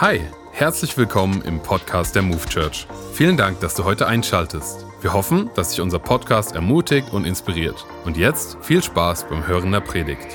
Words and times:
Hi, 0.00 0.20
herzlich 0.50 0.98
willkommen 0.98 1.40
im 1.42 1.62
Podcast 1.62 2.16
der 2.16 2.22
Move 2.22 2.44
Church. 2.48 2.88
Vielen 3.12 3.36
Dank, 3.36 3.60
dass 3.60 3.76
du 3.76 3.84
heute 3.84 4.08
einschaltest. 4.08 4.84
Wir 5.00 5.12
hoffen, 5.12 5.50
dass 5.54 5.70
dich 5.70 5.80
unser 5.80 6.00
Podcast 6.00 6.56
ermutigt 6.56 7.12
und 7.12 7.24
inspiriert. 7.24 7.86
Und 8.04 8.16
jetzt 8.16 8.58
viel 8.60 8.82
Spaß 8.82 9.28
beim 9.28 9.46
Hören 9.46 9.70
der 9.70 9.78
Predigt. 9.78 10.26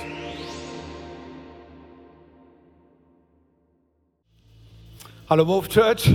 Hallo 5.29 5.43
Move 5.43 5.67
Church. 5.67 6.09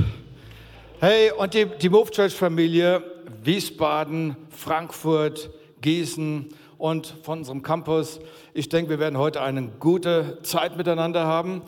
Hey, 1.00 1.30
und 1.32 1.52
die, 1.52 1.66
die 1.66 1.90
Move 1.90 2.10
Church 2.10 2.34
Familie 2.34 3.02
Wiesbaden, 3.42 4.36
Frankfurt, 4.48 5.50
Gießen 5.82 6.48
und 6.78 7.14
von 7.22 7.40
unserem 7.40 7.62
Campus. 7.62 8.20
Ich 8.54 8.70
denke, 8.70 8.88
wir 8.88 8.98
werden 8.98 9.18
heute 9.18 9.42
eine 9.42 9.68
gute 9.68 10.38
Zeit 10.42 10.78
miteinander 10.78 11.26
haben. 11.26 11.60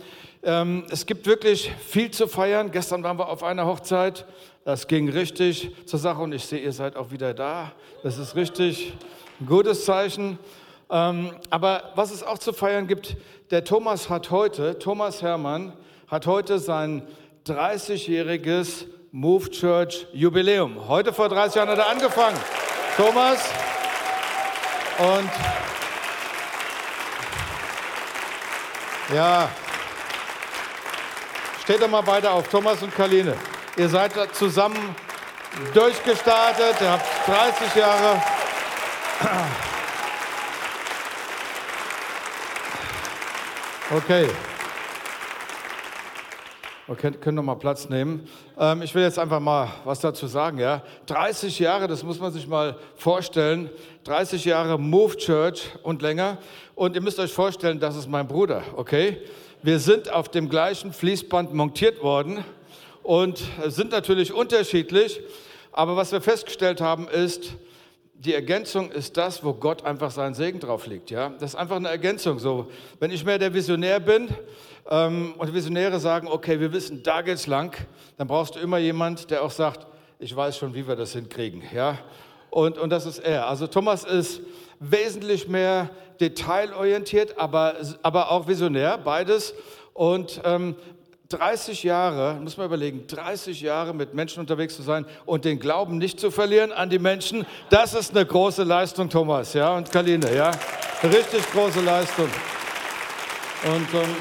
Ähm, 0.46 0.84
es 0.90 1.06
gibt 1.06 1.26
wirklich 1.26 1.72
viel 1.88 2.12
zu 2.12 2.28
feiern. 2.28 2.70
Gestern 2.70 3.02
waren 3.02 3.18
wir 3.18 3.28
auf 3.28 3.42
einer 3.42 3.66
Hochzeit. 3.66 4.26
Das 4.64 4.86
ging 4.86 5.08
richtig 5.08 5.72
zur 5.86 5.98
Sache 5.98 6.22
und 6.22 6.32
ich 6.32 6.44
sehe, 6.44 6.60
ihr 6.60 6.70
seid 6.70 6.94
auch 6.94 7.10
wieder 7.10 7.34
da. 7.34 7.72
Das 8.04 8.16
ist 8.16 8.36
richtig 8.36 8.92
ein 9.40 9.46
gutes 9.46 9.84
Zeichen. 9.84 10.38
Ähm, 10.88 11.32
aber 11.50 11.90
was 11.96 12.12
es 12.12 12.22
auch 12.22 12.38
zu 12.38 12.52
feiern 12.52 12.86
gibt, 12.86 13.16
der 13.50 13.64
Thomas 13.64 14.08
hat 14.08 14.30
heute, 14.30 14.78
Thomas 14.78 15.20
Hermann, 15.20 15.72
hat 16.06 16.28
heute 16.28 16.60
sein 16.60 17.02
30-jähriges 17.48 18.86
Move 19.10 19.50
Church 19.50 20.06
Jubiläum. 20.12 20.86
Heute 20.86 21.12
vor 21.12 21.28
30 21.28 21.56
Jahren 21.56 21.70
hat 21.70 21.78
er 21.78 21.88
angefangen. 21.88 22.38
Thomas. 22.96 23.50
Und 24.98 25.30
ja, 29.12 29.50
Steht 31.66 31.82
doch 31.82 31.90
mal 31.90 32.06
weiter 32.06 32.32
auf, 32.32 32.46
Thomas 32.46 32.80
und 32.80 32.94
Karline. 32.94 33.34
Ihr 33.76 33.88
seid 33.88 34.12
zusammen 34.36 34.94
durchgestartet, 35.74 36.80
ihr 36.80 36.92
habt 36.92 37.04
30 37.26 37.74
Jahre. 37.74 38.22
Okay. 43.96 44.28
Wir 46.86 46.94
können 46.94 47.34
noch 47.34 47.42
mal 47.42 47.56
Platz 47.56 47.88
nehmen. 47.88 48.28
Ähm, 48.56 48.82
ich 48.82 48.94
will 48.94 49.02
jetzt 49.02 49.18
einfach 49.18 49.40
mal 49.40 49.68
was 49.84 49.98
dazu 49.98 50.28
sagen. 50.28 50.58
Ja? 50.58 50.84
30 51.06 51.58
Jahre, 51.58 51.88
das 51.88 52.04
muss 52.04 52.20
man 52.20 52.32
sich 52.32 52.46
mal 52.46 52.78
vorstellen. 52.94 53.70
30 54.04 54.44
Jahre 54.44 54.78
Move 54.78 55.16
Church 55.16 55.68
und 55.82 56.00
länger. 56.00 56.38
Und 56.76 56.94
ihr 56.94 57.00
müsst 57.00 57.18
euch 57.18 57.32
vorstellen, 57.32 57.80
das 57.80 57.96
ist 57.96 58.08
mein 58.08 58.28
Bruder, 58.28 58.62
okay? 58.76 59.20
Wir 59.66 59.80
sind 59.80 60.12
auf 60.12 60.28
dem 60.28 60.48
gleichen 60.48 60.92
Fließband 60.92 61.52
montiert 61.52 62.00
worden 62.00 62.44
und 63.02 63.42
sind 63.66 63.90
natürlich 63.90 64.32
unterschiedlich. 64.32 65.20
Aber 65.72 65.96
was 65.96 66.12
wir 66.12 66.20
festgestellt 66.20 66.80
haben, 66.80 67.08
ist, 67.08 67.56
die 68.14 68.32
Ergänzung 68.32 68.92
ist 68.92 69.16
das, 69.16 69.42
wo 69.42 69.54
Gott 69.54 69.84
einfach 69.84 70.12
seinen 70.12 70.34
Segen 70.34 70.60
drauf 70.60 70.86
legt. 70.86 71.10
Ja? 71.10 71.30
Das 71.30 71.54
ist 71.54 71.56
einfach 71.56 71.74
eine 71.74 71.88
Ergänzung. 71.88 72.38
So, 72.38 72.70
wenn 73.00 73.10
ich 73.10 73.24
mehr 73.24 73.40
der 73.40 73.52
Visionär 73.52 73.98
bin 73.98 74.28
ähm, 74.88 75.34
und 75.36 75.52
Visionäre 75.52 75.98
sagen, 75.98 76.28
okay, 76.28 76.60
wir 76.60 76.72
wissen, 76.72 77.02
da 77.02 77.22
geht's 77.22 77.48
lang, 77.48 77.76
dann 78.18 78.28
brauchst 78.28 78.54
du 78.54 78.60
immer 78.60 78.78
jemand, 78.78 79.32
der 79.32 79.42
auch 79.42 79.50
sagt, 79.50 79.88
ich 80.20 80.36
weiß 80.36 80.58
schon, 80.58 80.74
wie 80.74 80.86
wir 80.86 80.94
das 80.94 81.12
hinkriegen. 81.14 81.64
Ja? 81.74 81.98
Und, 82.56 82.78
und 82.78 82.88
das 82.88 83.04
ist 83.04 83.18
er. 83.18 83.48
Also 83.48 83.66
Thomas 83.66 84.02
ist 84.02 84.40
wesentlich 84.80 85.46
mehr 85.46 85.90
detailorientiert, 86.20 87.36
aber, 87.36 87.74
aber 88.00 88.30
auch 88.30 88.48
visionär, 88.48 88.96
beides. 88.96 89.52
Und 89.92 90.40
ähm, 90.42 90.74
30 91.28 91.82
Jahre, 91.82 92.40
muss 92.40 92.56
man 92.56 92.64
überlegen, 92.64 93.06
30 93.08 93.60
Jahre 93.60 93.92
mit 93.92 94.14
Menschen 94.14 94.40
unterwegs 94.40 94.74
zu 94.74 94.80
sein 94.80 95.04
und 95.26 95.44
den 95.44 95.58
Glauben 95.58 95.98
nicht 95.98 96.18
zu 96.18 96.30
verlieren 96.30 96.72
an 96.72 96.88
die 96.88 96.98
Menschen, 96.98 97.44
das 97.68 97.92
ist 97.92 98.16
eine 98.16 98.24
große 98.24 98.62
Leistung, 98.62 99.10
Thomas, 99.10 99.52
ja, 99.52 99.76
und 99.76 99.92
Kaline, 99.92 100.34
ja, 100.34 100.50
eine 101.02 101.12
richtig 101.14 101.42
große 101.52 101.82
Leistung. 101.82 102.30
Und, 103.66 103.92
ähm, 103.92 104.16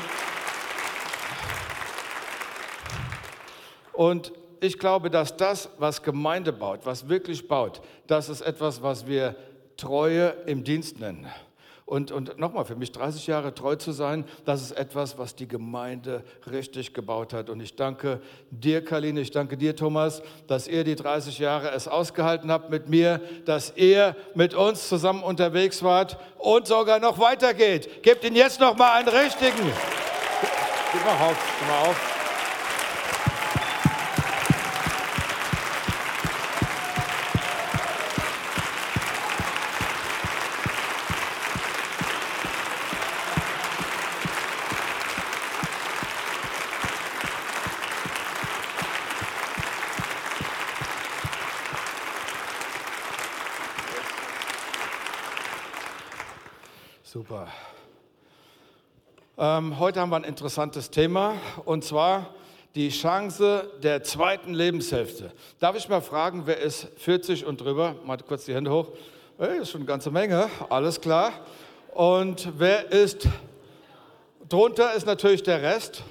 und 3.94 4.34
ich 4.61 4.79
glaube, 4.79 5.09
dass 5.09 5.38
das, 5.38 5.69
was 5.77 6.01
Gemeinde 6.01 6.53
baut, 6.53 6.81
was 6.85 7.09
wirklich 7.09 7.47
baut, 7.47 7.81
das 8.07 8.29
ist 8.29 8.41
etwas, 8.41 8.81
was 8.81 9.07
wir 9.07 9.35
Treue 9.77 10.35
im 10.45 10.63
Dienst 10.63 10.99
nennen. 10.99 11.27
Und, 11.85 12.11
und 12.11 12.39
nochmal, 12.39 12.66
für 12.66 12.75
mich 12.75 12.91
30 12.91 13.27
Jahre 13.27 13.53
treu 13.53 13.75
zu 13.75 13.91
sein, 13.91 14.25
das 14.43 14.63
ist 14.63 14.71
etwas, 14.71 15.19
was 15.19 15.35
die 15.35 15.47
Gemeinde 15.47 16.23
richtig 16.49 16.95
gebaut 16.95 17.31
hat. 17.31 17.47
Und 17.47 17.59
ich 17.59 17.75
danke 17.75 18.21
dir, 18.49 18.83
Kaline, 18.83 19.21
ich 19.21 19.29
danke 19.29 19.55
dir, 19.55 19.75
Thomas, 19.75 20.23
dass 20.47 20.67
ihr 20.67 20.83
die 20.83 20.95
30 20.95 21.37
Jahre 21.37 21.69
es 21.72 21.87
ausgehalten 21.87 22.51
habt 22.51 22.72
mit 22.72 22.89
mir, 22.89 23.22
dass 23.45 23.73
ihr 23.75 24.16
mit 24.33 24.55
uns 24.55 24.89
zusammen 24.89 25.22
unterwegs 25.22 25.83
wart 25.83 26.17
und 26.39 26.66
sogar 26.66 26.99
noch 26.99 27.19
weitergeht. 27.19 28.01
Gebt 28.01 28.23
ihn 28.23 28.35
jetzt 28.35 28.59
nochmal 28.59 28.97
einen 28.97 29.09
richtigen. 29.09 29.72
Gib 30.91 31.05
mal 31.05 31.29
auf, 31.29 31.55
gib 31.59 31.67
mal 31.67 31.89
auf. 31.89 32.15
Heute 59.80 60.00
haben 60.00 60.09
wir 60.09 60.16
ein 60.18 60.24
interessantes 60.24 60.90
Thema 60.90 61.36
und 61.66 61.84
zwar 61.84 62.34
die 62.75 62.90
Chance 62.90 63.69
der 63.84 64.03
zweiten 64.03 64.53
Lebenshälfte. 64.53 65.31
Darf 65.59 65.75
ich 65.75 65.90
mal 65.90 66.02
fragen, 66.02 66.44
wer 66.46 66.59
ist 66.59 66.88
40 66.97 67.46
und 67.46 67.59
drüber? 67.59 67.96
Mal 68.06 68.18
kurz 68.18 68.46
die 68.46 68.53
Hände 68.53 68.72
hoch. 68.72 68.90
Hey, 69.38 69.59
ist 69.59 69.72
schon 69.72 69.81
eine 69.81 69.88
ganze 69.88 70.12
Menge, 70.12 70.50
alles 70.69 71.02
klar. 71.02 71.34
Und 71.94 72.53
wer 72.58 72.91
ist 72.91 73.28
drunter, 74.47 74.94
ist 74.94 75.06
natürlich 75.06 75.44
der 75.44 75.62
Rest. 75.62 76.03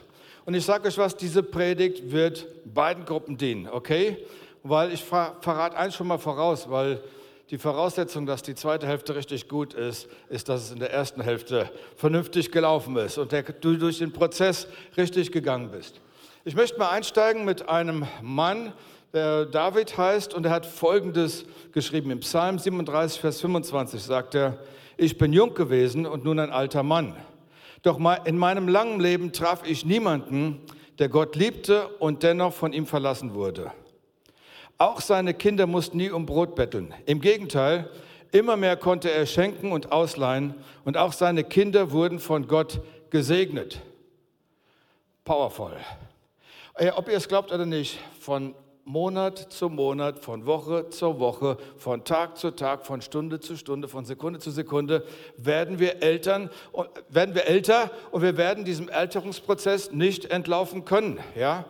Und 0.45 0.55
ich 0.55 0.65
sage 0.65 0.89
euch 0.89 0.99
was, 0.99 1.17
diese 1.17 1.43
Predigt 1.43 2.11
wird 2.11 2.47
beiden 2.67 3.05
Gruppen 3.05 3.39
dienen, 3.39 3.69
okay? 3.69 4.27
Weil 4.63 4.93
ich 4.93 5.03
verrate 5.03 5.77
eins 5.77 5.95
schon 5.95 6.07
mal 6.07 6.19
voraus, 6.19 6.69
weil 6.69 7.01
die 7.51 7.59
Voraussetzung, 7.59 8.27
dass 8.27 8.43
die 8.43 8.55
zweite 8.55 8.87
Hälfte 8.87 9.15
richtig 9.15 9.49
gut 9.49 9.75
ist, 9.75 10.09
ist, 10.29 10.49
dass 10.49 10.65
es 10.65 10.73
in 10.73 10.79
der 10.79 10.93
ersten 10.93 11.21
Hälfte 11.21 11.71
vernünftig 11.97 12.51
gelaufen 12.51 12.97
ist 12.97 13.19
und 13.19 13.33
du 13.33 13.77
durch 13.77 13.99
den 13.99 14.13
Prozess 14.13 14.67
richtig 14.97 15.31
gegangen 15.31 15.71
bist. 15.71 16.01
Ich 16.45 16.55
möchte 16.55 16.79
mal 16.79 16.91
einsteigen 16.91 17.45
mit 17.45 17.69
einem 17.69 18.07
Mann, 18.23 18.73
der 19.13 19.47
David 19.47 19.97
heißt 19.97 20.35
und 20.35 20.47
er 20.47 20.53
hat 20.53 20.67
Folgendes 20.67 21.45
geschrieben. 21.73 22.11
Im 22.11 22.21
Psalm 22.21 22.59
37, 22.59 23.21
Vers 23.21 23.41
25 23.41 24.03
sagt 24.03 24.35
er, 24.35 24.59
ich 24.97 25.19
bin 25.19 25.33
jung 25.33 25.55
gewesen 25.55 26.07
und 26.07 26.25
nun 26.25 26.39
ein 26.39 26.51
alter 26.51 26.83
Mann. 26.83 27.15
Doch 27.83 28.01
in 28.25 28.39
meinem 28.39 28.69
langen 28.69 29.01
Leben 29.01 29.33
traf 29.33 29.63
ich 29.67 29.85
niemanden, 29.85 30.61
der 30.99 31.09
Gott 31.09 31.37
liebte 31.37 31.89
und 31.99 32.23
dennoch 32.23 32.55
von 32.55 32.73
ihm 32.73 32.87
verlassen 32.87 33.35
wurde. 33.35 33.73
Auch 34.79 35.01
seine 35.01 35.35
Kinder 35.35 35.67
mussten 35.67 35.99
nie 35.99 36.11
um 36.11 36.27
Brot 36.27 36.55
betteln. 36.55 36.93
Im 37.07 37.21
Gegenteil, 37.21 37.89
immer 38.33 38.57
mehr 38.57 38.77
konnte 38.77 39.11
er 39.11 39.27
schenken 39.27 39.73
und 39.73 39.93
ausleihen 39.93 40.55
und 40.85 40.97
auch 40.97 41.13
seine 41.13 41.45
Kinder 41.45 41.93
wurden 41.93 42.19
von 42.19 42.49
Gott 42.49 42.81
gesegnet. 43.11 43.81
Powerful. 45.25 45.73
Äh, 46.75 46.91
ob 46.91 47.09
ihr 47.09 47.17
es 47.17 47.29
glaubt 47.29 47.53
oder 47.53 47.67
nicht, 47.67 48.01
von 48.19 48.55
Monat 48.87 49.39
zu 49.51 49.71
Monat, 49.71 50.19
von 50.19 50.45
Woche 50.45 50.91
zu 50.91 51.19
Woche, 51.19 51.57
von 51.79 52.05
Tag 52.05 52.37
zu 52.37 52.51
Tag, 52.51 52.85
von 52.85 53.01
Stunde 53.01 53.41
zu 53.41 53.57
Stunde, 53.57 53.89
von 53.89 54.05
Sekunde 54.05 54.41
zu 54.41 54.51
Sekunde 54.51 55.07
werden 55.39 55.79
wir 55.79 56.03
Eltern, 56.03 56.51
werden 57.09 57.35
wir 57.35 57.47
älter 57.47 57.91
und 58.11 58.21
wir 58.21 58.37
werden 58.37 58.67
diesem 58.67 58.91
Älterungsprozess 58.91 59.93
nicht 59.93 60.27
entlaufen 60.27 60.85
können. 60.85 61.19
Ja? 61.35 61.65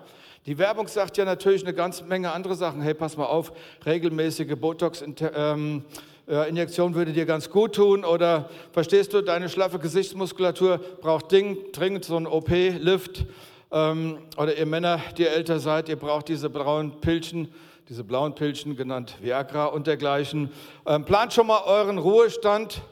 Die 0.46 0.58
Werbung 0.58 0.88
sagt 0.88 1.16
ja 1.16 1.24
natürlich 1.24 1.62
eine 1.62 1.72
ganze 1.72 2.04
Menge 2.04 2.30
andere 2.30 2.54
Sachen. 2.54 2.82
Hey, 2.82 2.92
pass 2.92 3.16
mal 3.16 3.24
auf, 3.24 3.50
regelmäßige 3.86 4.56
Botox-Injektion 4.56 6.88
ähm, 6.90 6.94
würde 6.94 7.14
dir 7.14 7.24
ganz 7.24 7.48
gut 7.48 7.76
tun. 7.76 8.04
Oder 8.04 8.50
verstehst 8.70 9.14
du, 9.14 9.22
deine 9.22 9.48
schlaffe 9.48 9.78
Gesichtsmuskulatur 9.78 10.76
braucht 11.00 11.32
dringend 11.32 12.04
so 12.04 12.18
einen 12.18 12.26
OP-Lift. 12.26 13.24
Ähm, 13.72 14.18
oder 14.36 14.58
ihr 14.58 14.66
Männer, 14.66 15.00
die 15.16 15.26
älter 15.26 15.60
seid, 15.60 15.88
ihr 15.88 15.96
braucht 15.96 16.28
diese 16.28 16.50
braunen 16.50 17.00
Pilchen, 17.00 17.48
diese 17.88 18.04
blauen 18.04 18.34
Pilchen, 18.34 18.76
genannt 18.76 19.16
Viagra 19.22 19.64
und 19.64 19.86
dergleichen. 19.86 20.50
Ähm, 20.86 21.06
plant 21.06 21.32
schon 21.32 21.46
mal 21.46 21.62
euren 21.64 21.96
Ruhestand 21.96 22.82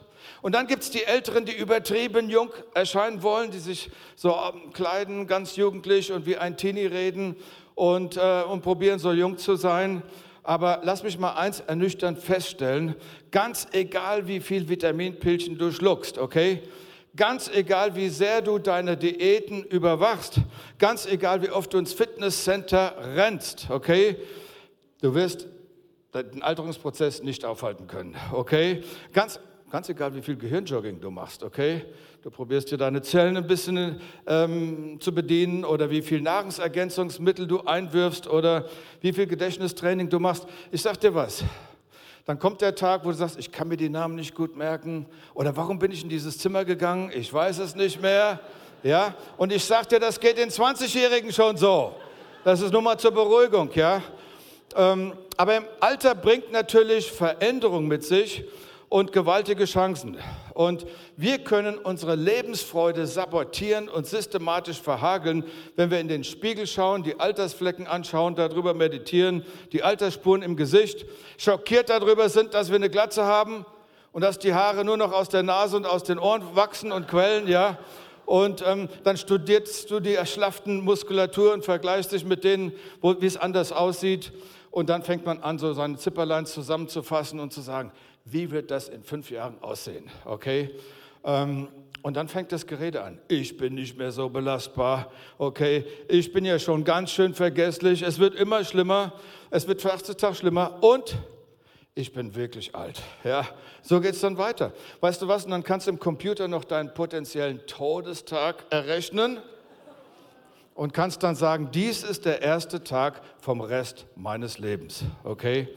Und 0.43 0.51
dann 0.55 0.67
gibt 0.67 0.83
es 0.83 0.91
die 0.91 1.05
Älteren, 1.05 1.45
die 1.45 1.55
übertrieben 1.55 2.29
jung 2.29 2.49
erscheinen 2.73 3.23
wollen, 3.23 3.49
die 3.49 3.59
sich 3.59 3.89
so 4.17 4.35
ähm, 4.35 4.73
kleiden, 4.73 5.25
ganz 5.25 5.55
jugendlich 5.55 6.11
und 6.11 6.25
wie 6.25 6.35
ein 6.35 6.57
Teenie 6.57 6.85
reden 6.85 7.37
und, 7.75 8.17
äh, 8.17 8.43
und 8.43 8.61
probieren 8.61 8.99
so 8.99 9.13
jung 9.13 9.37
zu 9.37 9.55
sein. 9.55 10.03
Aber 10.43 10.81
lass 10.83 11.01
mich 11.01 11.17
mal 11.17 11.35
eins 11.35 11.61
ernüchternd 11.61 12.19
feststellen, 12.19 12.95
ganz 13.31 13.69
egal 13.71 14.27
wie 14.27 14.41
viel 14.41 14.67
Vitaminpilchen 14.67 15.57
du 15.57 15.71
schluckst, 15.71 16.17
okay? 16.17 16.61
Ganz 17.15 17.47
egal 17.47 17.95
wie 17.95 18.09
sehr 18.09 18.41
du 18.41 18.59
deine 18.59 18.97
Diäten 18.97 19.63
überwachst, 19.63 20.39
ganz 20.77 21.05
egal 21.05 21.41
wie 21.41 21.51
oft 21.51 21.71
du 21.71 21.77
ins 21.77 21.93
Fitnesscenter 21.93 22.95
rennst, 23.15 23.67
okay? 23.69 24.17
Du 25.01 25.15
wirst 25.15 25.47
den 26.13 26.43
Alterungsprozess 26.43 27.23
nicht 27.23 27.45
aufhalten 27.45 27.87
können, 27.87 28.17
okay? 28.33 28.83
Ganz, 29.13 29.39
ganz 29.73 29.89
egal 29.89 30.13
wie 30.13 30.21
viel 30.21 30.35
Gehirnjogging 30.35 31.01
du 31.01 31.09
machst, 31.09 31.41
okay? 31.41 31.83
Du 32.21 32.29
probierst 32.29 32.69
dir 32.69 32.77
deine 32.77 33.01
Zellen 33.01 33.35
ein 33.37 33.47
bisschen 33.47 33.99
ähm, 34.27 35.01
zu 35.01 35.11
bedienen 35.15 35.65
oder 35.65 35.89
wie 35.89 36.03
viel 36.03 36.21
Nahrungsergänzungsmittel 36.21 37.47
du 37.47 37.61
einwirfst 37.61 38.27
oder 38.27 38.67
wie 39.01 39.11
viel 39.11 39.25
Gedächtnistraining 39.25 40.09
du 40.09 40.19
machst. 40.19 40.45
Ich 40.71 40.83
sag 40.83 40.99
dir 40.99 41.15
was. 41.15 41.43
Dann 42.27 42.37
kommt 42.37 42.61
der 42.61 42.75
Tag, 42.75 43.03
wo 43.03 43.09
du 43.09 43.15
sagst, 43.15 43.39
ich 43.39 43.51
kann 43.51 43.67
mir 43.67 43.75
die 43.75 43.89
Namen 43.89 44.13
nicht 44.13 44.35
gut 44.35 44.55
merken. 44.55 45.07
Oder 45.33 45.57
warum 45.57 45.79
bin 45.79 45.91
ich 45.91 46.03
in 46.03 46.09
dieses 46.09 46.37
Zimmer 46.37 46.65
gegangen? 46.65 47.09
Ich 47.11 47.33
weiß 47.33 47.57
es 47.57 47.73
nicht 47.73 47.99
mehr. 47.99 48.41
Ja? 48.83 49.15
Und 49.37 49.51
ich 49.51 49.65
sag 49.65 49.89
dir, 49.89 49.99
das 49.99 50.19
geht 50.19 50.37
den 50.37 50.51
20-Jährigen 50.51 51.33
schon 51.33 51.57
so. 51.57 51.95
Das 52.43 52.61
ist 52.61 52.71
nur 52.71 52.83
mal 52.83 52.99
zur 52.99 53.09
Beruhigung, 53.09 53.71
ja. 53.73 54.03
Ähm, 54.75 55.13
aber 55.35 55.57
im 55.57 55.65
Alter 55.79 56.13
bringt 56.13 56.51
natürlich 56.51 57.11
Veränderung 57.11 57.87
mit 57.87 58.03
sich 58.03 58.45
und 58.93 59.11
gewaltige 59.11 59.65
Chancen. 59.65 60.19
Und 60.53 60.85
wir 61.17 61.39
können 61.39 61.79
unsere 61.79 62.13
Lebensfreude 62.13 63.07
sabotieren 63.07 63.89
und 63.89 64.05
systematisch 64.05 64.79
verhageln, 64.79 65.45
wenn 65.75 65.89
wir 65.89 65.99
in 65.99 66.07
den 66.07 66.23
Spiegel 66.23 66.67
schauen, 66.67 67.01
die 67.01 67.19
Altersflecken 67.19 67.87
anschauen, 67.87 68.35
darüber 68.35 68.75
meditieren, 68.75 69.43
die 69.71 69.81
Altersspuren 69.81 70.43
im 70.43 70.55
Gesicht, 70.55 71.07
schockiert 71.39 71.89
darüber 71.89 72.29
sind, 72.29 72.53
dass 72.53 72.69
wir 72.69 72.75
eine 72.75 72.91
Glatze 72.91 73.25
haben 73.25 73.65
und 74.11 74.21
dass 74.21 74.37
die 74.37 74.53
Haare 74.53 74.85
nur 74.85 74.97
noch 74.97 75.11
aus 75.11 75.27
der 75.27 75.41
Nase 75.41 75.75
und 75.75 75.87
aus 75.87 76.03
den 76.03 76.19
Ohren 76.19 76.55
wachsen 76.55 76.91
und 76.91 77.07
quellen, 77.07 77.47
ja. 77.47 77.79
Und 78.27 78.63
ähm, 78.63 78.89
dann 79.03 79.17
studierst 79.17 79.89
du 79.89 80.01
die 80.01 80.13
erschlafften 80.13 80.81
Muskulatur 80.81 81.51
und 81.51 81.65
vergleichst 81.65 82.11
dich 82.11 82.25
mit 82.25 82.43
denen, 82.43 82.73
wie 83.01 83.25
es 83.25 83.37
anders 83.37 83.71
aussieht. 83.71 84.31
Und 84.73 84.89
dann 84.89 85.03
fängt 85.03 85.23
man 85.23 85.39
an, 85.43 85.59
so 85.59 85.71
seine 85.73 85.97
Zipperleins 85.97 86.51
zusammenzufassen 86.51 87.39
und 87.39 87.53
zu 87.53 87.61
sagen, 87.61 87.91
wie 88.25 88.49
wird 88.49 88.71
das 88.71 88.89
in 88.89 89.03
fünf 89.03 89.29
Jahren 89.29 89.61
aussehen? 89.61 90.09
Okay? 90.25 90.71
Ähm, 91.23 91.67
und 92.01 92.17
dann 92.17 92.27
fängt 92.27 92.51
das 92.51 92.65
Gerede 92.65 93.03
an. 93.03 93.19
Ich 93.27 93.55
bin 93.55 93.75
nicht 93.75 93.99
mehr 93.99 94.11
so 94.11 94.29
belastbar. 94.29 95.11
Okay, 95.37 95.85
ich 96.07 96.33
bin 96.33 96.43
ja 96.43 96.57
schon 96.57 96.83
ganz 96.85 97.11
schön 97.11 97.35
vergesslich. 97.35 98.01
Es 98.01 98.17
wird 98.17 98.33
immer 98.33 98.63
schlimmer. 98.63 99.13
Es 99.51 99.67
wird 99.67 99.79
Tag 99.79 100.03
zu 100.03 100.17
Tag 100.17 100.35
schlimmer. 100.35 100.81
Und 100.81 101.17
ich 101.93 102.11
bin 102.11 102.33
wirklich 102.33 102.73
alt. 102.73 102.99
Ja, 103.23 103.47
so 103.83 104.01
geht 104.01 104.15
es 104.15 104.21
dann 104.21 104.39
weiter. 104.39 104.73
Weißt 105.01 105.21
du 105.21 105.27
was? 105.27 105.45
Und 105.45 105.51
dann 105.51 105.61
kannst 105.61 105.85
du 105.85 105.91
im 105.91 105.99
Computer 105.99 106.47
noch 106.47 106.63
deinen 106.63 106.95
potenziellen 106.95 107.63
Todestag 107.67 108.65
errechnen 108.71 109.37
und 110.75 110.93
kannst 110.93 111.23
dann 111.23 111.35
sagen, 111.35 111.69
dies 111.73 112.03
ist 112.03 112.25
der 112.25 112.41
erste 112.41 112.83
Tag 112.83 113.21
vom 113.39 113.61
Rest 113.61 114.07
meines 114.15 114.57
Lebens. 114.59 115.03
Okay? 115.23 115.67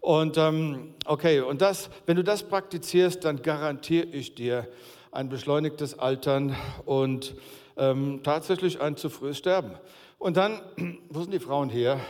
Und 0.00 0.38
ähm, 0.38 0.94
okay, 1.04 1.40
und 1.40 1.60
das, 1.60 1.90
wenn 2.06 2.16
du 2.16 2.24
das 2.24 2.44
praktizierst, 2.44 3.24
dann 3.24 3.42
garantiere 3.42 4.06
ich 4.06 4.34
dir 4.34 4.68
ein 5.10 5.28
beschleunigtes 5.28 5.98
Altern 5.98 6.54
und 6.84 7.34
ähm, 7.76 8.20
tatsächlich 8.22 8.80
ein 8.80 8.96
zu 8.96 9.10
frühes 9.10 9.38
Sterben. 9.38 9.72
Und 10.18 10.36
dann, 10.36 10.60
wo 11.08 11.20
sind 11.22 11.32
die 11.32 11.40
Frauen 11.40 11.68
hier? 11.68 12.00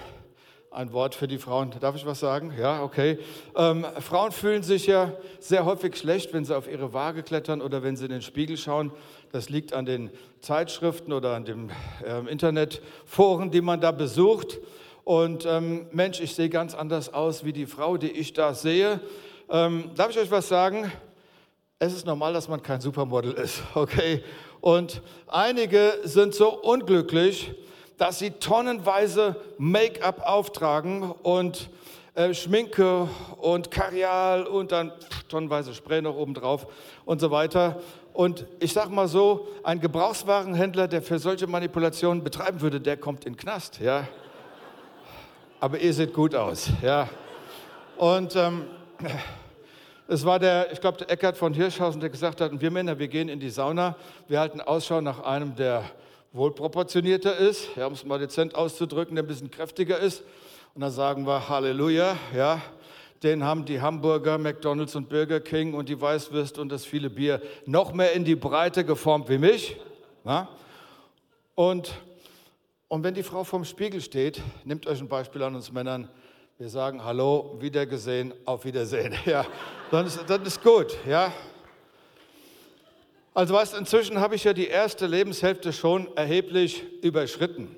Ein 0.70 0.92
Wort 0.92 1.14
für 1.14 1.26
die 1.26 1.38
Frauen. 1.38 1.74
Darf 1.80 1.96
ich 1.96 2.04
was 2.04 2.20
sagen? 2.20 2.52
Ja, 2.58 2.82
okay. 2.82 3.18
Ähm, 3.56 3.86
Frauen 4.00 4.32
fühlen 4.32 4.62
sich 4.62 4.86
ja 4.86 5.14
sehr 5.40 5.64
häufig 5.64 5.96
schlecht, 5.96 6.34
wenn 6.34 6.44
sie 6.44 6.54
auf 6.54 6.70
ihre 6.70 6.92
Waage 6.92 7.22
klettern 7.22 7.62
oder 7.62 7.82
wenn 7.82 7.96
sie 7.96 8.04
in 8.04 8.10
den 8.10 8.22
Spiegel 8.22 8.58
schauen. 8.58 8.92
Das 9.32 9.50
liegt 9.50 9.74
an 9.74 9.84
den 9.84 10.10
Zeitschriften 10.40 11.12
oder 11.12 11.34
an 11.34 11.44
den 11.44 11.70
äh, 12.04 12.30
Internetforen, 12.30 13.50
die 13.50 13.60
man 13.60 13.80
da 13.80 13.90
besucht. 13.90 14.58
Und 15.04 15.44
ähm, 15.46 15.86
Mensch, 15.92 16.20
ich 16.20 16.34
sehe 16.34 16.48
ganz 16.48 16.74
anders 16.74 17.12
aus 17.12 17.44
wie 17.44 17.52
die 17.52 17.66
Frau, 17.66 17.96
die 17.96 18.10
ich 18.10 18.32
da 18.32 18.54
sehe. 18.54 19.00
Ähm, 19.50 19.90
darf 19.94 20.10
ich 20.10 20.18
euch 20.18 20.30
was 20.30 20.48
sagen? 20.48 20.90
Es 21.78 21.92
ist 21.92 22.06
normal, 22.06 22.32
dass 22.32 22.48
man 22.48 22.62
kein 22.62 22.80
Supermodel 22.80 23.32
ist, 23.32 23.62
okay? 23.74 24.22
Und 24.60 25.02
einige 25.26 25.94
sind 26.04 26.34
so 26.34 26.52
unglücklich, 26.58 27.52
dass 27.98 28.18
sie 28.18 28.30
tonnenweise 28.30 29.36
Make-up 29.58 30.22
auftragen 30.26 31.10
und 31.10 31.70
äh, 32.18 32.34
Schminke 32.34 33.08
und 33.36 33.70
Kareal 33.70 34.44
und 34.44 34.72
dann 34.72 34.90
tonnenweise 35.28 35.72
Spray 35.72 36.02
noch 36.02 36.16
oben 36.16 36.34
drauf 36.34 36.66
und 37.04 37.20
so 37.20 37.30
weiter. 37.30 37.80
Und 38.12 38.44
ich 38.58 38.72
sage 38.72 38.90
mal 38.90 39.06
so, 39.06 39.46
ein 39.62 39.78
Gebrauchswarenhändler, 39.78 40.88
der 40.88 41.00
für 41.00 41.20
solche 41.20 41.46
Manipulationen 41.46 42.24
betreiben 42.24 42.60
würde, 42.60 42.80
der 42.80 42.96
kommt 42.96 43.24
in 43.24 43.34
den 43.34 43.38
Knast, 43.38 43.78
ja? 43.78 44.08
aber 45.60 45.78
ihr 45.78 45.94
seht 45.94 46.12
gut 46.12 46.34
aus. 46.34 46.68
Ja. 46.82 47.08
Und 47.96 48.34
ähm, 48.34 48.64
es 50.08 50.24
war 50.24 50.40
der, 50.40 50.72
ich 50.72 50.80
glaube, 50.80 50.98
der 50.98 51.10
Eckhard 51.12 51.36
von 51.36 51.54
Hirschhausen, 51.54 52.00
der 52.00 52.10
gesagt 52.10 52.40
hat, 52.40 52.50
wir 52.60 52.70
Männer, 52.72 52.98
wir 52.98 53.06
gehen 53.06 53.28
in 53.28 53.38
die 53.38 53.50
Sauna, 53.50 53.94
wir 54.26 54.40
halten 54.40 54.60
Ausschau 54.60 55.00
nach 55.00 55.20
einem, 55.20 55.54
der 55.54 55.84
wohlproportionierter 56.32 57.36
ist, 57.36 57.76
ja, 57.76 57.86
um 57.86 57.92
es 57.92 58.04
mal 58.04 58.18
dezent 58.18 58.56
auszudrücken, 58.56 59.14
der 59.14 59.22
ein 59.22 59.28
bisschen 59.28 59.52
kräftiger 59.52 60.00
ist. 60.00 60.24
Und 60.78 60.82
dann 60.82 60.92
sagen 60.92 61.26
wir 61.26 61.48
Halleluja, 61.48 62.16
ja, 62.36 62.62
den 63.24 63.42
haben 63.42 63.64
die 63.64 63.80
Hamburger, 63.80 64.38
McDonalds 64.38 64.94
und 64.94 65.08
Burger 65.08 65.40
King 65.40 65.74
und 65.74 65.88
die 65.88 66.00
Weißwürste 66.00 66.60
und 66.60 66.68
das 66.68 66.84
viele 66.84 67.10
Bier 67.10 67.42
noch 67.66 67.92
mehr 67.92 68.12
in 68.12 68.24
die 68.24 68.36
Breite 68.36 68.84
geformt 68.84 69.28
wie 69.28 69.38
mich. 69.38 69.76
Ja? 70.24 70.48
Und 71.56 71.92
und 72.86 73.02
wenn 73.02 73.12
die 73.12 73.24
Frau 73.24 73.42
vorm 73.42 73.64
Spiegel 73.64 74.00
steht, 74.00 74.40
nehmt 74.62 74.86
euch 74.86 75.00
ein 75.00 75.08
Beispiel 75.08 75.42
an 75.42 75.56
uns 75.56 75.72
Männern, 75.72 76.08
wir 76.58 76.68
sagen 76.68 77.02
Hallo, 77.02 77.56
Wiedergesehen, 77.58 78.32
auf 78.44 78.64
Wiedersehen. 78.64 79.16
Ja, 79.26 79.46
dann 79.90 80.06
ist, 80.06 80.20
dann 80.28 80.44
ist 80.44 80.62
gut. 80.62 80.96
Ja. 81.08 81.32
Also 83.34 83.52
weißt, 83.52 83.74
inzwischen 83.74 84.20
habe 84.20 84.36
ich 84.36 84.44
ja 84.44 84.52
die 84.52 84.68
erste 84.68 85.08
Lebenshälfte 85.08 85.72
schon 85.72 86.06
erheblich 86.16 86.84
überschritten. 87.02 87.74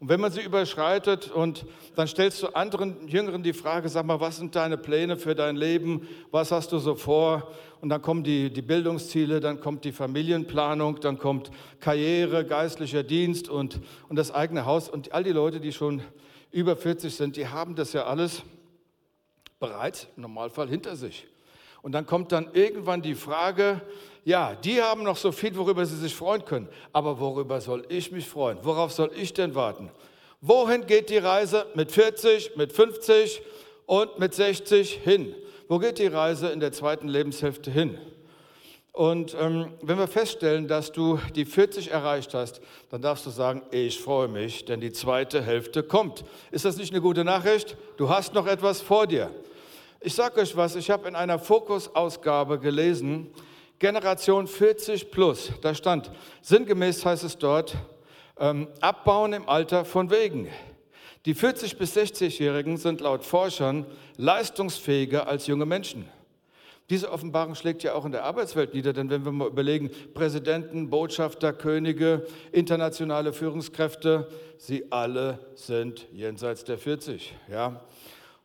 Und 0.00 0.08
wenn 0.08 0.18
man 0.18 0.32
sie 0.32 0.40
überschreitet 0.40 1.30
und 1.30 1.66
dann 1.94 2.08
stellst 2.08 2.42
du 2.42 2.48
anderen 2.48 3.06
Jüngeren 3.06 3.42
die 3.42 3.52
Frage, 3.52 3.90
sag 3.90 4.06
mal, 4.06 4.18
was 4.18 4.38
sind 4.38 4.56
deine 4.56 4.78
Pläne 4.78 5.18
für 5.18 5.34
dein 5.34 5.56
Leben? 5.56 6.08
Was 6.30 6.50
hast 6.52 6.72
du 6.72 6.78
so 6.78 6.94
vor? 6.94 7.52
Und 7.82 7.90
dann 7.90 8.00
kommen 8.00 8.24
die, 8.24 8.50
die 8.50 8.62
Bildungsziele, 8.62 9.40
dann 9.40 9.60
kommt 9.60 9.84
die 9.84 9.92
Familienplanung, 9.92 11.00
dann 11.00 11.18
kommt 11.18 11.50
Karriere, 11.80 12.46
geistlicher 12.46 13.02
Dienst 13.02 13.50
und, 13.50 13.78
und 14.08 14.16
das 14.16 14.32
eigene 14.32 14.64
Haus. 14.64 14.88
Und 14.88 15.12
all 15.12 15.22
die 15.22 15.32
Leute, 15.32 15.60
die 15.60 15.72
schon 15.72 16.02
über 16.50 16.76
40 16.76 17.14
sind, 17.14 17.36
die 17.36 17.48
haben 17.48 17.74
das 17.74 17.92
ja 17.92 18.06
alles 18.06 18.42
bereits 19.58 20.08
im 20.16 20.22
Normalfall 20.22 20.68
hinter 20.70 20.96
sich. 20.96 21.26
Und 21.82 21.92
dann 21.92 22.06
kommt 22.06 22.32
dann 22.32 22.50
irgendwann 22.52 23.02
die 23.02 23.14
Frage, 23.14 23.80
ja, 24.24 24.54
die 24.54 24.82
haben 24.82 25.02
noch 25.02 25.16
so 25.16 25.32
viel, 25.32 25.56
worüber 25.56 25.86
sie 25.86 25.96
sich 25.96 26.14
freuen 26.14 26.44
können. 26.44 26.68
Aber 26.92 27.18
worüber 27.20 27.60
soll 27.60 27.84
ich 27.88 28.12
mich 28.12 28.28
freuen? 28.28 28.58
Worauf 28.62 28.92
soll 28.92 29.10
ich 29.14 29.32
denn 29.32 29.54
warten? 29.54 29.90
Wohin 30.40 30.86
geht 30.86 31.10
die 31.10 31.18
Reise 31.18 31.66
mit 31.74 31.92
40, 31.92 32.56
mit 32.56 32.72
50 32.72 33.42
und 33.86 34.18
mit 34.18 34.34
60 34.34 34.92
hin? 35.02 35.34
Wo 35.68 35.78
geht 35.78 35.98
die 35.98 36.06
Reise 36.06 36.48
in 36.48 36.60
der 36.60 36.72
zweiten 36.72 37.08
Lebenshälfte 37.08 37.70
hin? 37.70 37.98
Und 38.92 39.36
ähm, 39.40 39.72
wenn 39.82 39.98
wir 39.98 40.08
feststellen, 40.08 40.66
dass 40.66 40.90
du 40.92 41.18
die 41.34 41.44
40 41.44 41.90
erreicht 41.90 42.34
hast, 42.34 42.60
dann 42.90 43.00
darfst 43.00 43.24
du 43.24 43.30
sagen, 43.30 43.62
ich 43.70 44.00
freue 44.00 44.28
mich, 44.28 44.64
denn 44.64 44.80
die 44.80 44.92
zweite 44.92 45.42
Hälfte 45.42 45.82
kommt. 45.82 46.24
Ist 46.50 46.64
das 46.64 46.76
nicht 46.76 46.92
eine 46.92 47.00
gute 47.00 47.24
Nachricht? 47.24 47.76
Du 47.96 48.08
hast 48.08 48.34
noch 48.34 48.46
etwas 48.46 48.80
vor 48.80 49.06
dir. 49.06 49.30
Ich 50.02 50.14
sage 50.14 50.40
euch 50.40 50.56
was, 50.56 50.76
ich 50.76 50.90
habe 50.90 51.08
in 51.08 51.14
einer 51.14 51.38
Fokus-Ausgabe 51.38 52.58
gelesen, 52.58 53.28
Generation 53.78 54.46
40 54.46 55.10
plus, 55.10 55.52
da 55.60 55.74
stand, 55.74 56.10
sinngemäß 56.40 57.04
heißt 57.04 57.22
es 57.22 57.36
dort, 57.36 57.76
ähm, 58.38 58.68
abbauen 58.80 59.34
im 59.34 59.46
Alter 59.46 59.84
von 59.84 60.10
Wegen. 60.10 60.48
Die 61.26 61.34
40 61.34 61.76
bis 61.76 61.94
60-Jährigen 61.98 62.78
sind 62.78 63.02
laut 63.02 63.24
Forschern 63.24 63.84
leistungsfähiger 64.16 65.28
als 65.28 65.46
junge 65.46 65.66
Menschen. 65.66 66.08
Diese 66.88 67.12
Offenbarung 67.12 67.54
schlägt 67.54 67.82
ja 67.82 67.92
auch 67.92 68.06
in 68.06 68.12
der 68.12 68.24
Arbeitswelt 68.24 68.72
nieder, 68.72 68.94
denn 68.94 69.10
wenn 69.10 69.26
wir 69.26 69.32
mal 69.32 69.48
überlegen, 69.48 69.90
Präsidenten, 70.14 70.88
Botschafter, 70.88 71.52
Könige, 71.52 72.26
internationale 72.52 73.34
Führungskräfte, 73.34 74.28
sie 74.56 74.90
alle 74.90 75.40
sind 75.56 76.06
jenseits 76.10 76.64
der 76.64 76.78
40. 76.78 77.34
Ja? 77.50 77.82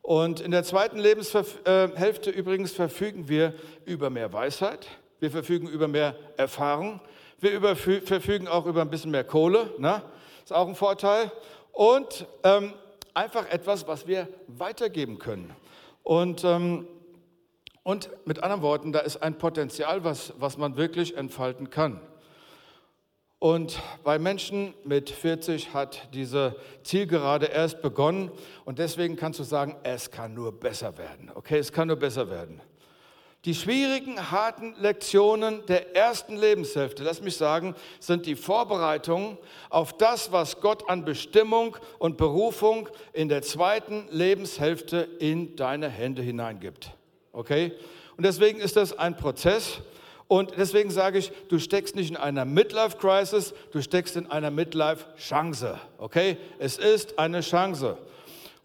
Und 0.06 0.40
in 0.40 0.52
der 0.52 0.64
zweiten 0.64 1.00
Lebenshälfte 1.00 2.30
übrigens 2.30 2.74
verfügen 2.74 3.28
wir 3.28 3.56
über 3.86 4.12
mehr 4.12 4.32
Weisheit, 4.32 4.88
Wir 5.20 5.32
verfügen 5.32 5.68
über 5.68 5.88
mehr 5.88 6.16
Erfahrung. 6.38 7.02
Wir 7.40 7.76
verfügen 7.76 8.48
auch 8.48 8.68
über 8.68 8.82
ein 8.82 8.92
bisschen 8.92 9.10
mehr 9.10 9.24
Kohle. 9.24 9.74
Ne? 9.80 10.04
Ist 10.44 10.54
auch 10.54 10.68
ein 10.68 10.76
Vorteil. 10.76 11.32
Und 11.72 12.28
ähm, 12.44 12.74
einfach 13.16 13.50
etwas, 13.50 13.88
was 13.88 14.06
wir 14.06 14.28
weitergeben 14.46 15.18
können. 15.18 15.56
Und, 16.04 16.44
ähm, 16.44 16.88
und 17.82 18.12
mit 18.26 18.44
anderen 18.44 18.62
Worten, 18.62 18.92
da 18.92 19.00
ist 19.00 19.24
ein 19.24 19.40
Potenzial, 19.40 20.04
was, 20.04 20.34
was 20.38 20.60
man 20.60 20.78
wirklich 20.78 21.18
entfalten 21.18 21.72
kann. 21.72 22.00
Und 23.46 23.80
bei 24.04 24.18
Menschen 24.18 24.74
mit 24.86 25.12
40 25.12 25.72
hat 25.75 26.08
diese 26.16 26.56
Zielgerade 26.82 27.46
erst 27.46 27.80
begonnen 27.84 28.32
und 28.66 28.80
deswegen 28.80 29.18
kannst 29.18 29.38
du 29.40 29.44
sagen, 29.44 29.75
es 29.84 30.10
kann 30.10 30.34
nur 30.34 30.52
besser 30.52 30.98
werden. 30.98 31.32
Okay, 31.36 31.60
es 31.60 31.72
kann 31.72 31.90
nur 31.90 31.98
besser 31.98 32.32
werden. 32.32 32.60
Die 33.46 33.54
schwierigen, 33.54 34.32
harten 34.32 34.74
Lektionen 34.80 35.64
der 35.68 35.96
ersten 35.96 36.38
Lebenshälfte, 36.38 37.04
lass 37.04 37.22
mich 37.22 37.38
sagen, 37.38 37.75
sind 38.00 38.25
die 38.25 38.36
Vorbereitungen 38.36 39.38
auf 39.70 39.96
das, 39.96 40.32
was 40.32 40.60
Gott 40.60 40.90
an 40.90 41.06
Bestimmung 41.06 41.78
und 42.00 42.18
Berufung 42.18 42.90
in 43.14 43.30
der 43.30 43.44
zweiten 43.44 44.08
Lebenshälfte 44.10 45.08
in 45.20 45.56
deine 45.56 45.88
Hände 45.88 46.24
hineingibt. 46.24 46.90
Okay? 47.32 47.74
Und 48.18 48.25
deswegen 48.25 48.60
ist 48.60 48.75
das 48.75 48.98
ein 48.98 49.16
Prozess. 49.16 49.82
Und 50.27 50.53
deswegen 50.58 50.89
sage 50.89 51.20
ich, 51.20 51.32
du 51.50 51.60
steckst 51.60 51.96
nicht 51.96 52.10
in 52.10 52.17
einer 52.17 52.46
Midlife-Crisis, 52.46 53.53
du 53.72 53.82
steckst 53.82 54.15
in 54.15 54.29
einer 54.32 54.50
Midlife-Chance. 54.50 55.79
Okay? 56.00 56.38
Es 56.58 56.77
ist 56.77 57.20
eine 57.20 57.41
Chance. 57.41 57.98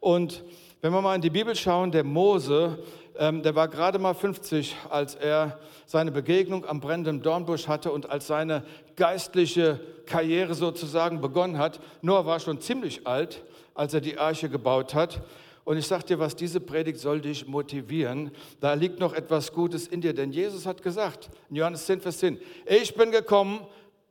Und 0.00 0.42
wenn 0.80 0.92
wir 0.92 1.02
mal 1.02 1.14
in 1.14 1.20
die 1.20 1.30
Bibel 1.30 1.54
schauen, 1.54 1.90
der 1.92 2.04
Mose, 2.04 2.78
ähm, 3.18 3.42
der 3.42 3.54
war 3.54 3.68
gerade 3.68 3.98
mal 3.98 4.14
50, 4.14 4.74
als 4.88 5.14
er 5.14 5.58
seine 5.84 6.10
Begegnung 6.10 6.64
am 6.64 6.80
brennenden 6.80 7.20
Dornbusch 7.20 7.68
hatte 7.68 7.92
und 7.92 8.08
als 8.08 8.26
seine 8.26 8.62
geistliche 8.96 9.78
Karriere 10.06 10.54
sozusagen 10.54 11.20
begonnen 11.20 11.58
hat. 11.58 11.80
Noah 12.00 12.24
war 12.24 12.40
schon 12.40 12.62
ziemlich 12.62 13.06
alt, 13.06 13.42
als 13.74 13.92
er 13.92 14.00
die 14.00 14.16
Arche 14.16 14.48
gebaut 14.48 14.94
hat. 14.94 15.20
Und 15.64 15.76
ich 15.76 15.86
sage 15.86 16.04
dir 16.04 16.18
was, 16.18 16.34
diese 16.34 16.60
Predigt 16.60 16.98
soll 16.98 17.20
dich 17.20 17.46
motivieren. 17.46 18.30
Da 18.60 18.74
liegt 18.74 18.98
noch 18.98 19.12
etwas 19.12 19.52
Gutes 19.52 19.86
in 19.86 20.00
dir, 20.00 20.14
denn 20.14 20.32
Jesus 20.32 20.66
hat 20.66 20.82
gesagt, 20.82 21.30
in 21.48 21.56
Johannes 21.56 21.86
10, 21.86 22.00
Vers 22.00 22.18
10, 22.18 22.38
ich 22.66 22.94
bin 22.94 23.10
gekommen, 23.10 23.60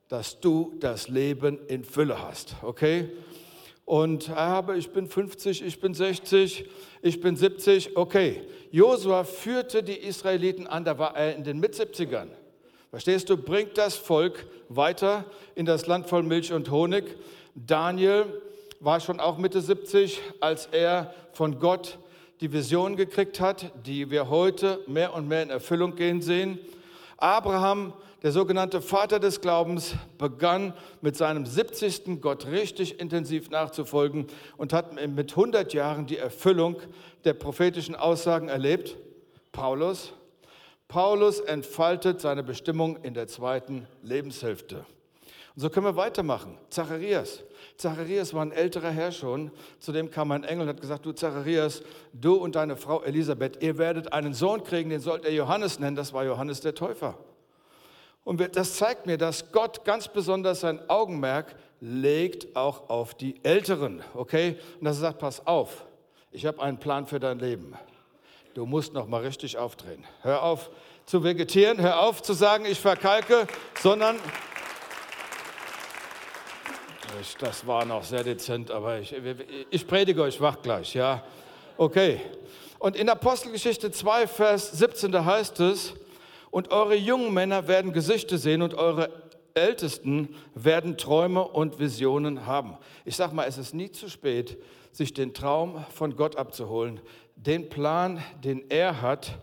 dass 0.08 0.40
du 0.40 0.74
das 0.80 1.08
Leben 1.08 1.58
in 1.66 1.84
Fülle 1.84 2.20
hast. 2.22 2.56
Okay? 2.62 3.10
Und 3.84 4.30
aber 4.30 4.76
ich 4.76 4.90
bin 4.90 5.08
50, 5.08 5.64
ich 5.64 5.80
bin 5.80 5.94
60, 5.94 6.68
ich 7.02 7.20
bin 7.20 7.34
70. 7.34 7.96
Okay, 7.96 8.42
Josua 8.70 9.24
führte 9.24 9.82
die 9.82 9.96
Israeliten 9.96 10.68
an, 10.68 10.84
da 10.84 10.96
war 10.98 11.16
er 11.16 11.34
in 11.34 11.42
den 11.42 11.58
Mit-70ern. 11.58 12.28
Verstehst 12.90 13.30
du, 13.30 13.36
bringt 13.36 13.78
das 13.78 13.96
Volk 13.96 14.46
weiter 14.68 15.24
in 15.54 15.66
das 15.66 15.86
Land 15.86 16.08
voll 16.08 16.22
Milch 16.22 16.52
und 16.52 16.70
Honig. 16.70 17.16
Daniel 17.54 18.26
war 18.80 19.00
schon 19.00 19.20
auch 19.20 19.38
Mitte 19.38 19.60
70, 19.60 20.20
als 20.40 20.66
er 20.66 21.14
von 21.32 21.58
Gott 21.58 21.98
die 22.40 22.52
Vision 22.52 22.96
gekriegt 22.96 23.40
hat, 23.40 23.72
die 23.86 24.10
wir 24.10 24.28
heute 24.28 24.80
mehr 24.86 25.14
und 25.14 25.28
mehr 25.28 25.42
in 25.42 25.50
Erfüllung 25.50 25.94
gehen 25.94 26.22
sehen. 26.22 26.58
Abraham 27.18 27.92
der 28.22 28.32
sogenannte 28.32 28.82
Vater 28.82 29.18
des 29.18 29.40
Glaubens, 29.40 29.94
begann 30.18 30.74
mit 31.00 31.16
seinem 31.16 31.46
70. 31.46 32.20
Gott 32.20 32.46
richtig 32.46 33.00
intensiv 33.00 33.50
nachzufolgen 33.50 34.26
und 34.56 34.72
hat 34.72 34.94
mit 34.94 35.30
100 35.30 35.72
Jahren 35.72 36.06
die 36.06 36.18
Erfüllung 36.18 36.76
der 37.24 37.32
prophetischen 37.34 37.94
Aussagen 37.94 38.48
erlebt. 38.48 38.96
Paulus. 39.52 40.12
Paulus 40.88 41.40
entfaltet 41.40 42.20
seine 42.20 42.42
Bestimmung 42.42 42.96
in 43.02 43.14
der 43.14 43.26
zweiten 43.26 43.86
Lebenshälfte. 44.02 44.84
So 45.60 45.68
können 45.68 45.84
wir 45.84 45.96
weitermachen. 45.96 46.56
Zacharias. 46.70 47.42
Zacharias 47.76 48.32
war 48.32 48.40
ein 48.40 48.50
älterer 48.50 48.88
Herr 48.88 49.12
schon. 49.12 49.50
Zu 49.78 49.92
dem 49.92 50.10
kam 50.10 50.32
ein 50.32 50.42
Engel 50.42 50.62
und 50.62 50.68
hat 50.70 50.80
gesagt, 50.80 51.04
du 51.04 51.12
Zacharias, 51.12 51.82
du 52.14 52.36
und 52.36 52.54
deine 52.54 52.78
Frau 52.78 53.02
Elisabeth, 53.02 53.62
ihr 53.62 53.76
werdet 53.76 54.10
einen 54.10 54.32
Sohn 54.32 54.64
kriegen, 54.64 54.88
den 54.88 55.00
sollt 55.00 55.26
ihr 55.26 55.34
Johannes 55.34 55.78
nennen. 55.78 55.96
Das 55.96 56.14
war 56.14 56.24
Johannes 56.24 56.62
der 56.62 56.74
Täufer. 56.74 57.18
Und 58.24 58.56
das 58.56 58.76
zeigt 58.76 59.04
mir, 59.04 59.18
dass 59.18 59.52
Gott 59.52 59.84
ganz 59.84 60.08
besonders 60.08 60.60
sein 60.60 60.80
Augenmerk 60.88 61.54
legt 61.82 62.56
auch 62.56 62.88
auf 62.88 63.12
die 63.12 63.44
Älteren, 63.44 64.02
okay? 64.14 64.56
Und 64.78 64.86
dass 64.86 64.96
er 64.96 65.00
sagt, 65.00 65.18
pass 65.18 65.46
auf, 65.46 65.84
ich 66.32 66.46
habe 66.46 66.62
einen 66.62 66.78
Plan 66.78 67.06
für 67.06 67.20
dein 67.20 67.38
Leben. 67.38 67.74
Du 68.54 68.64
musst 68.64 68.94
noch 68.94 69.06
mal 69.06 69.20
richtig 69.20 69.58
aufdrehen. 69.58 70.06
Hör 70.22 70.42
auf 70.42 70.70
zu 71.04 71.22
vegetieren, 71.22 71.82
hör 71.82 72.00
auf 72.00 72.22
zu 72.22 72.32
sagen, 72.32 72.64
ich 72.64 72.80
verkalke, 72.80 73.46
sondern 73.78 74.16
das 77.38 77.66
war 77.66 77.84
noch 77.84 78.04
sehr 78.04 78.24
dezent, 78.24 78.70
aber 78.70 79.00
ich, 79.00 79.14
ich 79.70 79.86
predige 79.86 80.22
euch 80.22 80.40
wach 80.40 80.60
gleich, 80.62 80.94
ja? 80.94 81.24
Okay. 81.76 82.20
Und 82.78 82.96
in 82.96 83.08
Apostelgeschichte 83.08 83.90
2, 83.90 84.26
Vers 84.26 84.72
17, 84.72 85.12
da 85.12 85.24
heißt 85.24 85.60
es, 85.60 85.94
und 86.50 86.72
eure 86.72 86.94
jungen 86.96 87.32
Männer 87.32 87.68
werden 87.68 87.92
Gesichter 87.92 88.38
sehen 88.38 88.62
und 88.62 88.74
eure 88.74 89.10
Ältesten 89.54 90.34
werden 90.54 90.96
Träume 90.96 91.46
und 91.46 91.78
Visionen 91.78 92.46
haben. 92.46 92.76
Ich 93.04 93.16
sage 93.16 93.34
mal, 93.34 93.46
es 93.46 93.58
ist 93.58 93.74
nie 93.74 93.90
zu 93.90 94.08
spät, 94.08 94.56
sich 94.92 95.12
den 95.12 95.34
Traum 95.34 95.84
von 95.94 96.16
Gott 96.16 96.36
abzuholen, 96.36 97.00
den 97.36 97.68
Plan, 97.68 98.22
den 98.42 98.70
er 98.70 99.02
hat. 99.02 99.38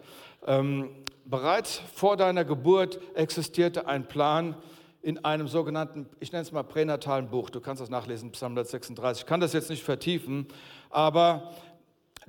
Ähm, 0.46 0.90
bereits 1.26 1.82
vor 1.94 2.18
deiner 2.18 2.46
Geburt 2.46 3.00
existierte 3.16 3.88
ein 3.88 4.08
Plan 4.08 4.56
in 5.08 5.24
einem 5.24 5.48
sogenannten, 5.48 6.06
ich 6.20 6.34
nenne 6.34 6.42
es 6.42 6.52
mal 6.52 6.64
pränatalen 6.64 7.30
Buch. 7.30 7.50
Du 7.50 7.62
kannst 7.62 7.82
das 7.82 7.90
nachlesen, 7.90 8.34
Psalm 8.34 8.52
136. 8.52 9.24
Ich 9.24 9.26
kann 9.26 9.40
das 9.40 9.54
jetzt 9.54 9.70
nicht 9.70 9.82
vertiefen, 9.82 10.48
aber 10.90 11.54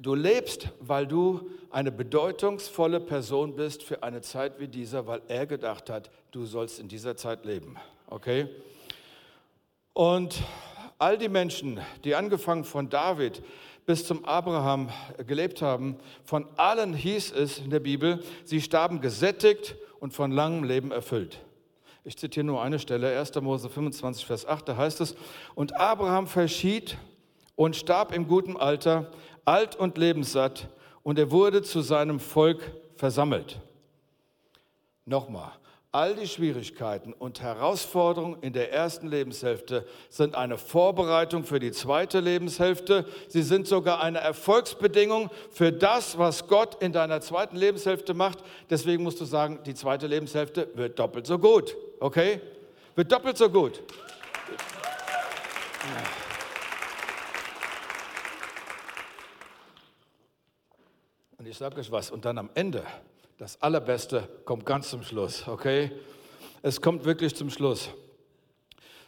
Du 0.01 0.15
lebst, 0.15 0.69
weil 0.79 1.09
du 1.09 1.51
eine 1.71 1.91
bedeutungsvolle 1.91 3.01
Person 3.01 3.57
bist 3.57 3.83
für 3.83 4.05
eine 4.05 4.21
Zeit 4.21 4.61
wie 4.61 4.69
dieser, 4.69 5.09
weil 5.09 5.23
er 5.27 5.45
gedacht 5.45 5.91
hat, 5.91 6.09
du 6.31 6.45
sollst 6.45 6.79
in 6.79 6.87
dieser 6.87 7.17
Zeit 7.17 7.45
leben. 7.45 7.75
Okay? 8.07 8.47
Und 9.95 10.41
all 10.99 11.19
die 11.19 11.29
Menschen, 11.29 11.81
die 12.05 12.15
angefangen 12.15 12.63
von 12.63 12.89
David 12.89 13.43
bis 13.87 14.07
zum 14.07 14.25
Abraham 14.25 14.89
gelebt 15.27 15.63
haben, 15.63 15.97
von 16.25 16.47
allen 16.57 16.95
hieß 16.95 17.33
es 17.33 17.59
in 17.59 17.71
der 17.71 17.81
Bibel, 17.81 18.23
sie 18.45 18.61
starben 18.61 19.01
gesättigt 19.01 19.75
und 19.99 20.15
von 20.15 20.31
langem 20.31 20.63
Leben 20.63 20.93
erfüllt. 20.93 21.41
Ich 22.05 22.17
zitiere 22.17 22.47
nur 22.47 22.63
eine 22.63 22.79
Stelle, 22.79 23.19
1. 23.19 23.35
Mose 23.41 23.69
25, 23.69 24.25
Vers 24.25 24.47
8, 24.47 24.69
da 24.69 24.77
heißt 24.77 25.01
es, 25.01 25.15
und 25.55 25.79
Abraham 25.79 26.27
verschied 26.27 26.97
und 27.57 27.77
starb 27.77 28.13
im 28.15 28.29
guten 28.29 28.57
Alter, 28.57 29.11
alt 29.45 29.77
und 29.77 29.99
lebenssatt, 29.99 30.69
und 31.03 31.19
er 31.19 31.31
wurde 31.31 31.63
zu 31.63 31.81
seinem 31.81 32.21
Volk 32.21 32.73
versammelt. 32.97 33.61
Nochmal, 35.05 35.53
all 35.91 36.15
die 36.15 36.29
Schwierigkeiten 36.29 37.13
und 37.13 37.41
Herausforderungen 37.41 38.43
in 38.43 38.53
der 38.53 38.73
ersten 38.73 39.09
Lebenshälfte 39.09 39.87
sind 40.11 40.35
eine 40.35 40.59
Vorbereitung 40.59 41.45
für 41.45 41.59
die 41.59 41.73
zweite 41.73 42.21
Lebenshälfte. 42.21 43.07
Sie 43.29 43.43
sind 43.43 43.67
sogar 43.67 44.03
eine 44.03 44.19
Erfolgsbedingung 44.19 45.31
für 45.51 45.73
das, 45.73 46.19
was 46.19 46.47
Gott 46.47 46.83
in 46.83 46.93
deiner 46.93 47.21
zweiten 47.21 47.57
Lebenshälfte 47.57 48.13
macht. 48.13 48.45
Deswegen 48.69 49.03
musst 49.03 49.21
du 49.21 49.25
sagen, 49.25 49.61
die 49.65 49.75
zweite 49.75 50.07
Lebenshälfte 50.07 50.69
wird 50.75 50.99
doppelt 50.99 51.27
so 51.27 51.39
gut. 51.39 51.77
Okay? 52.01 52.41
Wird 52.95 53.11
doppelt 53.11 53.39
so 53.39 53.49
gut. 53.49 53.83
Ja. 55.83 56.19
ich 61.49 61.57
sage 61.57 61.81
euch 61.81 61.91
was, 61.91 62.11
und 62.11 62.27
dann 62.27 62.37
am 62.37 62.51
Ende, 62.55 62.85
das 63.39 63.63
Allerbeste 63.63 64.29
kommt 64.45 64.67
ganz 64.67 64.91
zum 64.91 65.05
Schluss, 65.05 65.47
okay? 65.47 65.93
Es 66.61 66.81
kommt 66.81 67.05
wirklich 67.05 67.37
zum 67.37 67.51
Schluss. 67.51 67.91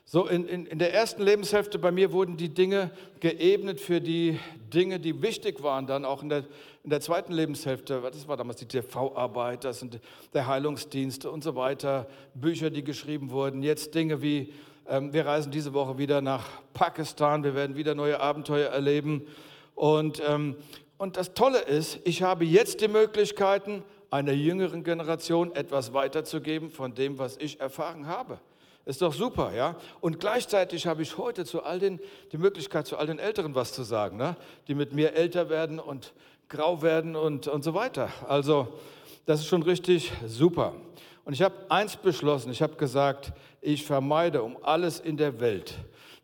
So, 0.05 0.27
in, 0.27 0.47
in, 0.47 0.67
in 0.67 0.79
der 0.79 0.95
ersten 0.95 1.23
Lebenshälfte 1.23 1.81
bei 1.81 1.91
mir 1.91 2.13
wurden 2.13 2.37
die 2.37 2.49
Dinge 2.49 2.93
geebnet 3.19 3.81
für 3.81 4.01
die 4.01 4.39
Dinge, 4.73 5.01
die 5.01 5.21
wichtig 5.21 5.63
waren, 5.65 5.89
dann 5.89 6.05
auch 6.05 6.23
in 6.23 6.29
der, 6.29 6.45
in 6.85 6.91
der 6.91 7.01
zweiten 7.01 7.33
Lebenshälfte. 7.33 8.01
Das 8.03 8.29
war 8.29 8.37
damals 8.37 8.59
die 8.59 8.67
TV-Arbeit, 8.67 9.65
das 9.65 9.81
sind 9.81 10.01
der 10.33 10.47
Heilungsdienste 10.47 11.29
und 11.29 11.43
so 11.43 11.57
weiter, 11.57 12.07
Bücher, 12.35 12.71
die 12.71 12.85
geschrieben 12.85 13.31
wurden. 13.31 13.65
Jetzt 13.65 13.97
Dinge 13.97 14.23
wie, 14.23 14.53
ähm, 14.89 15.13
wir 15.13 15.27
reisen 15.27 15.51
diese 15.51 15.75
Woche 15.75 15.99
wieder 15.99 16.21
nach 16.21 16.47
Pakistan, 16.73 17.43
wir 17.43 17.57
werden 17.57 17.75
wieder 17.75 17.97
neue 17.97 18.21
Abenteuer 18.21 18.71
erleben. 18.71 19.27
Und 19.75 20.23
ähm, 20.25 20.57
und 21.01 21.17
das 21.17 21.33
Tolle 21.33 21.61
ist, 21.61 21.99
ich 22.05 22.21
habe 22.21 22.45
jetzt 22.45 22.83
die 22.83 22.89
Möglichkeiten, 22.89 23.83
einer 24.11 24.33
jüngeren 24.33 24.85
Generation 24.85 25.55
etwas 25.55 25.93
weiterzugeben 25.93 26.71
von 26.71 26.95
dem, 26.95 27.19
was 27.19 27.37
ich 27.37 27.61
erfahren 27.61 28.07
habe. 28.07 28.39
Ist 28.87 29.03
doch 29.03 29.13
super, 29.13 29.53
ja? 29.55 29.77
Und 30.01 30.21
gleichzeitig 30.21 30.87
habe 30.87 31.03
ich 31.03 31.17
heute 31.19 31.45
zu 31.45 31.63
all 31.63 31.79
den, 31.79 32.01
die 32.33 32.39
Möglichkeit, 32.39 32.87
zu 32.87 32.97
all 32.97 33.07
den 33.07 33.19
Älteren 33.19 33.55
was 33.55 33.73
zu 33.73 33.83
sagen, 33.83 34.17
ne? 34.17 34.37
die 34.69 34.75
mit 34.75 34.93
mir 34.93 35.13
älter 35.15 35.49
werden 35.49 35.79
und 35.79 36.13
grau 36.49 36.83
werden 36.83 37.15
und, 37.15 37.47
und 37.47 37.63
so 37.63 37.75
weiter. 37.75 38.09
Also, 38.27 38.69
das 39.27 39.41
ist 39.41 39.47
schon 39.47 39.63
richtig 39.63 40.11
super. 40.27 40.75
Und 41.25 41.35
ich 41.35 41.43
habe 41.43 41.55
eins 41.69 41.97
beschlossen, 41.97 42.51
ich 42.51 42.63
habe 42.63 42.77
gesagt, 42.77 43.33
ich 43.61 43.85
vermeide 43.85 44.43
um 44.43 44.57
alles 44.63 44.99
in 44.99 45.17
der 45.17 45.39
Welt. 45.41 45.75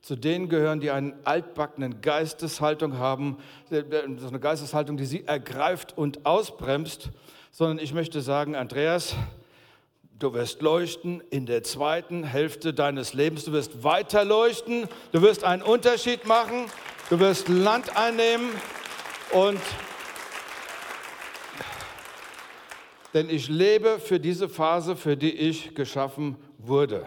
Zu 0.01 0.17
denen 0.17 0.49
gehören, 0.49 0.81
die 0.81 0.91
einen 0.91 1.15
altbackenen 1.25 2.01
Geisteshaltung 2.01 2.99
haben, 2.99 3.37
äh, 3.71 3.83
so 4.17 4.29
eine 4.29 4.41
Geisteshaltung, 4.41 4.97
die 4.97 5.05
sie 5.05 5.25
ergreift 5.25 5.97
und 5.97 6.25
ausbremst, 6.25 7.11
sondern 7.57 7.79
ich 7.79 7.95
möchte 7.95 8.21
sagen, 8.21 8.55
Andreas, 8.55 9.17
du 10.19 10.35
wirst 10.35 10.61
leuchten 10.61 11.23
in 11.31 11.47
der 11.47 11.63
zweiten 11.63 12.23
Hälfte 12.23 12.75
deines 12.75 13.15
Lebens, 13.15 13.47
du 13.47 13.53
wirst 13.53 13.83
weiter 13.83 14.27
leuchten, 14.27 14.87
du 15.13 15.23
wirst 15.23 15.43
einen 15.43 15.63
Unterschied 15.63 16.27
machen, 16.27 16.67
du 17.09 17.19
wirst 17.19 17.49
Land 17.49 17.97
einnehmen. 17.97 18.51
Und 19.33 19.59
denn 23.15 23.31
ich 23.31 23.49
lebe 23.49 24.01
für 24.01 24.21
diese 24.21 24.51
Phase, 24.51 24.95
für 24.95 25.17
die 25.17 25.33
ich 25.33 25.75
geschaffen 25.75 26.37
wurde. 26.59 27.07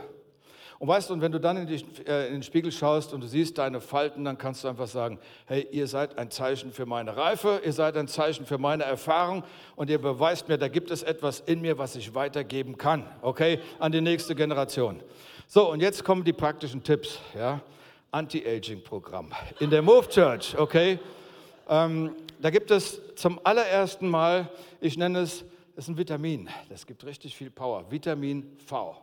Und 0.80 0.88
weißt 0.88 1.10
du, 1.10 1.14
und 1.14 1.22
wenn 1.22 1.34
du 1.34 1.40
dann 1.40 1.58
in, 1.58 1.68
die, 1.68 1.84
äh, 2.08 2.28
in, 2.28 2.36
den 2.36 2.44
Spiegel 2.44 2.72
schaust 2.72 3.14
und 3.14 3.20
du 3.20 3.28
siehst 3.28 3.58
deine 3.58 3.82
Falten, 3.82 4.24
dann 4.24 4.38
kannst 4.38 4.64
du 4.64 4.70
einfach 4.70 4.88
sagen, 4.88 5.20
hey, 5.46 5.68
ihr 5.72 5.88
seid 5.88 6.18
ein 6.18 6.32
Zeichen 6.32 6.72
für 6.72 6.86
meine 6.86 7.18
Reife, 7.18 7.62
ihr 7.66 7.74
seid 7.74 7.98
ein 7.98 8.08
Zeichen 8.08 8.46
für 8.46 8.58
meine 8.58 8.84
Erfahrung 8.84 9.44
und 9.76 9.90
ihr 9.90 10.00
beweist 10.00 10.48
mir, 10.48 10.58
da 10.58 10.70
gibt 10.70 10.90
es 10.90 11.04
etwas 11.04 11.42
in 11.42 11.60
mir, 11.60 11.78
was 11.78 11.98
ich 11.98 12.16
weitergeben 12.16 12.78
kann, 12.78 13.06
okay, 13.22 13.60
an 13.78 13.92
die 13.92 14.00
nächste 14.00 14.36
Generation. 14.36 15.02
So, 15.48 15.70
und 15.70 15.82
jetzt 15.82 16.06
kommen 16.06 16.24
die 16.24 16.32
praktischen 16.32 16.82
Tipps, 16.82 17.20
ja, 17.36 17.60
Anti-Aging-Programm 18.12 19.34
in 19.60 19.70
der 19.70 19.82
Move 19.82 20.08
Church, 20.08 20.58
okay. 20.58 20.98
Ähm, 21.68 22.16
da 22.42 22.50
gibt 22.50 22.72
es 22.72 23.02
zum 23.16 23.38
allerersten 23.44 24.08
Mal, 24.08 24.50
ich 24.80 24.98
nenne 24.98 25.20
es 25.20 25.44
ist 25.76 25.88
ein 25.88 25.98
Vitamin. 25.98 26.50
Das 26.68 26.86
gibt 26.86 27.06
richtig 27.06 27.36
viel 27.36 27.50
Power. 27.50 27.90
Vitamin 27.90 28.58
V. 28.66 28.98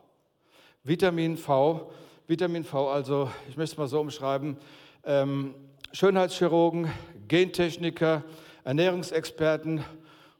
Vitamin 0.87 1.35
V. 1.35 1.91
Vitamin 2.27 2.63
V, 2.63 2.89
also 2.89 3.29
ich 3.49 3.57
möchte 3.57 3.73
es 3.73 3.77
mal 3.77 3.89
so 3.89 3.99
umschreiben. 3.99 4.55
Ähm, 5.03 5.53
Schönheitschirurgen, 5.91 6.89
Gentechniker, 7.27 8.23
Ernährungsexperten 8.63 9.83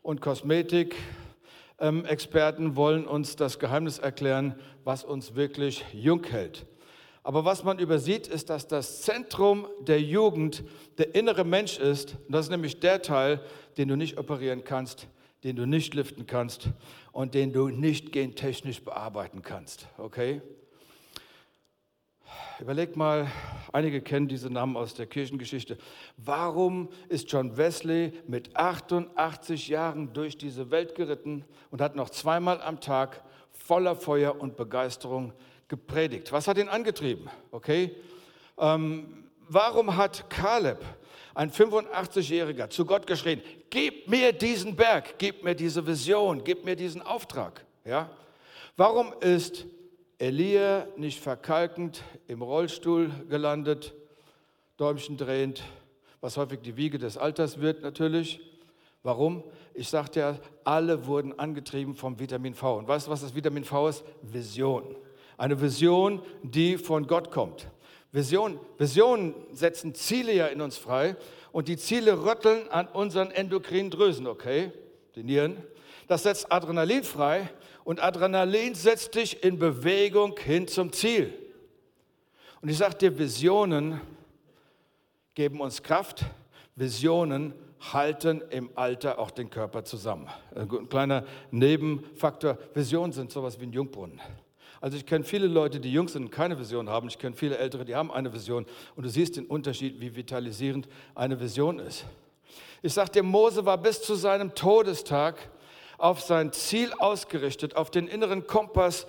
und 0.03 0.21
Kosmetikexperten 0.21 2.65
ähm, 2.65 2.75
wollen 2.77 3.05
uns 3.05 3.35
das 3.35 3.59
Geheimnis 3.59 3.99
erklären, 3.99 4.55
was 4.85 5.03
uns 5.03 5.35
wirklich 5.35 5.83
jung 5.91 6.23
hält. 6.23 6.65
Aber 7.23 7.43
was 7.43 7.65
man 7.65 7.77
übersieht, 7.77 8.27
ist, 8.27 8.49
dass 8.49 8.69
das 8.69 9.01
Zentrum 9.01 9.67
der 9.81 10.01
Jugend 10.01 10.63
der 10.97 11.13
innere 11.13 11.43
Mensch 11.43 11.77
ist. 11.77 12.15
Und 12.25 12.31
das 12.31 12.45
ist 12.45 12.51
nämlich 12.51 12.79
der 12.79 13.01
Teil, 13.01 13.41
den 13.77 13.89
du 13.89 13.97
nicht 13.97 14.17
operieren 14.17 14.63
kannst, 14.63 15.09
den 15.43 15.55
du 15.55 15.65
nicht 15.65 15.93
liften 15.93 16.25
kannst 16.25 16.69
und 17.11 17.33
den 17.33 17.53
du 17.53 17.69
nicht 17.69 18.11
gentechnisch 18.11 18.83
bearbeiten 18.83 19.41
kannst. 19.41 19.87
Okay? 19.97 20.41
Überleg 22.59 22.95
mal, 22.95 23.31
einige 23.71 24.01
kennen 24.01 24.27
diese 24.27 24.49
Namen 24.49 24.77
aus 24.77 24.95
der 24.95 25.05
Kirchengeschichte. 25.05 25.77
Warum 26.17 26.89
ist 27.07 27.31
John 27.31 27.55
Wesley 27.55 28.13
mit 28.27 28.55
88 28.55 29.67
Jahren 29.67 30.11
durch 30.13 30.37
diese 30.37 30.71
Welt 30.71 30.95
geritten 30.95 31.45
und 31.69 31.81
hat 31.81 31.95
noch 31.95 32.09
zweimal 32.09 32.59
am 32.61 32.81
Tag 32.81 33.23
voller 33.51 33.95
Feuer 33.95 34.41
und 34.41 34.57
Begeisterung 34.57 35.33
gepredigt? 35.67 36.31
Was 36.31 36.47
hat 36.47 36.57
ihn 36.57 36.67
angetrieben? 36.67 37.29
Okay? 37.51 37.95
Ähm, 38.57 39.25
warum 39.47 39.95
hat 39.95 40.27
Kaleb 40.31 40.83
ein 41.37 41.51
85-Jähriger, 41.51 42.67
zu 42.71 42.83
Gott 42.83 43.05
geschrien, 43.05 43.43
gib 43.69 44.07
mir 44.07 44.33
diesen 44.33 44.75
Berg, 44.75 45.19
gib 45.19 45.43
mir 45.43 45.53
diese 45.53 45.85
Vision, 45.85 46.43
gib 46.43 46.65
mir 46.65 46.75
diesen 46.75 47.03
Auftrag. 47.03 47.63
Ja? 47.85 48.09
Warum 48.75 49.13
ist 49.19 49.67
Elia 50.17 50.87
nicht 50.97 51.19
verkalkend 51.19 52.01
im 52.27 52.41
Rollstuhl 52.41 53.11
gelandet, 53.29 53.93
Däumchen 54.77 55.15
drehend, 55.15 55.63
was 56.21 56.37
häufig 56.37 56.61
die 56.61 56.75
Wiege 56.75 56.97
des 56.97 57.19
Alters 57.19 57.61
wird 57.61 57.83
natürlich? 57.83 58.39
Warum? 59.03 59.43
Ich 59.75 59.89
sagte 59.89 60.19
ja, 60.21 60.39
alle 60.63 61.05
wurden 61.05 61.37
angetrieben 61.37 61.93
vom 61.93 62.19
Vitamin 62.19 62.55
V. 62.55 62.79
Und 62.79 62.87
weißt 62.87 63.05
du, 63.05 63.11
was 63.11 63.21
das 63.21 63.35
Vitamin 63.35 63.63
V 63.63 63.89
ist? 63.89 64.03
Vision. 64.23 64.95
Eine 65.37 65.61
Vision, 65.61 66.23
die 66.41 66.79
von 66.79 67.05
Gott 67.05 67.29
kommt. 67.29 67.67
Vision, 68.17 68.59
Visionen 68.79 69.35
setzen 69.51 69.93
Ziele 69.93 70.33
ja 70.33 70.47
in 70.47 70.59
uns 70.59 70.75
frei 70.75 71.15
und 71.51 71.67
die 71.67 71.77
Ziele 71.77 72.25
rütteln 72.25 72.67
an 72.69 72.87
unseren 72.87 73.29
endokrinen 73.29 73.91
Drüsen, 73.91 74.25
okay? 74.25 74.71
Die 75.15 75.23
Nieren. 75.23 75.57
Das 76.07 76.23
setzt 76.23 76.51
Adrenalin 76.51 77.03
frei 77.03 77.47
und 77.83 78.01
Adrenalin 78.01 78.73
setzt 78.73 79.13
dich 79.13 79.43
in 79.43 79.59
Bewegung 79.59 80.35
hin 80.35 80.67
zum 80.67 80.91
Ziel. 80.91 81.31
Und 82.59 82.69
ich 82.69 82.79
sage 82.79 82.95
dir, 82.95 83.19
Visionen 83.19 84.01
geben 85.35 85.61
uns 85.61 85.83
Kraft, 85.83 86.25
Visionen 86.75 87.53
halten 87.93 88.41
im 88.49 88.71
Alter 88.73 89.19
auch 89.19 89.29
den 89.29 89.51
Körper 89.51 89.83
zusammen. 89.83 90.27
Ein 90.55 90.89
kleiner 90.89 91.23
Nebenfaktor, 91.51 92.57
Visionen 92.73 93.11
sind 93.11 93.31
sowas 93.31 93.59
wie 93.59 93.65
ein 93.65 93.73
Jungbrunnen. 93.73 94.19
Also 94.81 94.97
ich 94.97 95.05
kenne 95.05 95.23
viele 95.23 95.47
Leute, 95.47 95.79
die 95.79 95.91
jung 95.91 96.07
sind 96.07 96.25
und 96.25 96.31
keine 96.31 96.59
Vision 96.59 96.89
haben. 96.89 97.07
Ich 97.07 97.17
kenne 97.17 97.35
viele 97.35 97.57
Ältere, 97.57 97.85
die 97.85 97.95
haben 97.95 98.11
eine 98.11 98.33
Vision. 98.33 98.65
Und 98.95 99.05
du 99.05 99.09
siehst 99.09 99.37
den 99.37 99.45
Unterschied, 99.45 99.99
wie 99.99 100.15
vitalisierend 100.15 100.87
eine 101.15 101.39
Vision 101.39 101.79
ist. 101.79 102.05
Ich 102.81 102.93
sage 102.93 103.11
dir, 103.11 103.23
Mose 103.23 103.65
war 103.65 103.77
bis 103.77 104.01
zu 104.01 104.15
seinem 104.15 104.53
Todestag 104.53 105.49
auf 105.97 106.21
sein 106.21 106.51
Ziel 106.53 106.93
ausgerichtet, 106.99 107.75
auf 107.75 107.89
den 107.89 108.07
inneren 108.07 108.45
Kompass 108.45 109.07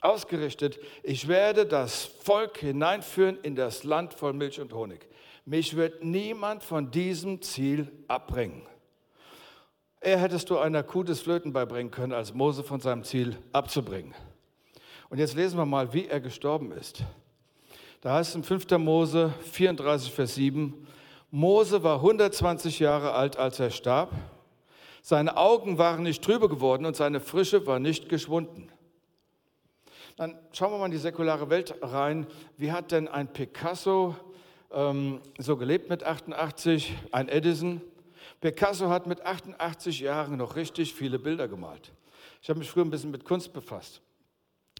ausgerichtet. 0.00 0.78
Ich 1.02 1.28
werde 1.28 1.64
das 1.64 2.04
Volk 2.04 2.58
hineinführen 2.58 3.38
in 3.42 3.54
das 3.54 3.84
Land 3.84 4.14
voll 4.14 4.32
Milch 4.32 4.60
und 4.60 4.72
Honig. 4.72 5.06
Mich 5.46 5.76
wird 5.76 6.04
niemand 6.04 6.62
von 6.62 6.90
diesem 6.90 7.40
Ziel 7.42 7.90
abbringen. 8.08 8.62
Er 10.00 10.18
hättest 10.18 10.50
du 10.50 10.58
einer 10.58 10.82
Kuh 10.82 11.02
des 11.02 11.20
Flöten 11.20 11.52
beibringen 11.52 11.90
können, 11.90 12.12
als 12.12 12.34
Mose 12.34 12.62
von 12.62 12.80
seinem 12.80 13.04
Ziel 13.04 13.38
abzubringen. 13.52 14.14
Und 15.14 15.20
jetzt 15.20 15.36
lesen 15.36 15.56
wir 15.56 15.64
mal, 15.64 15.92
wie 15.92 16.08
er 16.08 16.20
gestorben 16.20 16.72
ist. 16.72 17.04
Da 18.00 18.14
heißt 18.14 18.30
es 18.30 18.34
in 18.34 18.42
5. 18.42 18.68
Mose 18.78 19.32
34, 19.52 20.12
Vers 20.12 20.34
7, 20.34 20.88
Mose 21.30 21.84
war 21.84 21.98
120 21.98 22.80
Jahre 22.80 23.12
alt, 23.12 23.36
als 23.36 23.60
er 23.60 23.70
starb. 23.70 24.10
Seine 25.02 25.36
Augen 25.36 25.78
waren 25.78 26.02
nicht 26.02 26.24
trübe 26.24 26.48
geworden 26.48 26.84
und 26.84 26.96
seine 26.96 27.20
Frische 27.20 27.64
war 27.64 27.78
nicht 27.78 28.08
geschwunden. 28.08 28.72
Dann 30.16 30.36
schauen 30.50 30.72
wir 30.72 30.78
mal 30.78 30.86
in 30.86 30.90
die 30.90 30.98
säkulare 30.98 31.48
Welt 31.48 31.76
rein. 31.80 32.26
Wie 32.56 32.72
hat 32.72 32.90
denn 32.90 33.06
ein 33.06 33.32
Picasso 33.32 34.16
ähm, 34.72 35.20
so 35.38 35.56
gelebt 35.56 35.90
mit 35.90 36.02
88, 36.02 36.92
ein 37.12 37.28
Edison? 37.28 37.80
Picasso 38.40 38.88
hat 38.88 39.06
mit 39.06 39.24
88 39.24 40.00
Jahren 40.00 40.38
noch 40.38 40.56
richtig 40.56 40.92
viele 40.92 41.20
Bilder 41.20 41.46
gemalt. 41.46 41.92
Ich 42.42 42.48
habe 42.50 42.58
mich 42.58 42.68
früher 42.68 42.84
ein 42.84 42.90
bisschen 42.90 43.12
mit 43.12 43.24
Kunst 43.24 43.52
befasst. 43.52 44.00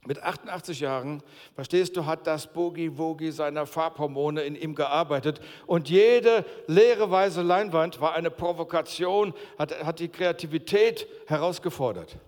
Mit 0.07 0.23
88 0.23 0.81
Jahren, 0.81 1.23
verstehst 1.55 1.97
du, 1.97 2.05
hat 2.05 2.27
das 2.27 2.53
Boogie-Woogie 2.53 3.31
seiner 3.31 3.67
Farbhormone 3.67 4.43
in 4.43 4.55
ihm 4.55 4.75
gearbeitet. 4.75 5.41
Und 5.67 5.89
jede 5.89 6.45
leere 6.67 7.11
weiße 7.11 7.41
Leinwand 7.41 8.01
war 8.01 8.15
eine 8.15 8.31
Provokation, 8.31 9.33
hat, 9.59 9.85
hat 9.85 10.01
die 10.01 10.09
Kreativität 10.09 11.07
herausgefordert. 11.27 12.19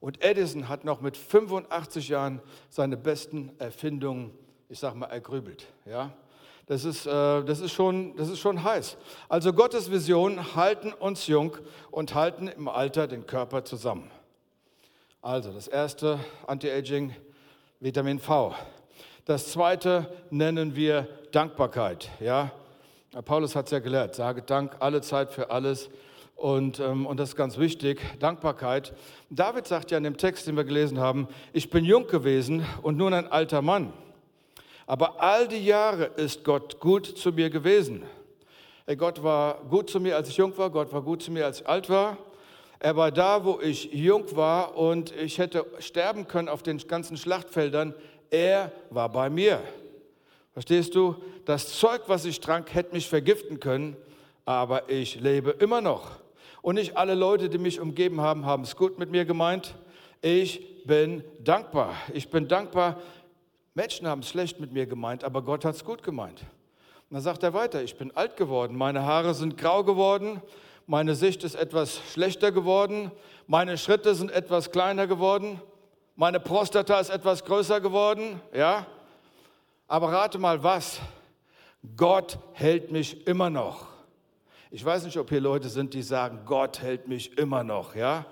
Und 0.00 0.24
Edison 0.24 0.68
hat 0.68 0.84
noch 0.84 1.02
mit 1.02 1.16
85 1.16 2.08
Jahren 2.08 2.40
seine 2.70 2.96
besten 2.96 3.52
Erfindungen, 3.58 4.30
ich 4.70 4.78
sag 4.78 4.94
mal, 4.94 5.06
ergrübelt. 5.06 5.66
Ja? 5.84 6.10
Das 6.70 6.84
ist, 6.84 7.04
äh, 7.04 7.10
das, 7.44 7.60
ist 7.60 7.72
schon, 7.72 8.16
das 8.16 8.30
ist 8.30 8.38
schon 8.38 8.64
heiß. 8.64 8.96
Also 9.28 9.52
Gottes 9.52 9.90
Visionen 9.90 10.54
halten 10.54 10.92
uns 10.92 11.26
jung 11.26 11.56
und 11.90 12.14
halten 12.14 12.48
im 12.48 12.68
Alter 12.68 13.08
den 13.08 13.26
Körper 13.26 13.64
zusammen. 13.64 14.10
Also 15.22 15.52
das 15.52 15.68
erste 15.68 16.18
Anti-Aging, 16.46 17.14
Vitamin 17.78 18.18
V. 18.18 18.54
Das 19.26 19.52
zweite 19.52 20.10
nennen 20.30 20.74
wir 20.74 21.08
Dankbarkeit. 21.30 22.08
Ja? 22.20 22.52
Paulus 23.26 23.54
hat 23.54 23.66
es 23.66 23.72
ja 23.72 23.80
gelehrt, 23.80 24.14
sage 24.14 24.40
Dank 24.40 24.76
alle 24.80 25.02
Zeit 25.02 25.30
für 25.30 25.50
alles. 25.50 25.90
Und, 26.36 26.80
ähm, 26.80 27.04
und 27.04 27.20
das 27.20 27.30
ist 27.30 27.36
ganz 27.36 27.58
wichtig, 27.58 28.00
Dankbarkeit. 28.18 28.94
David 29.28 29.66
sagt 29.66 29.90
ja 29.90 29.98
in 29.98 30.04
dem 30.04 30.16
Text, 30.16 30.46
den 30.46 30.56
wir 30.56 30.64
gelesen 30.64 30.98
haben, 30.98 31.28
ich 31.52 31.68
bin 31.68 31.84
jung 31.84 32.06
gewesen 32.06 32.64
und 32.80 32.96
nun 32.96 33.12
ein 33.12 33.30
alter 33.30 33.60
Mann. 33.60 33.92
Aber 34.86 35.20
all 35.20 35.48
die 35.48 35.66
Jahre 35.66 36.04
ist 36.04 36.44
Gott 36.44 36.80
gut 36.80 37.04
zu 37.04 37.30
mir 37.32 37.50
gewesen. 37.50 38.04
Hey, 38.86 38.96
Gott 38.96 39.22
war 39.22 39.60
gut 39.68 39.90
zu 39.90 40.00
mir, 40.00 40.16
als 40.16 40.30
ich 40.30 40.38
jung 40.38 40.56
war, 40.56 40.70
Gott 40.70 40.90
war 40.94 41.02
gut 41.02 41.22
zu 41.22 41.30
mir, 41.30 41.44
als 41.44 41.60
ich 41.60 41.68
alt 41.68 41.90
war. 41.90 42.16
Er 42.82 42.96
war 42.96 43.12
da, 43.12 43.44
wo 43.44 43.60
ich 43.60 43.92
jung 43.92 44.34
war 44.34 44.74
und 44.74 45.14
ich 45.14 45.36
hätte 45.36 45.66
sterben 45.80 46.26
können 46.26 46.48
auf 46.48 46.62
den 46.62 46.78
ganzen 46.78 47.18
Schlachtfeldern. 47.18 47.94
Er 48.30 48.72
war 48.88 49.10
bei 49.10 49.28
mir. 49.28 49.62
Verstehst 50.54 50.94
du? 50.94 51.14
Das 51.44 51.78
Zeug, 51.78 52.04
was 52.06 52.24
ich 52.24 52.40
trank, 52.40 52.72
hätte 52.72 52.94
mich 52.94 53.06
vergiften 53.06 53.60
können, 53.60 53.98
aber 54.46 54.88
ich 54.88 55.20
lebe 55.20 55.50
immer 55.50 55.82
noch. 55.82 56.20
Und 56.62 56.76
nicht 56.76 56.96
alle 56.96 57.14
Leute, 57.14 57.50
die 57.50 57.58
mich 57.58 57.80
umgeben 57.80 58.22
haben, 58.22 58.46
haben 58.46 58.62
es 58.62 58.74
gut 58.74 58.98
mit 58.98 59.10
mir 59.10 59.26
gemeint. 59.26 59.74
Ich 60.22 60.82
bin 60.86 61.22
dankbar. 61.38 61.94
Ich 62.14 62.30
bin 62.30 62.48
dankbar. 62.48 62.98
Menschen 63.74 64.08
haben 64.08 64.22
es 64.22 64.30
schlecht 64.30 64.58
mit 64.58 64.72
mir 64.72 64.86
gemeint, 64.86 65.22
aber 65.22 65.42
Gott 65.42 65.66
hat 65.66 65.74
es 65.74 65.84
gut 65.84 66.02
gemeint. 66.02 66.40
Und 66.40 67.14
dann 67.14 67.22
sagt 67.22 67.42
er 67.42 67.52
weiter, 67.52 67.82
ich 67.82 67.98
bin 67.98 68.10
alt 68.16 68.38
geworden, 68.38 68.74
meine 68.74 69.04
Haare 69.04 69.34
sind 69.34 69.58
grau 69.58 69.84
geworden, 69.84 70.40
meine 70.90 71.14
Sicht 71.14 71.44
ist 71.44 71.54
etwas 71.54 72.00
schlechter 72.12 72.50
geworden, 72.50 73.12
meine 73.46 73.78
Schritte 73.78 74.12
sind 74.12 74.32
etwas 74.32 74.72
kleiner 74.72 75.06
geworden, 75.06 75.62
meine 76.16 76.40
Prostata 76.40 76.98
ist 76.98 77.10
etwas 77.10 77.44
größer 77.44 77.80
geworden, 77.80 78.40
ja. 78.52 78.84
Aber 79.86 80.10
rate 80.10 80.36
mal 80.38 80.64
was, 80.64 80.98
Gott 81.96 82.40
hält 82.54 82.90
mich 82.90 83.24
immer 83.28 83.50
noch. 83.50 83.86
Ich 84.72 84.84
weiß 84.84 85.04
nicht, 85.04 85.16
ob 85.16 85.28
hier 85.28 85.40
Leute 85.40 85.68
sind, 85.68 85.94
die 85.94 86.02
sagen, 86.02 86.40
Gott 86.44 86.82
hält 86.82 87.06
mich 87.06 87.38
immer 87.38 87.62
noch, 87.62 87.94
ja. 87.94 88.26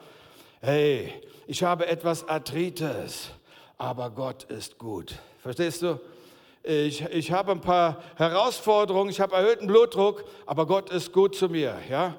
Hey, 0.61 1.13
ich 1.47 1.63
habe 1.63 1.87
etwas 1.87 2.29
Arthritis, 2.29 3.31
aber 3.77 4.11
Gott 4.11 4.43
ist 4.51 4.79
gut. 4.79 5.15
Verstehst 5.43 5.83
du? 5.83 6.01
Ich, 6.65 7.03
ich 7.03 7.31
habe 7.31 7.53
ein 7.53 7.61
paar 7.61 8.03
Herausforderungen, 8.17 9.11
ich 9.11 9.21
habe 9.21 9.37
erhöhten 9.37 9.69
Blutdruck, 9.69 10.25
aber 10.45 10.67
Gott 10.67 10.91
ist 10.91 11.13
gut 11.13 11.37
zu 11.37 11.49
mir, 11.49 11.77
ja. 11.89 12.17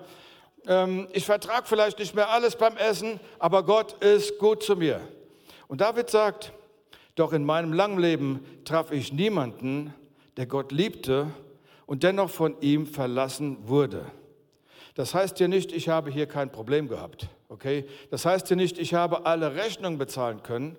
Ähm, 0.67 1.07
ich 1.11 1.25
vertrage 1.25 1.67
vielleicht 1.67 1.99
nicht 1.99 2.15
mehr 2.15 2.29
alles 2.29 2.55
beim 2.55 2.77
Essen, 2.77 3.19
aber 3.39 3.63
Gott 3.63 4.01
ist 4.03 4.37
gut 4.39 4.63
zu 4.63 4.75
mir. 4.75 5.01
Und 5.67 5.81
David 5.81 6.09
sagt, 6.09 6.51
doch 7.15 7.33
in 7.33 7.43
meinem 7.43 7.73
langen 7.73 7.99
Leben 7.99 8.45
traf 8.65 8.91
ich 8.91 9.13
niemanden, 9.13 9.93
der 10.37 10.45
Gott 10.45 10.71
liebte 10.71 11.27
und 11.85 12.03
dennoch 12.03 12.29
von 12.29 12.55
ihm 12.61 12.87
verlassen 12.87 13.67
wurde. 13.67 14.05
Das 14.95 15.13
heißt 15.13 15.37
hier 15.37 15.47
nicht, 15.47 15.71
ich 15.71 15.89
habe 15.89 16.11
hier 16.11 16.27
kein 16.27 16.51
Problem 16.51 16.87
gehabt. 16.87 17.27
Okay? 17.49 17.85
Das 18.11 18.25
heißt 18.25 18.47
hier 18.47 18.57
nicht, 18.57 18.77
ich 18.77 18.93
habe 18.93 19.25
alle 19.25 19.55
Rechnungen 19.55 19.97
bezahlen 19.97 20.43
können, 20.43 20.75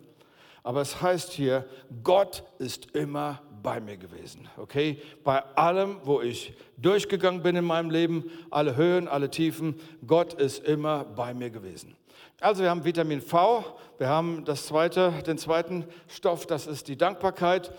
aber 0.63 0.81
es 0.81 1.01
heißt 1.03 1.33
hier, 1.33 1.67
Gott 2.03 2.43
ist 2.59 2.95
immer 2.95 3.43
bei 3.63 3.81
mir 3.81 3.97
gewesen. 3.97 4.49
Okay? 4.57 5.01
Bei 5.25 5.43
allem, 5.57 5.99
wo 6.05 6.21
ich 6.21 6.55
durchgegangen 6.77 7.43
bin 7.43 7.57
in 7.57 7.65
meinem 7.65 7.91
Leben, 7.91 8.31
alle 8.51 8.77
Höhen, 8.77 9.09
alle 9.09 9.31
Tiefen, 9.31 9.81
Gott 10.07 10.35
ist 10.35 10.65
immer 10.65 11.05
bei 11.05 11.35
mir 11.35 11.51
gewesen. 11.51 11.97
Also 12.41 12.63
wir 12.63 12.71
haben 12.71 12.85
Vitamin 12.85 13.21
V, 13.21 13.65
wir 13.99 14.09
haben 14.09 14.45
das 14.45 14.67
zweite, 14.67 15.13
den 15.27 15.37
zweiten 15.37 15.85
Stoff, 16.09 16.47
das 16.47 16.67
ist 16.67 16.89
die 16.89 16.97
Dankbarkeit. 16.97 17.73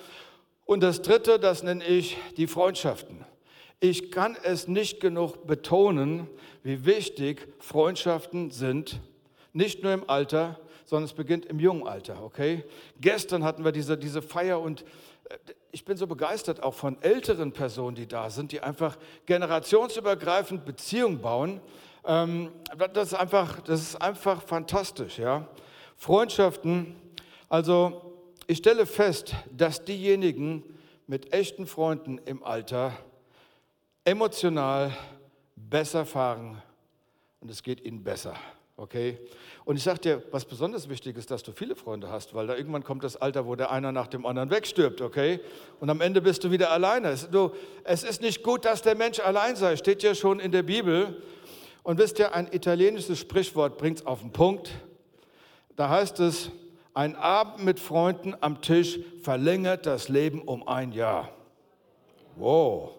Und 0.65 0.83
das 0.83 1.01
dritte, 1.01 1.39
das 1.39 1.63
nenne 1.63 1.83
ich 1.83 2.17
die 2.37 2.47
Freundschaften. 2.47 3.25
Ich 3.79 4.11
kann 4.11 4.37
es 4.43 4.67
nicht 4.67 4.99
genug 4.99 5.47
betonen, 5.47 6.27
wie 6.61 6.85
wichtig 6.85 7.47
Freundschaften 7.59 8.51
sind, 8.51 9.01
nicht 9.53 9.81
nur 9.81 9.91
im 9.91 10.07
Alter, 10.07 10.59
sondern 10.85 11.05
es 11.05 11.13
beginnt 11.13 11.45
im 11.45 11.59
jungen 11.59 11.87
Alter, 11.87 12.21
okay? 12.23 12.63
Gestern 12.99 13.43
hatten 13.43 13.65
wir 13.65 13.71
diese, 13.71 13.97
diese 13.97 14.21
Feier 14.21 14.61
und 14.61 14.81
äh, 15.29 15.37
ich 15.71 15.85
bin 15.85 15.97
so 15.97 16.07
begeistert 16.07 16.61
auch 16.63 16.73
von 16.73 17.01
älteren 17.01 17.51
Personen, 17.51 17.95
die 17.95 18.07
da 18.07 18.29
sind, 18.29 18.51
die 18.51 18.61
einfach 18.61 18.97
generationsübergreifend 19.25 20.65
Beziehungen 20.65 21.21
bauen. 21.21 21.61
Ähm, 22.05 22.51
das, 22.93 23.13
ist 23.13 23.13
einfach, 23.13 23.61
das 23.61 23.81
ist 23.81 24.01
einfach 24.01 24.41
fantastisch, 24.41 25.19
ja? 25.19 25.47
Freundschaften, 25.95 26.95
also 27.47 28.15
ich 28.47 28.57
stelle 28.57 28.85
fest, 28.85 29.35
dass 29.55 29.85
diejenigen 29.85 30.63
mit 31.05 31.31
echten 31.31 31.67
Freunden 31.67 32.17
im 32.25 32.43
Alter 32.43 32.93
emotional 34.03 34.95
besser 35.55 36.05
fahren 36.05 36.61
und 37.39 37.51
es 37.51 37.61
geht 37.61 37.85
ihnen 37.85 38.03
besser. 38.03 38.35
Okay? 38.81 39.19
Und 39.63 39.75
ich 39.75 39.83
sage 39.83 39.99
dir, 39.99 40.23
was 40.31 40.43
besonders 40.43 40.89
wichtig 40.89 41.15
ist, 41.15 41.29
dass 41.29 41.43
du 41.43 41.51
viele 41.51 41.75
Freunde 41.75 42.09
hast, 42.09 42.33
weil 42.33 42.47
da 42.47 42.55
irgendwann 42.55 42.83
kommt 42.83 43.03
das 43.03 43.15
Alter, 43.15 43.45
wo 43.45 43.55
der 43.55 43.69
einer 43.69 43.91
nach 43.91 44.07
dem 44.07 44.25
anderen 44.25 44.49
wegstirbt, 44.49 45.01
okay? 45.01 45.39
Und 45.79 45.91
am 45.91 46.01
Ende 46.01 46.19
bist 46.19 46.43
du 46.43 46.49
wieder 46.49 46.71
alleine. 46.71 47.09
Es, 47.09 47.29
du, 47.29 47.51
es 47.83 48.03
ist 48.03 48.21
nicht 48.21 48.41
gut, 48.41 48.65
dass 48.65 48.81
der 48.81 48.95
Mensch 48.95 49.19
allein 49.19 49.55
sei, 49.55 49.77
steht 49.77 50.01
ja 50.01 50.15
schon 50.15 50.39
in 50.39 50.51
der 50.51 50.63
Bibel. 50.63 51.21
Und 51.83 51.99
wisst 51.99 52.17
ihr, 52.17 52.33
ein 52.33 52.51
italienisches 52.51 53.19
Sprichwort 53.19 53.77
bringt 53.77 53.99
es 53.99 54.05
auf 54.07 54.21
den 54.21 54.31
Punkt. 54.31 54.71
Da 55.75 55.89
heißt 55.89 56.19
es, 56.19 56.49
ein 56.95 57.15
Abend 57.15 57.63
mit 57.63 57.79
Freunden 57.79 58.33
am 58.41 58.63
Tisch 58.63 58.99
verlängert 59.21 59.85
das 59.85 60.09
Leben 60.09 60.41
um 60.41 60.67
ein 60.67 60.91
Jahr. 60.91 61.29
Wow. 62.35 62.93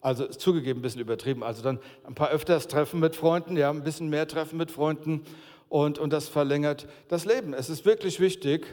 Also 0.00 0.26
zugegeben 0.26 0.80
ein 0.80 0.82
bisschen 0.82 1.00
übertrieben. 1.00 1.42
Also 1.42 1.62
dann 1.62 1.80
ein 2.04 2.14
paar 2.14 2.30
öfters 2.30 2.68
Treffen 2.68 3.00
mit 3.00 3.16
Freunden, 3.16 3.56
ja, 3.56 3.70
ein 3.70 3.82
bisschen 3.82 4.08
mehr 4.08 4.28
Treffen 4.28 4.56
mit 4.56 4.70
Freunden 4.70 5.22
und, 5.68 5.98
und 5.98 6.12
das 6.12 6.28
verlängert 6.28 6.86
das 7.08 7.24
Leben. 7.24 7.54
Es 7.54 7.68
ist 7.68 7.84
wirklich 7.84 8.20
wichtig, 8.20 8.66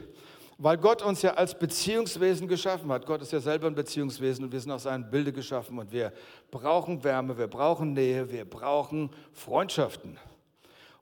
weil 0.57 0.77
Gott 0.77 1.01
uns 1.01 1.21
ja 1.21 1.33
als 1.33 1.57
Beziehungswesen 1.57 2.47
geschaffen 2.47 2.91
hat. 2.91 3.05
Gott 3.05 3.21
ist 3.21 3.31
ja 3.31 3.39
selber 3.39 3.67
ein 3.67 3.75
Beziehungswesen 3.75 4.45
und 4.45 4.51
wir 4.51 4.59
sind 4.59 4.71
aus 4.71 4.83
seinem 4.83 5.09
Bilde 5.09 5.33
geschaffen 5.33 5.79
und 5.79 5.91
wir 5.91 6.13
brauchen 6.51 7.03
Wärme, 7.03 7.37
wir 7.37 7.47
brauchen 7.47 7.93
Nähe, 7.93 8.31
wir 8.31 8.45
brauchen 8.45 9.09
Freundschaften. 9.33 10.17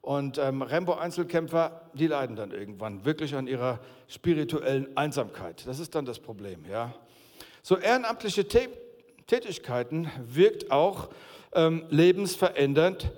Und 0.00 0.36
ähm, 0.38 0.62
Rambo-Einzelkämpfer, 0.62 1.82
die 1.94 2.08
leiden 2.08 2.34
dann 2.34 2.50
irgendwann 2.50 3.04
wirklich 3.04 3.36
an 3.36 3.46
ihrer 3.46 3.78
spirituellen 4.08 4.96
Einsamkeit. 4.96 5.64
Das 5.66 5.78
ist 5.78 5.94
dann 5.94 6.04
das 6.04 6.18
Problem, 6.18 6.64
ja. 6.68 6.92
So 7.62 7.76
ehrenamtliche 7.76 8.48
Tätigkeiten 9.26 10.10
wirkt 10.26 10.70
auch 10.70 11.08
ähm, 11.54 11.84
lebensverändernd 11.90 13.10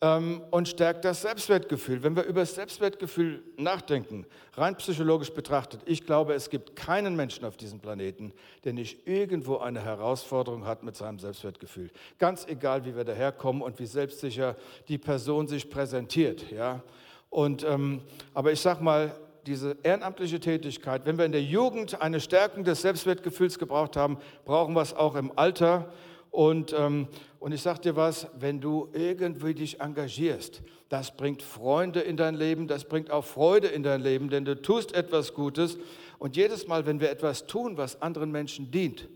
ähm, 0.00 0.42
und 0.50 0.68
stärkt 0.68 1.04
das 1.04 1.22
Selbstwertgefühl. 1.22 2.02
Wenn 2.02 2.16
wir 2.16 2.24
über 2.24 2.40
das 2.40 2.54
Selbstwertgefühl 2.54 3.42
nachdenken, 3.56 4.26
rein 4.54 4.76
psychologisch 4.76 5.32
betrachtet, 5.32 5.80
ich 5.86 6.04
glaube, 6.04 6.34
es 6.34 6.50
gibt 6.50 6.76
keinen 6.76 7.16
Menschen 7.16 7.44
auf 7.44 7.56
diesem 7.56 7.80
Planeten, 7.80 8.32
der 8.64 8.72
nicht 8.72 9.06
irgendwo 9.06 9.58
eine 9.58 9.82
Herausforderung 9.82 10.66
hat 10.66 10.82
mit 10.82 10.96
seinem 10.96 11.18
Selbstwertgefühl. 11.18 11.90
Ganz 12.18 12.46
egal, 12.46 12.84
wie 12.84 12.94
wir 12.96 13.04
daherkommen 13.04 13.62
und 13.62 13.78
wie 13.78 13.86
selbstsicher 13.86 14.56
die 14.88 14.98
Person 14.98 15.48
sich 15.48 15.70
präsentiert. 15.70 16.50
Ja? 16.50 16.82
Und, 17.30 17.64
ähm, 17.64 18.02
aber 18.34 18.52
ich 18.52 18.60
sage 18.60 18.82
mal, 18.82 19.14
diese 19.46 19.76
ehrenamtliche 19.82 20.40
Tätigkeit, 20.40 21.06
wenn 21.06 21.18
wir 21.18 21.24
in 21.24 21.32
der 21.32 21.42
Jugend 21.42 22.00
eine 22.00 22.20
Stärkung 22.20 22.64
des 22.64 22.82
Selbstwertgefühls 22.82 23.58
gebraucht 23.58 23.96
haben, 23.96 24.18
brauchen 24.44 24.74
wir 24.74 24.82
es 24.82 24.92
auch 24.92 25.14
im 25.14 25.32
Alter. 25.36 25.92
Und, 26.30 26.74
ähm, 26.76 27.08
und 27.38 27.52
ich 27.52 27.62
sage 27.62 27.80
dir 27.80 27.96
was, 27.96 28.26
wenn 28.38 28.60
du 28.60 28.88
irgendwie 28.92 29.54
dich 29.54 29.80
engagierst, 29.80 30.62
das 30.88 31.16
bringt 31.16 31.42
Freunde 31.42 32.00
in 32.00 32.16
dein 32.16 32.34
Leben, 32.34 32.66
das 32.66 32.84
bringt 32.84 33.10
auch 33.10 33.24
Freude 33.24 33.68
in 33.68 33.82
dein 33.82 34.00
Leben, 34.00 34.28
denn 34.30 34.44
du 34.44 34.60
tust 34.60 34.92
etwas 34.92 35.32
Gutes. 35.32 35.78
Und 36.18 36.36
jedes 36.36 36.66
Mal, 36.66 36.86
wenn 36.86 37.00
wir 37.00 37.10
etwas 37.10 37.46
tun, 37.46 37.76
was 37.76 38.02
anderen 38.02 38.30
Menschen 38.30 38.70
dient, 38.70 39.08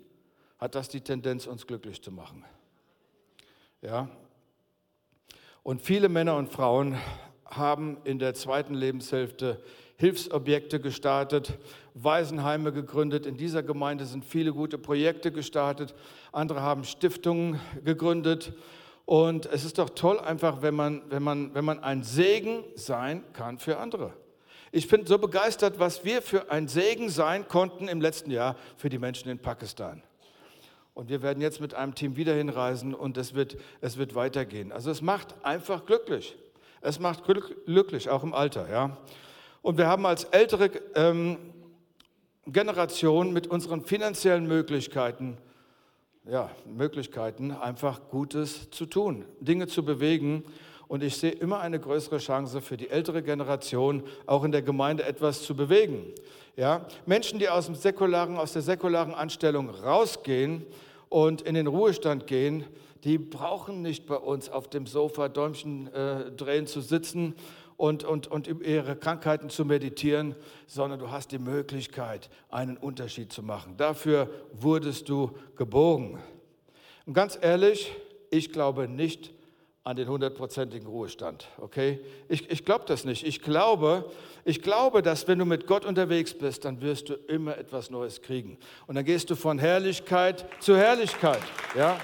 hat 0.59 0.75
das 0.75 0.89
die 0.89 1.01
Tendenz, 1.01 1.47
uns 1.47 1.67
glücklich 1.67 2.03
zu 2.03 2.13
machen. 2.13 2.45
Ja? 3.83 4.09
Und 5.63 5.83
viele 5.83 6.09
Männer 6.09 6.37
und 6.37 6.51
Frauen 6.51 6.97
haben 7.45 7.99
in 8.05 8.19
der 8.19 8.35
zweiten 8.35 8.75
Lebenshälfte 8.75 9.63
Hilfsobjekte 10.01 10.81
gestartet, 10.81 11.59
Waisenheime 11.93 12.73
gegründet. 12.73 13.27
In 13.27 13.37
dieser 13.37 13.63
Gemeinde 13.63 14.07
sind 14.07 14.25
viele 14.25 14.55
gute 14.55 14.79
Projekte 14.79 15.31
gestartet. 15.31 15.95
Andere 16.33 16.63
haben 16.63 16.85
Stiftungen 16.85 17.61
gegründet. 17.85 18.55
Und 19.05 19.45
es 19.45 19.63
ist 19.63 19.77
doch 19.77 19.91
toll 19.91 20.19
einfach, 20.19 20.63
wenn 20.63 20.75
man, 20.75 21.03
wenn 21.11 21.23
man, 21.23 21.55
wenn 21.55 21.67
man 21.67 21.81
ein 21.81 22.03
Segen 22.03 22.65
sein 22.77 23.23
kann 23.35 23.59
für 23.59 23.77
andere. 23.77 24.15
Ich 24.73 24.89
bin 24.89 25.05
so 25.05 25.19
begeistert, 25.19 25.79
was 25.79 26.03
wir 26.03 26.23
für 26.23 26.51
ein 26.51 26.67
Segen 26.67 27.11
sein 27.11 27.47
konnten 27.47 27.87
im 27.87 28.01
letzten 28.01 28.31
Jahr 28.31 28.57
für 28.79 28.89
die 28.89 28.99
Menschen 28.99 29.29
in 29.29 29.39
Pakistan. 29.39 30.03
Und 30.95 31.11
wir 31.11 31.21
werden 31.21 31.43
jetzt 31.43 31.61
mit 31.61 31.75
einem 31.75 31.95
Team 31.95 32.17
wieder 32.17 32.33
hinreisen 32.33 32.95
und 32.95 33.19
es 33.19 33.35
wird, 33.35 33.59
es 33.83 33.99
wird 33.99 34.15
weitergehen. 34.15 34.73
Also 34.73 34.91
es 34.91 35.03
macht 35.03 35.35
einfach 35.45 35.85
glücklich. 35.85 36.39
Es 36.81 36.99
macht 36.99 37.25
glücklich, 37.67 38.09
auch 38.09 38.23
im 38.23 38.33
Alter. 38.33 38.71
Ja? 38.71 38.97
Und 39.63 39.77
wir 39.77 39.87
haben 39.87 40.07
als 40.07 40.25
ältere 40.25 40.71
ähm, 40.95 41.37
Generation 42.47 43.33
mit 43.33 43.47
unseren 43.47 43.85
finanziellen 43.85 44.47
Möglichkeiten, 44.47 45.37
ja, 46.25 46.51
Möglichkeiten, 46.65 47.51
einfach 47.53 48.01
Gutes 48.11 48.71
zu 48.71 48.87
tun, 48.87 49.25
Dinge 49.41 49.67
zu 49.67 49.85
bewegen. 49.85 50.45
Und 50.89 51.03
ich 51.03 51.17
sehe 51.17 51.31
immer 51.31 51.61
eine 51.61 51.79
größere 51.79 52.19
Chance 52.19 52.63
für 52.63 52.77
die 52.77 52.89
ältere 52.89 53.23
Generation, 53.23 54.03
auch 54.27 54.45
in 54.45 54.51
der 54.51 54.63
Gemeinde 54.63 55.05
etwas 55.05 55.43
zu 55.43 55.55
bewegen. 55.55 56.07
Ja, 56.57 56.87
Menschen, 57.07 57.39
die 57.39 57.49
aus, 57.49 57.67
dem 57.67 57.75
säkularen, 57.75 58.39
aus 58.39 58.55
der 58.55 58.63
säkularen 58.63 59.15
Anstellung 59.15 59.69
rausgehen 59.69 60.67
und 61.09 61.43
in 61.43 61.55
den 61.55 61.67
Ruhestand 61.67 62.27
gehen, 62.27 62.65
die 63.05 63.19
brauchen 63.19 63.83
nicht 63.83 64.07
bei 64.07 64.17
uns 64.17 64.49
auf 64.49 64.69
dem 64.69 64.87
Sofa 64.87 65.29
Däumchen 65.29 65.93
äh, 65.93 66.31
drehen 66.33 66.67
zu 66.67 66.81
sitzen 66.81 67.35
und, 67.81 68.05
und, 68.05 68.27
und 68.27 68.47
über 68.47 68.63
ihre 68.63 68.95
Krankheiten 68.95 69.49
zu 69.49 69.65
meditieren, 69.65 70.35
sondern 70.67 70.99
du 70.99 71.11
hast 71.11 71.33
die 71.33 71.39
Möglichkeit, 71.39 72.29
einen 72.51 72.77
Unterschied 72.77 73.33
zu 73.33 73.43
machen. 73.43 73.79
Dafür 73.79 74.29
wurdest 74.53 75.09
du 75.09 75.31
geboren. 75.57 76.19
Und 77.07 77.15
ganz 77.15 77.39
ehrlich, 77.41 77.91
ich 78.31 78.53
glaube 78.53 78.87
nicht 78.87 79.33
an 79.83 79.97
den 79.97 80.09
hundertprozentigen 80.09 80.87
Ruhestand. 80.87 81.49
Okay? 81.57 82.01
Ich, 82.29 82.51
ich 82.51 82.67
glaube 82.67 82.85
das 82.87 83.07
nicht. 83.07 83.27
Ich 83.27 83.41
glaube, 83.41 84.11
ich 84.45 84.61
glaube, 84.61 85.01
dass 85.01 85.27
wenn 85.27 85.39
du 85.39 85.47
mit 85.47 85.67
Gott 85.67 85.87
unterwegs 85.87 86.35
bist, 86.35 86.67
dann 86.67 86.83
wirst 86.83 87.09
du 87.09 87.15
immer 87.15 87.57
etwas 87.57 87.89
Neues 87.89 88.21
kriegen. 88.21 88.59
Und 88.89 88.97
dann 88.97 89.07
gehst 89.07 89.31
du 89.31 89.37
von 89.37 89.59
Herrlichkeit 89.59 90.45
zu 90.61 90.77
Herrlichkeit. 90.77 91.41
Ja? 91.75 91.99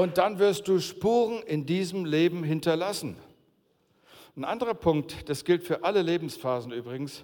Und 0.00 0.16
dann 0.16 0.38
wirst 0.38 0.66
du 0.66 0.80
Spuren 0.80 1.42
in 1.42 1.66
diesem 1.66 2.06
Leben 2.06 2.42
hinterlassen. 2.42 3.18
Ein 4.34 4.46
anderer 4.46 4.72
Punkt, 4.72 5.28
das 5.28 5.44
gilt 5.44 5.62
für 5.62 5.84
alle 5.84 6.00
Lebensphasen 6.00 6.72
übrigens, 6.72 7.22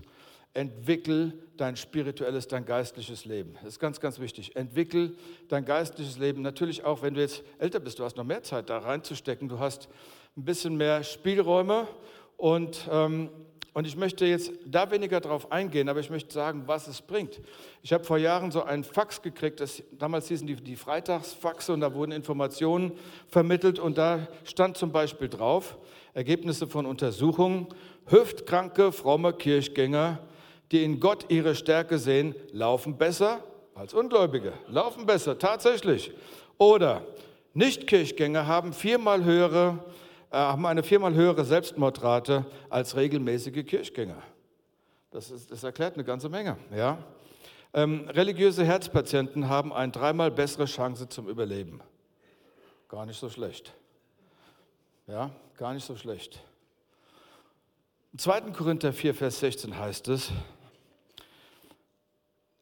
entwickel 0.53 1.43
dein 1.57 1.79
spirituelles, 1.79 2.49
dein 2.49 2.67
geistliches 2.67 3.25
Leben. 3.25 3.55
Das 3.55 3.69
ist 3.73 3.81
ganz, 3.81 3.99
ganz 3.99 4.19
wichtig. 4.19 4.57
Entwickel 4.57 5.17
dein 5.49 5.65
geistliches 5.65 6.19
Leben. 6.19 6.43
Natürlich 6.43 6.85
auch, 6.85 7.01
wenn 7.01 7.15
du 7.15 7.23
jetzt 7.23 7.45
älter 7.59 7.81
bist, 7.81 7.99
du 7.99 8.05
hast 8.05 8.19
noch 8.19 8.25
mehr 8.25 8.43
Zeit 8.43 8.69
da 8.69 8.77
reinzustecken. 8.77 9.49
Du 9.49 9.59
hast 9.59 9.89
ein 10.37 10.45
bisschen 10.45 10.77
mehr 10.77 11.03
Spielräume 11.03 11.89
und, 12.37 12.89
ähm, 12.91 13.31
und 13.75 13.87
ich 13.87 13.97
möchte 13.97 14.25
jetzt 14.25 14.53
da 14.65 14.91
weniger 14.91 15.21
drauf 15.21 15.53
eingehen, 15.53 15.89
aber 15.89 16.01
ich 16.01 16.11
möchte 16.11 16.33
sagen, 16.33 16.63
was 16.67 16.87
es 16.87 17.03
bringt. 17.03 17.41
Ich 17.83 17.93
habe 17.93 18.05
vor 18.05 18.19
Jahren 18.19 18.51
so 18.51 18.63
einen 18.63 18.85
Fax 18.85 19.21
gekriegt, 19.21 19.61
das, 19.61 19.83
damals 19.93 20.29
hießen 20.29 20.47
die, 20.47 20.57
die 20.57 20.77
Freitagsfaxe 20.77 21.73
und 21.73 21.81
da 21.81 21.93
wurden 21.93 22.13
Informationen 22.13 22.93
vermittelt 23.29 23.79
und 23.79 23.99
da 23.99 24.27
stand 24.45 24.77
zum 24.77 24.93
Beispiel 24.93 25.29
drauf, 25.29 25.77
Ergebnisse 26.15 26.67
von 26.67 26.87
Untersuchungen, 26.87 27.67
hüftkranke, 28.07 28.93
fromme 28.93 29.33
Kirchgänger 29.35 30.21
die 30.73 30.83
in 30.83 31.01
Gott 31.01 31.27
ihre 31.29 31.55
Stärke 31.55 31.99
sehen, 31.99 32.35
laufen 32.53 32.97
besser 32.97 33.45
als 33.75 33.95
Ungläubige. 33.95 34.53
Laufen 34.69 35.07
besser, 35.07 35.39
tatsächlich. 35.39 36.13
Oder 36.59 37.03
Nichtkirchgänger 37.55 38.47
haben, 38.47 38.73
viermal 38.73 39.25
höhere, 39.25 39.85
haben 40.31 40.67
eine 40.67 40.83
viermal 40.83 41.15
höhere 41.15 41.45
Selbstmordrate 41.45 42.45
als 42.69 42.97
regelmäßige 42.97 43.65
Kirchgänger. 43.65 44.23
Das, 45.11 45.31
ist, 45.31 45.51
das 45.51 45.63
erklärt 45.65 45.95
eine 45.95 46.05
ganze 46.05 46.29
Menge. 46.29 46.57
Ja? 46.75 46.99
Ähm, 47.73 48.09
religiöse 48.09 48.65
Herzpatienten 48.65 49.49
haben 49.49 49.73
eine 49.73 49.93
dreimal 49.93 50.31
bessere 50.31 50.65
Chance 50.65 51.09
zum 51.09 51.29
Überleben. 51.29 51.81
Gar 52.89 53.07
nicht 53.07 53.19
so 53.19 53.29
schlecht. 53.29 53.75
Ja, 55.07 55.31
gar 55.57 55.73
nicht 55.75 55.85
so 55.85 55.97
schlecht. 55.97 56.43
Im 58.13 58.19
2. 58.19 58.41
Korinther 58.53 58.93
4, 58.93 59.15
Vers 59.15 59.41
16 59.41 59.79
heißt 59.79 60.09
es, 60.09 60.33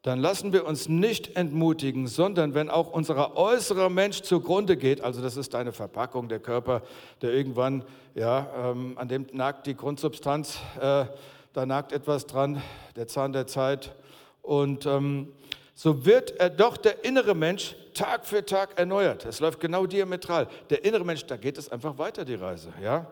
dann 0.04 0.20
lassen 0.20 0.52
wir 0.52 0.66
uns 0.66 0.86
nicht 0.86 1.34
entmutigen, 1.34 2.08
sondern 2.08 2.52
wenn 2.52 2.68
auch 2.68 2.92
unser 2.92 3.38
äußerer 3.38 3.88
Mensch 3.88 4.20
zugrunde 4.20 4.76
geht, 4.76 5.00
also 5.00 5.22
das 5.22 5.38
ist 5.38 5.54
eine 5.54 5.72
Verpackung, 5.72 6.28
der 6.28 6.40
Körper, 6.40 6.82
der 7.22 7.32
irgendwann, 7.32 7.84
ja, 8.14 8.46
ähm, 8.54 8.98
an 8.98 9.08
dem 9.08 9.26
nagt 9.32 9.66
die 9.66 9.74
Grundsubstanz, 9.74 10.58
äh, 10.78 11.06
da 11.54 11.66
nagt 11.66 11.92
etwas 11.92 12.26
dran, 12.26 12.60
der 12.96 13.06
Zahn 13.08 13.32
der 13.32 13.46
Zeit. 13.46 13.94
Und 14.42 14.84
ähm, 14.84 15.32
so 15.74 16.04
wird 16.04 16.38
er 16.38 16.50
doch 16.50 16.76
der 16.76 17.02
innere 17.06 17.34
Mensch 17.34 17.74
Tag 17.94 18.26
für 18.26 18.44
Tag 18.44 18.78
erneuert. 18.78 19.24
Es 19.24 19.40
läuft 19.40 19.58
genau 19.58 19.86
diametral. 19.86 20.48
Der 20.68 20.84
innere 20.84 21.04
Mensch, 21.04 21.24
da 21.24 21.38
geht 21.38 21.56
es 21.56 21.72
einfach 21.72 21.96
weiter, 21.96 22.26
die 22.26 22.34
Reise. 22.34 22.74
Ja? 22.82 23.06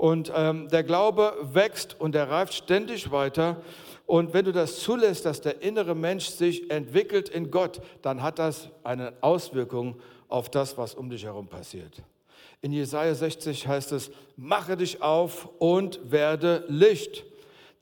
Und 0.00 0.32
ähm, 0.34 0.66
der 0.70 0.82
Glaube 0.82 1.34
wächst 1.42 2.00
und 2.00 2.14
er 2.14 2.30
reift 2.30 2.54
ständig 2.54 3.10
weiter. 3.10 3.60
Und 4.06 4.32
wenn 4.32 4.46
du 4.46 4.50
das 4.50 4.78
zulässt, 4.78 5.26
dass 5.26 5.42
der 5.42 5.60
innere 5.60 5.94
Mensch 5.94 6.28
sich 6.28 6.70
entwickelt 6.70 7.28
in 7.28 7.50
Gott, 7.50 7.82
dann 8.00 8.22
hat 8.22 8.38
das 8.38 8.70
eine 8.82 9.12
Auswirkung 9.20 10.00
auf 10.26 10.48
das, 10.48 10.78
was 10.78 10.94
um 10.94 11.10
dich 11.10 11.24
herum 11.24 11.48
passiert. 11.48 12.02
In 12.62 12.72
Jesaja 12.72 13.14
60 13.14 13.68
heißt 13.68 13.92
es: 13.92 14.10
Mache 14.38 14.78
dich 14.78 15.02
auf 15.02 15.50
und 15.58 16.00
werde 16.10 16.64
Licht. 16.68 17.26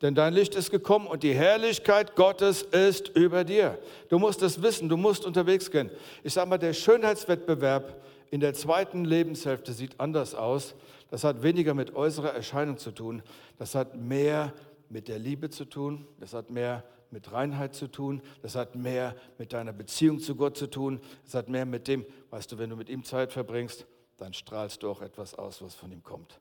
Denn 0.02 0.16
dein 0.16 0.34
Licht 0.34 0.56
ist 0.56 0.72
gekommen 0.72 1.06
und 1.06 1.22
die 1.22 1.34
Herrlichkeit 1.34 2.16
Gottes 2.16 2.62
ist 2.62 3.10
über 3.10 3.44
dir. 3.44 3.78
Du 4.08 4.18
musst 4.18 4.42
es 4.42 4.60
wissen, 4.60 4.88
du 4.88 4.96
musst 4.96 5.24
unterwegs 5.24 5.70
gehen. 5.70 5.88
Ich 6.24 6.32
sage 6.32 6.50
mal, 6.50 6.58
der 6.58 6.72
Schönheitswettbewerb 6.72 7.94
in 8.30 8.40
der 8.40 8.54
zweiten 8.54 9.04
Lebenshälfte 9.04 9.72
sieht 9.72 9.98
anders 10.00 10.34
aus. 10.34 10.74
Das 11.10 11.24
hat 11.24 11.42
weniger 11.42 11.74
mit 11.74 11.94
äußerer 11.94 12.32
Erscheinung 12.34 12.78
zu 12.78 12.90
tun. 12.90 13.22
Das 13.58 13.74
hat 13.74 13.96
mehr 13.96 14.52
mit 14.88 15.08
der 15.08 15.18
Liebe 15.18 15.50
zu 15.50 15.64
tun, 15.64 16.06
das 16.18 16.34
hat 16.34 16.50
mehr 16.50 16.84
mit 17.10 17.32
Reinheit 17.32 17.74
zu 17.74 17.88
tun, 17.88 18.22
das 18.42 18.54
hat 18.54 18.74
mehr 18.74 19.14
mit 19.38 19.52
deiner 19.52 19.72
Beziehung 19.72 20.20
zu 20.20 20.36
Gott 20.36 20.56
zu 20.56 20.66
tun, 20.66 21.00
das 21.24 21.34
hat 21.34 21.48
mehr 21.48 21.64
mit 21.64 21.88
dem, 21.88 22.04
weißt 22.30 22.52
du, 22.52 22.58
wenn 22.58 22.70
du 22.70 22.76
mit 22.76 22.88
ihm 22.88 23.04
Zeit 23.04 23.32
verbringst, 23.32 23.86
dann 24.18 24.34
strahlst 24.34 24.82
du 24.82 24.90
auch 24.90 25.00
etwas 25.00 25.34
aus, 25.34 25.62
was 25.62 25.74
von 25.74 25.90
ihm 25.92 26.02
kommt. 26.02 26.40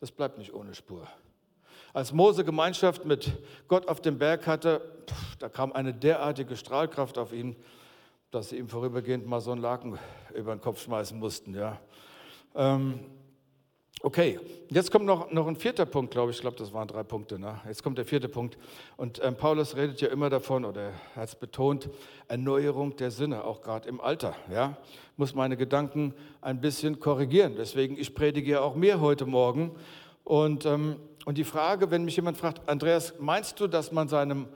Das 0.00 0.10
bleibt 0.10 0.38
nicht 0.38 0.54
ohne 0.54 0.74
Spur. 0.74 1.06
Als 1.92 2.12
Mose 2.12 2.44
Gemeinschaft 2.44 3.04
mit 3.04 3.32
Gott 3.68 3.88
auf 3.88 4.00
dem 4.00 4.18
Berg 4.18 4.46
hatte, 4.46 4.82
da 5.38 5.48
kam 5.48 5.72
eine 5.72 5.94
derartige 5.94 6.56
Strahlkraft 6.56 7.16
auf 7.18 7.32
ihn, 7.32 7.56
dass 8.30 8.50
sie 8.50 8.58
ihm 8.58 8.68
vorübergehend 8.68 9.26
mal 9.26 9.40
so 9.40 9.52
einen 9.52 9.60
Laken 9.60 9.98
über 10.34 10.54
den 10.54 10.60
Kopf 10.60 10.82
schmeißen 10.82 11.18
mussten. 11.18 11.54
Ja. 11.54 11.80
Ähm, 12.54 13.00
Okay, 14.02 14.38
jetzt 14.68 14.92
kommt 14.92 15.06
noch, 15.06 15.32
noch 15.32 15.48
ein 15.48 15.56
vierter 15.56 15.86
Punkt, 15.86 16.10
glaube 16.10 16.30
ich. 16.30 16.36
Ich 16.36 16.42
glaube, 16.42 16.56
das 16.58 16.72
waren 16.74 16.86
drei 16.86 17.02
Punkte. 17.02 17.38
Ne? 17.38 17.60
Jetzt 17.66 17.82
kommt 17.82 17.96
der 17.96 18.04
vierte 18.04 18.28
Punkt. 18.28 18.58
Und 18.98 19.20
ähm, 19.24 19.36
Paulus 19.36 19.74
redet 19.74 20.02
ja 20.02 20.08
immer 20.08 20.28
davon, 20.28 20.66
oder 20.66 20.82
er 20.82 21.16
hat 21.16 21.28
es 21.30 21.34
betont, 21.34 21.88
Erneuerung 22.28 22.94
der 22.96 23.10
Sinne, 23.10 23.42
auch 23.42 23.62
gerade 23.62 23.88
im 23.88 24.00
Alter. 24.00 24.36
Ja? 24.52 24.76
Muss 25.16 25.34
meine 25.34 25.56
Gedanken 25.56 26.12
ein 26.42 26.60
bisschen 26.60 27.00
korrigieren. 27.00 27.54
Deswegen, 27.56 27.96
ich 27.96 28.14
predige 28.14 28.52
ja 28.52 28.60
auch 28.60 28.76
mir 28.76 29.00
heute 29.00 29.24
Morgen. 29.24 29.74
Und, 30.24 30.66
ähm, 30.66 30.96
und 31.24 31.38
die 31.38 31.44
Frage, 31.44 31.90
wenn 31.90 32.04
mich 32.04 32.16
jemand 32.16 32.36
fragt, 32.36 32.68
Andreas, 32.68 33.14
meinst 33.18 33.58
du, 33.60 33.66
dass 33.66 33.92
man 33.92 34.08
seinem 34.08 34.46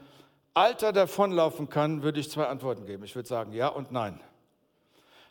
Alter 0.60 0.92
davonlaufen 0.92 1.70
kann, 1.70 2.02
würde 2.02 2.20
ich 2.20 2.30
zwei 2.30 2.44
Antworten 2.44 2.84
geben. 2.84 3.02
Ich 3.04 3.14
würde 3.14 3.26
sagen 3.26 3.54
ja 3.54 3.68
und 3.68 3.92
nein. 3.92 4.20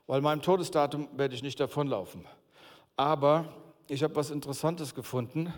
Weil 0.08 0.22
meinem 0.22 0.42
Todesdatum 0.42 1.08
werde 1.14 1.36
ich 1.36 1.44
nicht 1.44 1.60
davonlaufen. 1.60 2.26
Aber 2.98 3.46
ich 3.88 4.02
habe 4.02 4.16
was 4.16 4.32
Interessantes 4.32 4.96
gefunden. 4.96 5.54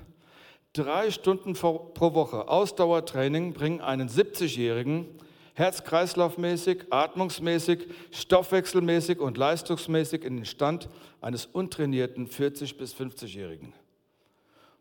Drei 0.73 1.09
Stunden 1.09 1.53
pro 1.53 2.13
Woche 2.13 2.49
Ausdauertraining 2.49 3.53
bringen 3.53 3.79
einen 3.79 4.09
70-Jährigen 4.09 5.07
herz-kreislaufmäßig, 5.53 6.87
atmungsmäßig, 6.89 7.87
stoffwechselmäßig 8.11 9.19
und 9.19 9.37
leistungsmäßig 9.37 10.25
in 10.25 10.35
den 10.35 10.45
Stand 10.45 10.89
eines 11.21 11.45
untrainierten 11.45 12.27
40- 12.27 12.77
bis 12.77 12.93
50-Jährigen. 12.93 13.71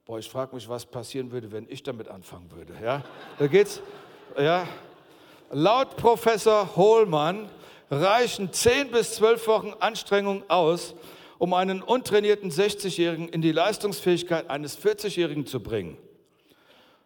Boah, 0.05 0.18
ich 0.18 0.29
frage 0.29 0.57
mich, 0.57 0.68
was 0.68 0.85
passieren 0.85 1.31
würde, 1.31 1.53
wenn 1.53 1.68
ich 1.68 1.85
damit 1.85 2.09
anfangen 2.09 2.50
würde. 2.50 2.74
Ja, 2.83 3.05
da 3.38 3.46
geht's. 3.46 3.81
Ja, 4.38 4.69
laut 5.51 5.97
Professor 5.97 6.77
Hohlmann 6.77 7.49
reichen 7.90 8.53
10 8.53 8.93
bis 8.93 9.14
12 9.14 9.47
Wochen 9.49 9.73
Anstrengung 9.81 10.45
aus, 10.49 10.95
um 11.38 11.53
einen 11.53 11.83
untrainierten 11.83 12.51
60-Jährigen 12.51 13.29
in 13.29 13.43
die 13.43 13.51
Leistungsfähigkeit 13.51 14.49
eines 14.49 14.79
40-Jährigen 14.79 15.47
zu 15.47 15.61
bringen. 15.61 15.97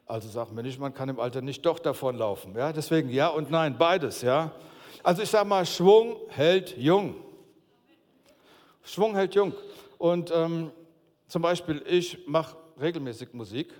Also 0.06 0.28
sagt 0.28 0.52
mir 0.52 0.62
nicht, 0.62 0.78
man 0.78 0.92
kann 0.92 1.08
im 1.08 1.18
Alter 1.18 1.40
nicht 1.40 1.64
doch 1.64 1.78
davonlaufen. 1.78 2.54
Ja? 2.54 2.72
Deswegen 2.72 3.08
ja 3.08 3.28
und 3.28 3.50
nein, 3.50 3.78
beides. 3.78 4.20
Ja? 4.20 4.52
Also 5.02 5.22
ich 5.22 5.30
sage 5.30 5.48
mal, 5.48 5.64
Schwung 5.64 6.16
hält 6.28 6.76
jung. 6.76 7.14
Schwung 8.82 9.14
hält 9.14 9.34
jung. 9.34 9.54
Und 9.96 10.30
ähm, 10.30 10.70
zum 11.26 11.40
Beispiel, 11.40 11.82
ich 11.86 12.18
mache 12.26 12.56
regelmäßig 12.78 13.32
Musik 13.32 13.72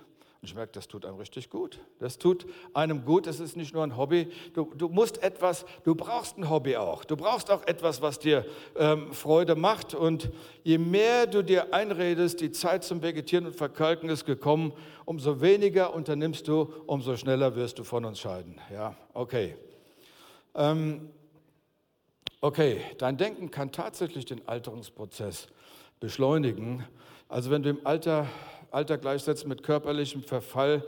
ich 0.45 0.55
merke, 0.55 0.71
das 0.73 0.87
tut 0.87 1.05
einem 1.05 1.17
richtig 1.17 1.49
gut. 1.49 1.79
Das 1.99 2.17
tut 2.17 2.45
einem 2.73 3.05
gut. 3.05 3.27
Es 3.27 3.39
ist 3.39 3.57
nicht 3.57 3.73
nur 3.73 3.83
ein 3.83 3.97
Hobby. 3.97 4.31
Du, 4.53 4.71
du, 4.75 4.87
musst 4.87 5.21
etwas, 5.21 5.65
du 5.83 5.95
brauchst 5.95 6.37
ein 6.37 6.49
Hobby 6.49 6.77
auch. 6.77 7.03
Du 7.03 7.17
brauchst 7.17 7.51
auch 7.51 7.65
etwas, 7.67 8.01
was 8.01 8.19
dir 8.19 8.45
ähm, 8.77 9.11
Freude 9.13 9.55
macht. 9.55 9.93
Und 9.93 10.31
je 10.63 10.77
mehr 10.77 11.27
du 11.27 11.43
dir 11.43 11.73
einredest, 11.73 12.41
die 12.41 12.51
Zeit 12.51 12.83
zum 12.83 13.01
Vegetieren 13.01 13.45
und 13.45 13.55
Verkalken 13.55 14.09
ist 14.09 14.25
gekommen, 14.25 14.73
umso 15.05 15.41
weniger 15.41 15.93
unternimmst 15.93 16.47
du, 16.47 16.73
umso 16.85 17.17
schneller 17.17 17.55
wirst 17.55 17.79
du 17.79 17.83
von 17.83 18.05
uns 18.05 18.19
scheiden. 18.19 18.59
Ja, 18.71 18.95
okay. 19.13 19.55
Ähm, 20.55 21.09
okay, 22.41 22.81
dein 22.97 23.17
Denken 23.17 23.51
kann 23.51 23.71
tatsächlich 23.71 24.25
den 24.25 24.47
Alterungsprozess 24.47 25.47
beschleunigen. 25.99 26.83
Also 27.27 27.51
wenn 27.51 27.63
du 27.63 27.69
im 27.69 27.85
Alter 27.85 28.27
Alter 28.75 28.97
gleichsetzt 28.97 29.47
mit 29.47 29.63
körperlichem 29.63 30.21
Verfall, 30.21 30.85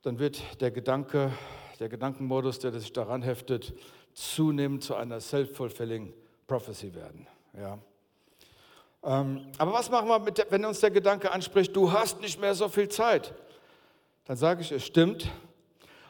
dann 0.00 0.18
wird 0.18 0.40
der 0.62 0.70
Gedanke, 0.70 1.30
der 1.78 1.90
Gedankenmodus, 1.90 2.60
der 2.60 2.72
sich 2.72 2.94
daran 2.94 3.20
heftet, 3.20 3.74
zunehmend 4.14 4.82
zu 4.82 4.94
einer 4.94 5.20
self-fulfilling 5.20 6.14
prophecy 6.46 6.94
werden. 6.94 7.26
Ja. 7.54 7.78
Ähm, 9.04 9.48
aber 9.58 9.74
was 9.74 9.90
machen 9.90 10.08
wir, 10.08 10.30
der, 10.30 10.46
wenn 10.48 10.64
uns 10.64 10.80
der 10.80 10.90
Gedanke 10.90 11.30
anspricht, 11.30 11.76
du 11.76 11.92
hast 11.92 12.22
nicht 12.22 12.40
mehr 12.40 12.54
so 12.54 12.70
viel 12.70 12.88
Zeit? 12.88 13.34
Dann 14.24 14.38
sage 14.38 14.62
ich, 14.62 14.72
es 14.72 14.86
stimmt, 14.86 15.30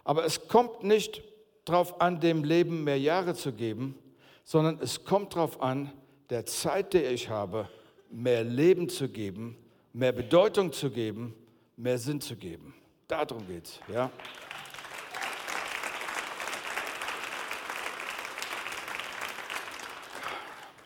aber 0.04 0.24
es 0.24 0.46
kommt 0.46 0.84
nicht 0.84 1.24
darauf 1.64 2.00
an, 2.00 2.20
dem 2.20 2.44
Leben 2.44 2.84
mehr 2.84 3.00
Jahre 3.00 3.34
zu 3.34 3.52
geben, 3.52 3.98
sondern 4.44 4.78
es 4.80 5.02
kommt 5.02 5.34
darauf 5.34 5.60
an, 5.60 5.92
der 6.30 6.46
Zeit, 6.46 6.92
die 6.92 6.98
ich 6.98 7.30
habe, 7.30 7.68
mehr 8.10 8.44
Leben 8.44 8.88
zu 8.88 9.08
geben, 9.08 9.56
mehr 9.92 10.12
Bedeutung 10.12 10.72
zu 10.72 10.90
geben, 10.90 11.34
mehr 11.76 11.98
Sinn 11.98 12.20
zu 12.20 12.36
geben. 12.36 12.74
Darum 13.06 13.46
geht 13.46 13.66
es. 13.66 13.80
Ja? 13.92 14.10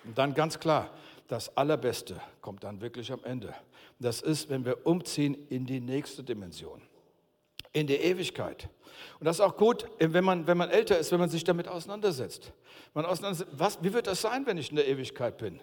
Und 0.04 0.18
dann 0.18 0.34
ganz 0.34 0.58
klar, 0.58 0.90
das 1.28 1.56
Allerbeste 1.56 2.20
kommt 2.40 2.64
dann 2.64 2.80
wirklich 2.80 3.10
am 3.12 3.22
Ende. 3.24 3.54
Das 3.98 4.20
ist, 4.20 4.50
wenn 4.50 4.64
wir 4.64 4.86
umziehen 4.86 5.36
in 5.48 5.64
die 5.64 5.80
nächste 5.80 6.24
Dimension, 6.24 6.82
in 7.72 7.86
die 7.86 7.94
Ewigkeit. 7.94 8.68
Und 9.18 9.26
das 9.26 9.36
ist 9.36 9.40
auch 9.40 9.56
gut, 9.56 9.86
wenn 9.98 10.24
man, 10.24 10.46
wenn 10.46 10.58
man 10.58 10.70
älter 10.70 10.98
ist, 10.98 11.12
wenn 11.12 11.20
man 11.20 11.30
sich 11.30 11.44
damit 11.44 11.68
auseinandersetzt. 11.68 12.52
Man 12.94 13.06
auseinandersetzt 13.06 13.50
was, 13.56 13.82
wie 13.82 13.92
wird 13.92 14.06
das 14.06 14.20
sein, 14.20 14.44
wenn 14.46 14.58
ich 14.58 14.70
in 14.70 14.76
der 14.76 14.88
Ewigkeit 14.88 15.38
bin? 15.38 15.60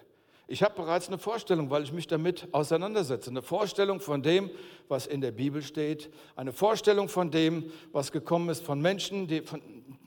Ich 0.50 0.64
habe 0.64 0.74
bereits 0.74 1.06
eine 1.06 1.18
Vorstellung, 1.18 1.70
weil 1.70 1.84
ich 1.84 1.92
mich 1.92 2.08
damit 2.08 2.48
auseinandersetze. 2.50 3.30
Eine 3.30 3.40
Vorstellung 3.40 4.00
von 4.00 4.20
dem, 4.20 4.50
was 4.88 5.06
in 5.06 5.20
der 5.20 5.30
Bibel 5.30 5.62
steht. 5.62 6.10
Eine 6.34 6.52
Vorstellung 6.52 7.08
von 7.08 7.30
dem, 7.30 7.70
was 7.92 8.10
gekommen 8.10 8.48
ist 8.48 8.64
von 8.64 8.80
Menschen, 8.80 9.28
die, 9.28 9.42
von, 9.42 9.62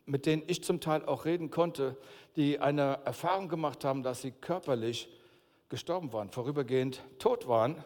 mit 0.06 0.26
denen 0.26 0.44
ich 0.48 0.62
zum 0.62 0.82
Teil 0.82 1.06
auch 1.06 1.24
reden 1.24 1.50
konnte, 1.50 1.96
die 2.36 2.60
eine 2.60 3.00
Erfahrung 3.06 3.48
gemacht 3.48 3.86
haben, 3.86 4.04
dass 4.04 4.22
sie 4.22 4.32
körperlich 4.32 5.08
gestorben 5.70 6.12
waren, 6.12 6.30
vorübergehend 6.30 7.02
tot 7.20 7.48
waren. 7.48 7.82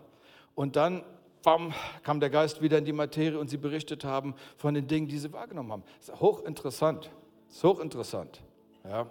Und 0.55 0.75
dann 0.75 1.03
bam, 1.43 1.75
kam 2.01 2.19
der 2.19 2.31
Geist 2.31 2.59
wieder 2.59 2.79
in 2.79 2.85
die 2.85 2.91
Materie 2.91 3.37
und 3.37 3.51
sie 3.51 3.57
berichtet 3.57 4.03
haben 4.03 4.33
von 4.55 4.73
den 4.73 4.87
Dingen, 4.87 5.07
die 5.07 5.19
sie 5.19 5.31
wahrgenommen 5.31 5.73
haben. 5.73 5.83
Das 5.99 6.09
ist 6.09 6.19
hochinteressant. 6.19 7.11
Das 7.49 7.57
ist 7.57 7.63
hochinteressant. 7.63 8.41
Ja. 8.83 9.05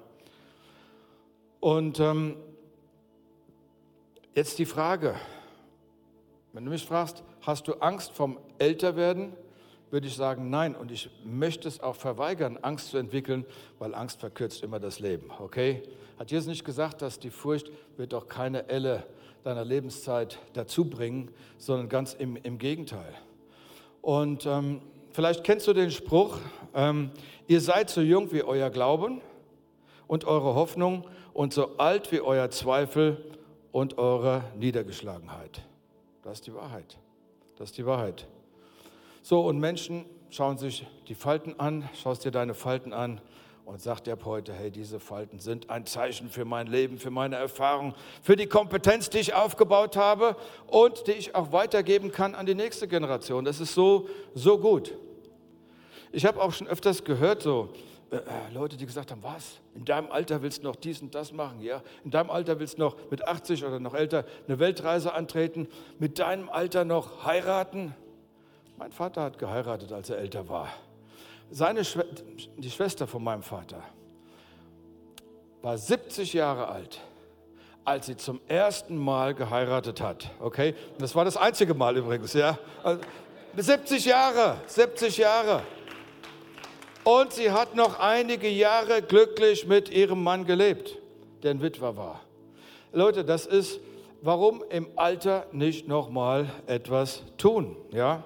Und 1.61 2.01
ähm, 2.01 2.37
Jetzt 4.37 4.59
die 4.59 4.67
Frage, 4.67 5.15
wenn 6.53 6.67
du 6.67 6.71
mich 6.71 6.85
fragst, 6.85 7.23
hast 7.41 7.69
du 7.69 7.73
Angst 7.77 8.13
vom 8.13 8.39
Älterwerden? 8.59 9.33
Würde 9.91 10.09
ich 10.09 10.15
sagen, 10.15 10.51
nein. 10.51 10.75
Und 10.75 10.91
ich 10.91 11.09
möchte 11.25 11.67
es 11.69 11.81
auch 11.81 11.97
verweigern, 11.97 12.59
Angst 12.61 12.91
zu 12.91 12.99
entwickeln, 12.99 13.47
weil 13.79 13.95
Angst 13.95 14.21
verkürzt 14.21 14.63
immer 14.63 14.79
das 14.79 15.01
Leben. 15.01 15.31
Okay? 15.39 15.85
Hat 16.19 16.31
Jesus 16.31 16.49
nicht 16.49 16.67
gesagt, 16.67 17.01
dass 17.01 17.19
die 17.19 17.31
Furcht 17.31 17.71
wird 17.97 18.13
auch 18.13 18.29
keine 18.29 18.69
Elle 18.69 19.07
deiner 19.43 19.65
Lebenszeit 19.65 20.39
dazu 20.53 20.85
bringen, 20.85 21.31
sondern 21.57 21.89
ganz 21.89 22.13
im, 22.13 22.37
im 22.37 22.59
Gegenteil. 22.59 23.15
Und 24.03 24.45
ähm, 24.45 24.83
vielleicht 25.13 25.45
kennst 25.45 25.67
du 25.67 25.73
den 25.73 25.91
Spruch, 25.91 26.37
ähm, 26.75 27.11
ihr 27.47 27.63
seid 27.63 27.89
so 27.89 28.03
jung 28.03 28.31
wie 28.33 28.43
euer 28.43 28.69
Glauben 28.69 29.23
und 30.07 30.27
eure 30.27 30.55
Hoffnung 30.55 31.07
und 31.33 31.55
so 31.55 31.79
alt 31.79 32.13
wie 32.13 32.21
euer 32.21 32.51
Zweifel 32.51 33.17
und 33.77 33.99
eurer 33.99 34.43
Niedergeschlagenheit. 34.55 35.61
Das 36.23 36.39
ist 36.39 36.47
die 36.47 36.55
Wahrheit. 36.55 36.97
Das 37.57 37.69
ist 37.69 37.77
die 37.77 37.85
Wahrheit. 37.85 38.27
So, 39.21 39.43
und 39.43 39.59
Menschen 39.59 40.07
schauen 40.31 40.57
sich 40.57 40.87
die 41.09 41.15
Falten 41.15 41.61
an, 41.61 41.87
schaust 42.03 42.25
dir 42.25 42.31
deine 42.31 42.55
Falten 42.55 42.95
an 42.95 43.21
und 43.67 43.83
sagt 43.83 44.09
ab 44.09 44.25
heute, 44.25 44.55
hey, 44.55 44.71
diese 44.71 44.99
Falten 44.99 45.41
sind 45.41 45.69
ein 45.69 45.85
Zeichen 45.85 46.31
für 46.31 46.47
mein 46.47 46.69
Leben, 46.69 46.97
für 46.97 47.11
meine 47.11 47.37
Erfahrung, 47.37 47.95
für 48.23 48.35
die 48.35 48.47
Kompetenz, 48.47 49.11
die 49.11 49.19
ich 49.19 49.35
aufgebaut 49.35 49.99
habe 49.99 50.37
und 50.69 51.07
die 51.07 51.13
ich 51.13 51.35
auch 51.35 51.53
weitergeben 51.53 52.11
kann 52.11 52.35
an 52.35 52.47
die 52.47 52.55
nächste 52.55 52.89
Generation. 52.89 53.45
Das 53.45 53.61
ist 53.61 53.75
so, 53.75 54.09
so 54.33 54.57
gut. 54.57 54.95
Ich 56.13 56.25
habe 56.25 56.41
auch 56.41 56.55
schon 56.55 56.67
öfters 56.67 57.05
gehört, 57.05 57.43
so, 57.43 57.75
äh, 58.11 58.17
äh, 58.17 58.23
Leute, 58.55 58.77
die 58.77 58.87
gesagt 58.87 59.11
haben, 59.11 59.23
was, 59.23 59.59
in 59.75 59.85
deinem 59.85 60.13
Alter 60.13 60.41
willst 60.41 60.63
du 60.63 60.69
noch 60.69 60.77
dies 60.77 61.03
und 61.03 61.15
das 61.15 61.33
machen, 61.33 61.61
ja? 61.61 61.83
In 62.05 62.13
deinem 62.13 62.31
Alter 62.31 62.61
willst 62.61 62.79
du 62.79 62.83
noch 62.83 62.97
mit 63.11 63.27
80 63.27 63.65
oder 63.65 63.81
noch 63.81 63.95
älter 63.95 64.25
eine 64.47 64.61
Weltreise 64.61 65.13
antreten, 65.13 65.67
mit 65.99 66.21
deinem 66.21 66.49
Alter 66.49 66.85
noch 66.85 67.25
heiraten. 67.25 67.95
Mein 68.77 68.93
Vater 68.93 69.23
hat 69.23 69.39
geheiratet, 69.39 69.91
als 69.93 70.11
er 70.11 70.19
älter 70.19 70.49
war. 70.49 70.69
Seine 71.51 71.85
Schwe 71.85 72.05
die 72.57 72.71
Schwester 72.71 73.09
von 73.09 73.25
meinem 73.25 73.43
Vater 73.43 73.83
war 75.63 75.77
70 75.77 76.33
Jahre 76.33 76.69
alt, 76.69 77.01
als 77.85 78.07
sie 78.07 78.17
zum 78.17 78.41
ersten 78.47 78.97
Mal 78.97 79.35
geheiratet 79.35 80.01
hat. 80.01 80.31
Okay, 80.39 80.77
das 80.99 81.15
war 81.17 81.25
das 81.25 81.37
einzige 81.37 81.75
Mal 81.75 81.97
übrigens, 81.97 82.35
ja. 82.35 82.57
70 83.57 83.93
also, 83.93 84.09
Jahre, 84.09 84.57
70 84.67 85.17
Jahre. 85.17 85.63
Und 87.07 87.33
sie 87.33 87.53
hat 87.53 87.77
noch 87.77 88.01
einige 88.01 88.49
Jahre 88.49 89.01
glücklich 89.01 89.65
mit 89.65 89.91
ihrem 89.91 90.25
Mann 90.25 90.45
gelebt, 90.45 90.99
der 91.45 91.53
ein 91.53 91.63
Witwer 91.63 91.97
war. 91.97 92.23
Leute, 92.93 93.25
das 93.25 93.47
ist, 93.47 93.79
warum 94.23 94.65
im 94.71 94.89
Alter 94.97 95.47
nicht 95.53 95.87
nochmal 95.87 96.51
etwas 96.67 97.23
tun? 97.39 97.77
Ja? 97.93 98.25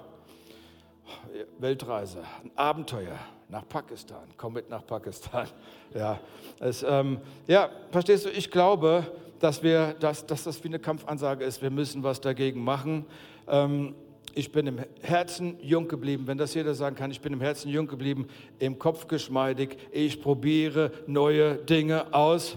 Weltreise, 1.59 2.23
ein 2.43 2.53
Abenteuer 2.57 3.19
nach 3.51 3.69
Pakistan. 3.69 4.23
Komm 4.39 4.55
mit 4.55 4.71
nach 4.71 4.87
Pakistan. 4.87 5.47
Ja, 5.93 6.21
es, 6.61 6.85
ähm, 6.85 7.19
ja 7.49 7.69
verstehst 7.91 8.25
du, 8.25 8.31
ich 8.31 8.51
glaube, 8.51 9.05
dass, 9.41 9.63
wir, 9.63 9.93
dass, 9.99 10.25
dass 10.25 10.45
das 10.45 10.63
wie 10.63 10.69
eine 10.69 10.79
Kampfansage 10.79 11.45
ist. 11.45 11.61
Wir 11.61 11.71
müssen 11.71 12.05
was 12.05 12.21
dagegen 12.21 12.63
machen. 12.63 13.05
Ähm, 13.47 13.95
ich 14.41 14.53
bin 14.53 14.67
im 14.67 14.81
Herzen 15.03 15.59
jung 15.61 15.87
geblieben, 15.87 16.27
wenn 16.27 16.39
das 16.39 16.55
jeder 16.55 16.75
sagen 16.75 16.97
kann, 16.97 17.11
ich 17.11 17.21
bin 17.21 17.35
im 17.35 17.43
Herzen 17.43 17.69
jung 17.69 17.87
geblieben, 17.87 18.27
im 18.59 18.79
Kopf 18.79 19.07
geschmeidig, 19.07 19.77
ich 19.93 20.23
probiere 20.23 20.93
neue 21.07 21.57
Dinge 21.57 22.15
aus. 22.15 22.57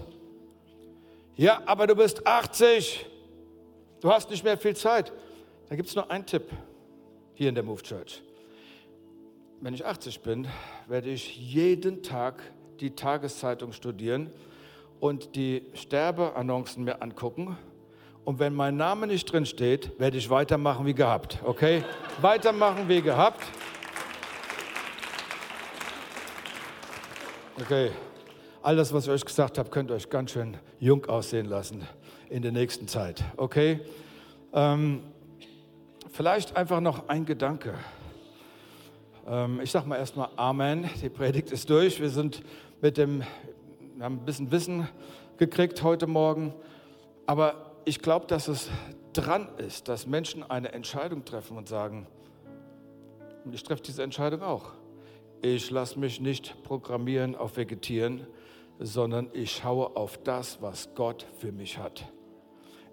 Ja, 1.36 1.62
aber 1.66 1.86
du 1.86 1.94
bist 1.94 2.26
80, 2.26 3.04
du 4.00 4.10
hast 4.10 4.30
nicht 4.30 4.42
mehr 4.42 4.56
viel 4.56 4.74
Zeit. 4.74 5.12
Da 5.68 5.76
gibt 5.76 5.90
es 5.90 5.94
nur 5.94 6.10
einen 6.10 6.24
Tipp 6.24 6.44
hier 7.34 7.50
in 7.50 7.54
der 7.54 7.64
Move 7.64 7.82
Church. 7.82 8.22
Wenn 9.60 9.74
ich 9.74 9.84
80 9.84 10.20
bin, 10.20 10.48
werde 10.88 11.10
ich 11.10 11.36
jeden 11.36 12.02
Tag 12.02 12.42
die 12.80 12.92
Tageszeitung 12.92 13.72
studieren 13.72 14.30
und 15.00 15.36
die 15.36 15.66
Sterbeannoncen 15.74 16.84
mir 16.84 17.02
angucken 17.02 17.58
und 18.24 18.38
wenn 18.38 18.54
mein 18.54 18.76
Name 18.76 19.06
nicht 19.06 19.30
drin 19.30 19.44
steht, 19.44 19.98
werde 20.00 20.16
ich 20.16 20.30
weitermachen 20.30 20.86
wie 20.86 20.94
gehabt. 20.94 21.38
Okay? 21.44 21.84
weitermachen 22.20 22.88
wie 22.88 23.02
gehabt. 23.02 23.40
Okay. 27.60 27.90
Alles, 28.62 28.92
was 28.94 29.04
ich 29.04 29.10
euch 29.10 29.24
gesagt 29.24 29.58
habe, 29.58 29.68
könnt 29.68 29.90
ihr 29.90 29.94
euch 29.94 30.08
ganz 30.08 30.30
schön 30.30 30.56
jung 30.80 31.04
aussehen 31.06 31.46
lassen 31.46 31.86
in 32.30 32.40
der 32.40 32.52
nächsten 32.52 32.88
Zeit. 32.88 33.22
Okay? 33.36 33.80
Ähm, 34.54 35.02
vielleicht 36.10 36.56
einfach 36.56 36.80
noch 36.80 37.08
ein 37.08 37.26
Gedanke. 37.26 37.74
Ähm, 39.26 39.60
ich 39.62 39.70
sage 39.70 39.86
mal 39.86 39.98
erstmal 39.98 40.30
Amen. 40.36 40.88
Die 41.02 41.10
Predigt 41.10 41.52
ist 41.52 41.68
durch. 41.68 42.00
Wir 42.00 42.10
sind 42.10 42.42
mit 42.80 42.96
dem, 42.96 43.22
wir 43.96 44.04
haben 44.04 44.16
ein 44.16 44.24
bisschen 44.24 44.50
Wissen 44.50 44.88
gekriegt 45.36 45.82
heute 45.82 46.06
Morgen. 46.06 46.54
Aber 47.26 47.63
ich 47.84 48.00
glaube, 48.00 48.26
dass 48.26 48.48
es 48.48 48.70
dran 49.12 49.48
ist, 49.58 49.88
dass 49.88 50.06
Menschen 50.06 50.42
eine 50.42 50.72
Entscheidung 50.72 51.24
treffen 51.24 51.56
und 51.56 51.68
sagen, 51.68 52.06
ich 53.52 53.62
treffe 53.62 53.82
diese 53.82 54.02
Entscheidung 54.02 54.42
auch, 54.42 54.72
ich 55.42 55.70
lasse 55.70 55.98
mich 55.98 56.20
nicht 56.20 56.62
programmieren 56.64 57.36
auf 57.36 57.56
Vegetieren, 57.56 58.26
sondern 58.78 59.28
ich 59.32 59.56
schaue 59.56 59.96
auf 59.96 60.18
das, 60.18 60.62
was 60.62 60.94
Gott 60.94 61.26
für 61.38 61.52
mich 61.52 61.78
hat. 61.78 62.10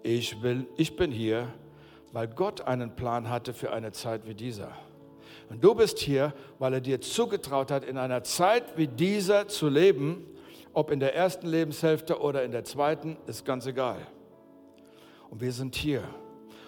Ich, 0.04 0.41
will, 0.41 0.67
ich 0.75 0.95
bin 0.95 1.12
hier, 1.12 1.47
weil 2.12 2.27
Gott 2.27 2.62
einen 2.62 2.95
Plan 2.95 3.30
hatte 3.30 3.54
für 3.54 3.71
eine 3.71 3.91
Zeit 3.93 4.27
wie 4.27 4.36
dieser. 4.36 4.71
Und 5.49 5.63
du 5.63 5.73
bist 5.75 5.99
hier, 5.99 6.34
weil 6.60 6.73
er 6.73 6.82
dir 6.82 7.01
zugetraut 7.01 7.71
hat, 7.71 7.86
in 7.86 7.97
einer 7.97 8.23
Zeit 8.23 8.77
wie 8.77 8.88
dieser 8.88 9.47
zu 9.47 9.69
leben, 9.69 10.25
ob 10.73 10.91
in 10.91 10.99
der 10.99 11.15
ersten 11.15 11.47
Lebenshälfte 11.47 12.19
oder 12.19 12.43
in 12.43 12.51
der 12.51 12.63
zweiten, 12.63 13.17
ist 13.27 13.45
ganz 13.45 13.65
egal. 13.65 13.97
Und 15.31 15.41
wir 15.41 15.53
sind 15.53 15.75
hier, 15.75 16.03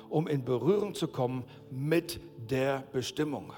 um 0.10 0.26
in 0.28 0.44
Berührung 0.44 0.96
zu 0.96 1.08
kommen 1.08 1.44
mit 1.70 2.20
der 2.50 2.84
Bestimmung. 2.94 3.54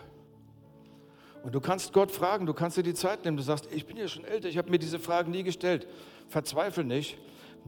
Und 1.44 1.54
du 1.54 1.62
kannst 1.62 1.94
Gott 1.94 2.10
fragen, 2.10 2.48
du 2.48 2.56
kannst 2.56 2.76
dir 2.76 2.84
die 2.84 2.96
Zeit 2.96 3.24
nehmen. 3.24 3.38
Du 3.38 3.44
sagst, 3.44 3.70
ich 3.72 3.86
bin 3.86 3.98
ja 3.98 4.08
schon 4.08 4.26
älter, 4.26 4.50
ich 4.50 4.58
habe 4.58 4.72
mir 4.72 4.80
diese 4.80 4.98
Fragen 4.98 5.30
nie 5.32 5.44
gestellt. 5.44 5.88
Verzweifel 6.28 6.84
nicht. 6.84 7.20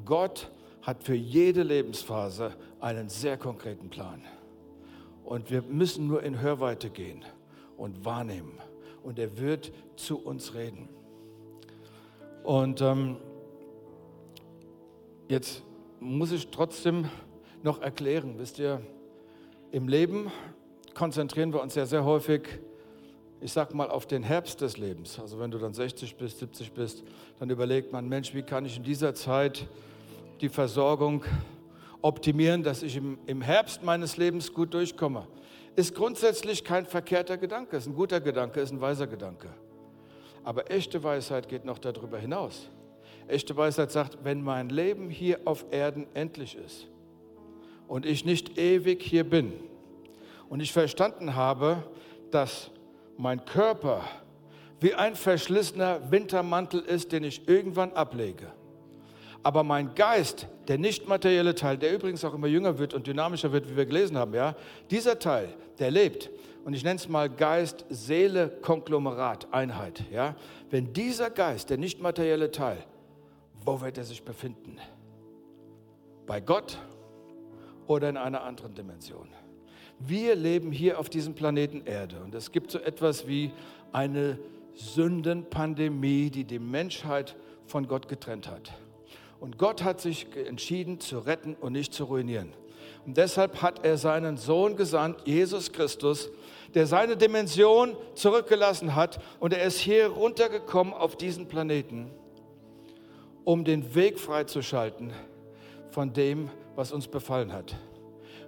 Gott 0.03 0.49
hat 0.81 1.03
für 1.03 1.13
jede 1.13 1.61
Lebensphase 1.61 2.55
einen 2.79 3.07
sehr 3.07 3.38
konkreten 3.38 3.89
Plan. 3.89 4.21
Und 5.23 5.51
wir 5.51 5.61
müssen 5.61 6.07
nur 6.07 6.23
in 6.23 6.41
Hörweite 6.41 6.89
gehen 6.89 7.23
und 7.77 8.03
wahrnehmen. 8.03 8.57
Und 9.03 9.19
er 9.19 9.38
wird 9.38 9.71
zu 9.95 10.17
uns 10.17 10.55
reden. 10.55 10.89
Und 12.43 12.81
ähm, 12.81 13.17
jetzt 15.27 15.61
muss 15.99 16.31
ich 16.31 16.47
trotzdem 16.49 17.09
noch 17.68 17.82
erklären. 17.82 18.36
Wisst 18.38 18.59
ihr, 18.59 18.82
im 19.72 19.89
Leben 19.89 20.32
konzentrieren 20.93 21.51
wir 21.51 21.61
uns 21.61 21.76
ja 21.76 21.86
sehr 21.86 22.05
häufig 22.05 22.47
ich 23.39 23.51
sag 23.51 23.76
mal, 23.76 23.91
auf 23.91 24.07
den 24.07 24.24
Herbst 24.24 24.61
des 24.61 24.78
Lebens, 24.78 25.20
also 25.20 25.39
wenn 25.39 25.51
du 25.51 25.59
dann 25.59 25.72
60 25.72 26.15
bist, 26.15 26.39
70 26.39 26.72
bist, 26.72 27.03
dann 27.38 27.51
überlegt 27.51 27.91
man, 27.91 28.09
Mensch, 28.09 28.34
wie 28.34 28.41
kann 28.41 28.65
ich 28.65 28.78
in 28.78 28.84
dieser 28.84 29.13
Zeit 29.13 29.68
die 30.41 30.49
Versorgung 30.49 31.24
optimieren, 32.01 32.63
dass 32.63 32.82
ich 32.82 32.95
im, 32.95 33.20
im 33.28 33.43
Herbst 33.43 33.84
meines 33.84 34.18
Lebens 34.18 34.51
gut 34.51 34.74
durchkomme. 34.74 35.28
Ist 35.76 35.93
grundsätzlich 35.93 36.63
kein 36.63 36.88
verkehrter 36.88 37.38
Gedanke, 37.38 37.78
ist 37.78 37.86
ein 37.86 37.93
guter 37.93 38.22
Gedanke, 38.22 38.59
ist 38.59 38.72
ein 38.72 38.82
weiser 38.82 39.05
Gedanke. 39.05 39.49
Aber 40.43 40.72
echte 40.72 41.03
Weisheit 41.03 41.47
geht 41.47 41.63
noch 41.63 41.78
darüber 41.78 42.18
hinaus. 42.18 42.72
Echte 43.28 43.55
Weisheit 43.55 43.91
sagt, 43.91 44.18
wenn 44.24 44.41
mein 44.41 44.70
Leben 44.70 45.11
hier 45.11 45.41
auf 45.45 45.63
Erden 45.70 46.07
endlich 46.15 46.55
ist 46.55 46.88
und 47.88 48.05
ich 48.05 48.25
nicht 48.25 48.57
ewig 48.57 49.01
hier 49.01 49.23
bin 49.23 49.53
und 50.49 50.59
ich 50.59 50.73
verstanden 50.73 51.35
habe, 51.35 51.83
dass 52.31 52.71
mein 53.17 53.45
Körper 53.45 54.01
wie 54.79 54.93
ein 54.93 55.15
verschlissener 55.15 56.11
Wintermantel 56.11 56.81
ist, 56.81 57.11
den 57.11 57.23
ich 57.23 57.47
irgendwann 57.47 57.93
ablege, 57.93 58.51
aber 59.43 59.63
mein 59.63 59.95
Geist, 59.95 60.47
der 60.67 60.77
nicht 60.77 61.07
materielle 61.07 61.55
Teil, 61.55 61.77
der 61.77 61.93
übrigens 61.93 62.25
auch 62.25 62.33
immer 62.33 62.47
jünger 62.47 62.77
wird 62.79 62.93
und 62.93 63.07
dynamischer 63.07 63.51
wird, 63.51 63.69
wie 63.69 63.77
wir 63.77 63.85
gelesen 63.85 64.17
haben, 64.17 64.33
ja, 64.33 64.55
dieser 64.91 65.19
Teil, 65.19 65.47
der 65.79 65.89
lebt. 65.89 66.29
Und 66.65 66.73
ich 66.73 66.83
nenne 66.83 66.97
es 66.97 67.07
mal 67.07 67.29
Geist, 67.29 67.85
Seele, 67.89 68.49
Konglomerat, 68.61 69.47
Einheit. 69.53 70.03
Ja? 70.11 70.35
Wenn 70.69 70.91
dieser 70.91 71.29
Geist, 71.29 71.69
der 71.69 71.77
nicht 71.77 72.01
materielle 72.01 72.51
Teil, 72.51 72.83
wo 73.63 73.79
wird 73.79 73.97
er 73.97 74.03
sich 74.03 74.21
befinden? 74.21 74.77
Bei 76.25 76.41
Gott 76.41 76.77
oder 77.88 78.09
in 78.09 78.17
einer 78.17 78.43
anderen 78.43 78.75
Dimension? 78.75 79.27
Wir 79.99 80.35
leben 80.35 80.71
hier 80.71 80.99
auf 80.99 81.09
diesem 81.09 81.33
Planeten 81.33 81.81
Erde 81.85 82.21
und 82.23 82.35
es 82.35 82.51
gibt 82.51 82.69
so 82.69 82.79
etwas 82.79 83.27
wie 83.27 83.51
eine 83.91 84.38
Sündenpandemie, 84.75 86.29
die 86.29 86.43
die 86.43 86.59
Menschheit 86.59 87.35
von 87.65 87.88
Gott 87.88 88.07
getrennt 88.07 88.47
hat. 88.47 88.71
Und 89.39 89.57
Gott 89.57 89.83
hat 89.83 89.99
sich 90.01 90.27
entschieden 90.35 90.99
zu 90.99 91.19
retten 91.19 91.55
und 91.55 91.73
nicht 91.73 91.93
zu 91.93 92.05
ruinieren. 92.05 92.53
Und 93.05 93.17
deshalb 93.17 93.61
hat 93.61 93.85
er 93.85 93.97
seinen 93.97 94.38
Sohn 94.38 94.75
gesandt, 94.75 95.21
Jesus 95.25 95.71
Christus, 95.71 96.29
der 96.73 96.85
seine 96.85 97.17
Dimension 97.17 97.95
zurückgelassen 98.13 98.95
hat 98.95 99.19
und 99.39 99.53
er 99.53 99.63
ist 99.63 99.79
hier 99.79 100.07
runtergekommen 100.07 100.93
auf 100.93 101.15
diesen 101.15 101.47
Planeten, 101.47 102.11
um 103.45 103.63
den 103.63 103.95
Weg 103.95 104.19
freizuschalten 104.19 105.13
von 105.89 106.13
dem, 106.13 106.49
was 106.78 106.91
uns 106.91 107.07
befallen 107.07 107.51
hat. 107.51 107.75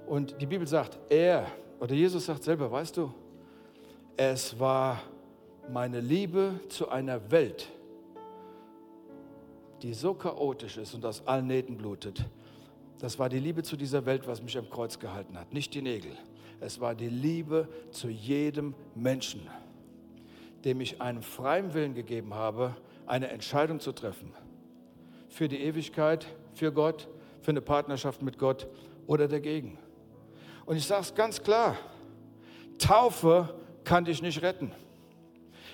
Und 0.07 0.39
die 0.39 0.45
Bibel 0.45 0.67
sagt, 0.67 0.99
er, 1.09 1.47
oder 1.79 1.95
Jesus 1.95 2.27
sagt 2.27 2.43
selber, 2.43 2.71
weißt 2.71 2.95
du, 2.95 3.11
es 4.15 4.57
war 4.59 5.01
meine 5.71 5.99
Liebe 5.99 6.59
zu 6.69 6.89
einer 6.89 7.31
Welt, 7.31 7.67
die 9.81 9.93
so 9.93 10.13
chaotisch 10.13 10.77
ist 10.77 10.93
und 10.93 11.03
aus 11.05 11.25
allen 11.25 11.47
Nähten 11.47 11.75
blutet, 11.75 12.23
das 12.99 13.17
war 13.17 13.29
die 13.29 13.39
Liebe 13.39 13.63
zu 13.63 13.75
dieser 13.75 14.05
Welt, 14.05 14.27
was 14.27 14.43
mich 14.43 14.57
am 14.57 14.69
Kreuz 14.69 14.99
gehalten 14.99 15.39
hat, 15.39 15.51
nicht 15.51 15.73
die 15.73 15.81
Nägel. 15.81 16.11
Es 16.59 16.79
war 16.79 16.93
die 16.93 17.09
Liebe 17.09 17.67
zu 17.89 18.09
jedem 18.09 18.75
Menschen, 18.93 19.41
dem 20.65 20.81
ich 20.81 21.01
einen 21.01 21.23
freien 21.23 21.73
Willen 21.73 21.95
gegeben 21.95 22.35
habe, 22.35 22.75
eine 23.07 23.29
Entscheidung 23.29 23.79
zu 23.79 23.91
treffen. 23.91 24.33
Für 25.29 25.47
die 25.47 25.61
Ewigkeit, 25.63 26.27
für 26.53 26.71
Gott, 26.71 27.07
für 27.49 27.53
eine 27.53 27.61
Partnerschaft 27.61 28.21
mit 28.21 28.37
Gott 28.37 28.67
oder 29.07 29.27
dagegen. 29.27 29.79
Und 30.67 30.75
ich 30.75 30.85
sage 30.85 31.01
es 31.01 31.15
ganz 31.15 31.41
klar, 31.41 31.75
Taufe 32.77 33.55
kann 33.83 34.05
dich 34.05 34.21
nicht 34.21 34.43
retten. 34.43 34.71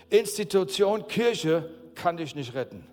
Institution, 0.10 1.06
Kirche 1.06 1.70
kann 1.94 2.16
dich 2.16 2.34
nicht 2.34 2.54
retten. 2.54 2.88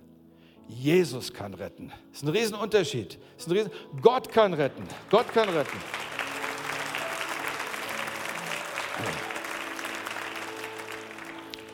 Jesus 0.66 1.32
kann 1.32 1.54
retten. 1.54 1.92
Das 2.10 2.22
ist 2.22 2.28
ein 2.28 2.30
Riesenunterschied. 2.30 3.18
Ist 3.38 3.46
ein 3.46 3.52
Riesen 3.52 3.70
Gott 4.00 4.28
kann 4.28 4.52
retten. 4.52 4.82
Gott 5.08 5.32
kann 5.32 5.48
retten. 5.48 5.78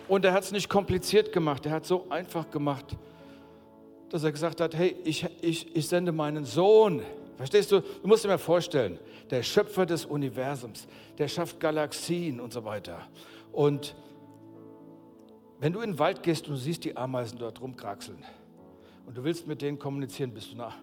Und 0.08 0.26
er 0.26 0.34
hat 0.34 0.42
es 0.42 0.52
nicht 0.52 0.68
kompliziert 0.68 1.32
gemacht. 1.32 1.64
Er 1.64 1.72
hat 1.72 1.84
es 1.84 1.88
so 1.88 2.06
einfach 2.10 2.50
gemacht, 2.50 2.98
dass 4.10 4.24
er 4.24 4.32
gesagt 4.32 4.60
hat, 4.60 4.74
hey, 4.74 4.96
ich, 5.04 5.26
ich, 5.40 5.76
ich 5.76 5.88
sende 5.88 6.12
meinen 6.12 6.44
Sohn. 6.44 7.02
Verstehst 7.36 7.70
du? 7.70 7.80
Du 7.80 8.08
musst 8.08 8.24
dir 8.24 8.28
mal 8.28 8.38
vorstellen, 8.38 8.98
der 9.30 9.42
Schöpfer 9.42 9.86
des 9.86 10.04
Universums, 10.04 10.88
der 11.18 11.28
schafft 11.28 11.60
Galaxien 11.60 12.40
und 12.40 12.52
so 12.52 12.64
weiter. 12.64 13.06
Und 13.52 13.94
wenn 15.60 15.72
du 15.72 15.80
in 15.80 15.92
den 15.92 15.98
Wald 15.98 16.22
gehst 16.22 16.48
und 16.48 16.54
du 16.54 16.58
siehst 16.58 16.84
die 16.84 16.96
Ameisen 16.96 17.38
dort 17.38 17.60
rumkraxeln, 17.60 18.24
und 19.06 19.16
du 19.16 19.24
willst 19.24 19.46
mit 19.46 19.62
denen 19.62 19.78
kommunizieren, 19.78 20.34
bist 20.34 20.50
du 20.50 20.56
in 20.56 20.60
einer 20.60 20.74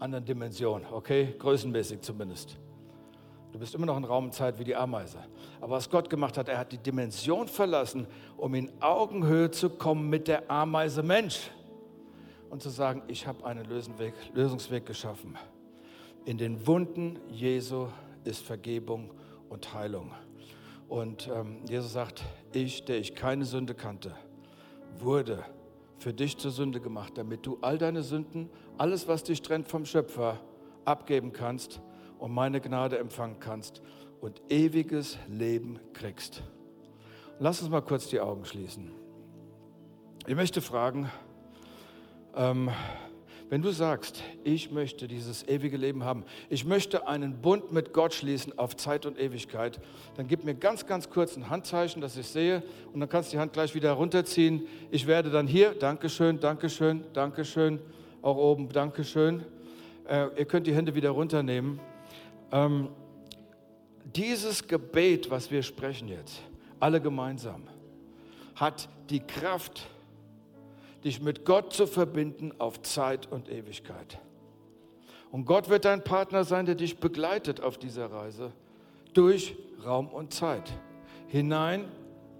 anderen 0.00 0.24
Dimension, 0.24 0.82
okay? 0.92 1.34
Größenmäßig 1.38 2.02
zumindest. 2.02 2.58
Du 3.52 3.58
bist 3.58 3.74
immer 3.74 3.86
noch 3.86 3.96
in 3.96 4.04
Raum 4.04 4.26
und 4.26 4.34
Zeit 4.34 4.58
wie 4.58 4.64
die 4.64 4.76
Ameise. 4.76 5.18
Aber 5.62 5.76
was 5.76 5.88
Gott 5.88 6.10
gemacht 6.10 6.36
hat, 6.36 6.48
er 6.48 6.58
hat 6.58 6.72
die 6.72 6.78
Dimension 6.78 7.48
verlassen, 7.48 8.06
um 8.36 8.54
in 8.54 8.70
Augenhöhe 8.80 9.50
zu 9.50 9.70
kommen 9.70 10.10
mit 10.10 10.28
der 10.28 10.50
Ameise 10.50 11.02
Mensch 11.02 11.50
und 12.50 12.62
zu 12.62 12.68
sagen, 12.68 13.02
ich 13.08 13.26
habe 13.26 13.44
einen 13.46 13.64
Lösungsweg, 13.64 14.14
Lösungsweg 14.34 14.84
geschaffen. 14.84 15.38
In 16.24 16.36
den 16.36 16.66
Wunden 16.66 17.18
Jesu 17.28 17.86
ist 18.24 18.42
Vergebung 18.42 19.14
und 19.48 19.72
Heilung. 19.72 20.12
Und 20.88 21.30
ähm, 21.32 21.62
Jesus 21.68 21.92
sagt, 21.92 22.24
ich, 22.52 22.84
der 22.84 22.98
ich 22.98 23.14
keine 23.14 23.44
Sünde 23.44 23.74
kannte, 23.74 24.14
wurde 24.98 25.44
für 25.98 26.12
dich 26.12 26.36
zur 26.36 26.50
Sünde 26.50 26.80
gemacht, 26.80 27.16
damit 27.16 27.46
du 27.46 27.58
all 27.60 27.78
deine 27.78 28.02
Sünden, 28.02 28.50
alles, 28.76 29.06
was 29.06 29.22
dich 29.22 29.40
trennt 29.42 29.68
vom 29.68 29.84
Schöpfer, 29.84 30.40
abgeben 30.84 31.32
kannst 31.32 31.80
und 32.18 32.32
meine 32.32 32.60
Gnade 32.60 32.98
empfangen 32.98 33.38
kannst 33.38 33.82
und 34.20 34.42
ewiges 34.48 35.18
Leben 35.28 35.78
kriegst. 35.92 36.42
Lass 37.38 37.62
uns 37.62 37.70
mal 37.70 37.82
kurz 37.82 38.08
die 38.08 38.20
Augen 38.20 38.44
schließen. 38.44 38.90
Ich 40.26 40.34
möchte 40.34 40.60
fragen, 40.60 41.10
ähm, 42.36 42.70
wenn 43.50 43.62
du 43.62 43.72
sagst, 43.72 44.22
ich 44.44 44.70
möchte 44.70 45.08
dieses 45.08 45.46
ewige 45.48 45.76
Leben 45.76 46.04
haben, 46.04 46.24
ich 46.48 46.64
möchte 46.64 47.08
einen 47.08 47.40
Bund 47.40 47.72
mit 47.72 47.92
Gott 47.92 48.14
schließen 48.14 48.56
auf 48.56 48.76
Zeit 48.76 49.06
und 49.06 49.18
Ewigkeit, 49.18 49.80
dann 50.16 50.28
gib 50.28 50.44
mir 50.44 50.54
ganz, 50.54 50.86
ganz 50.86 51.10
kurz 51.10 51.36
ein 51.36 51.50
Handzeichen, 51.50 52.00
dass 52.00 52.16
ich 52.16 52.28
sehe 52.28 52.62
und 52.92 53.00
dann 53.00 53.08
kannst 53.08 53.32
du 53.32 53.36
die 53.36 53.40
Hand 53.40 53.52
gleich 53.52 53.74
wieder 53.74 53.90
runterziehen. 53.92 54.68
Ich 54.92 55.08
werde 55.08 55.30
dann 55.30 55.48
hier, 55.48 55.74
Dankeschön, 55.74 56.38
Dankeschön, 56.38 57.04
Dankeschön, 57.12 57.80
auch 58.22 58.36
oben, 58.36 58.68
Dankeschön. 58.68 59.44
Äh, 60.08 60.28
ihr 60.38 60.44
könnt 60.44 60.68
die 60.68 60.74
Hände 60.74 60.94
wieder 60.94 61.10
runternehmen. 61.10 61.80
Ähm, 62.52 62.88
dieses 64.04 64.66
Gebet, 64.68 65.28
was 65.28 65.50
wir 65.50 65.64
sprechen 65.64 66.06
jetzt, 66.06 66.40
alle 66.78 67.00
gemeinsam, 67.00 67.64
hat 68.54 68.88
die 69.08 69.20
Kraft, 69.20 69.88
dich 71.04 71.20
mit 71.20 71.44
Gott 71.44 71.72
zu 71.72 71.86
verbinden 71.86 72.52
auf 72.58 72.82
Zeit 72.82 73.30
und 73.30 73.48
Ewigkeit. 73.48 74.18
Und 75.30 75.44
Gott 75.44 75.68
wird 75.68 75.84
dein 75.84 76.02
Partner 76.02 76.44
sein, 76.44 76.66
der 76.66 76.74
dich 76.74 76.98
begleitet 76.98 77.60
auf 77.60 77.78
dieser 77.78 78.10
Reise 78.10 78.52
durch 79.14 79.56
Raum 79.84 80.08
und 80.08 80.34
Zeit 80.34 80.72
hinein 81.28 81.84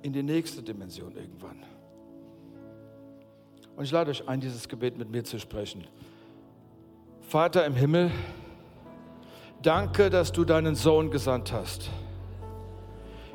in 0.02 0.12
die 0.12 0.22
nächste 0.22 0.62
Dimension 0.62 1.16
irgendwann. 1.16 1.62
Und 3.76 3.84
ich 3.84 3.92
lade 3.92 4.10
euch 4.10 4.28
ein, 4.28 4.40
dieses 4.40 4.68
Gebet 4.68 4.98
mit 4.98 5.10
mir 5.10 5.24
zu 5.24 5.38
sprechen. 5.38 5.86
Vater 7.22 7.64
im 7.64 7.76
Himmel, 7.76 8.10
danke, 9.62 10.10
dass 10.10 10.32
du 10.32 10.44
deinen 10.44 10.74
Sohn 10.74 11.10
gesandt 11.10 11.52
hast. 11.52 11.88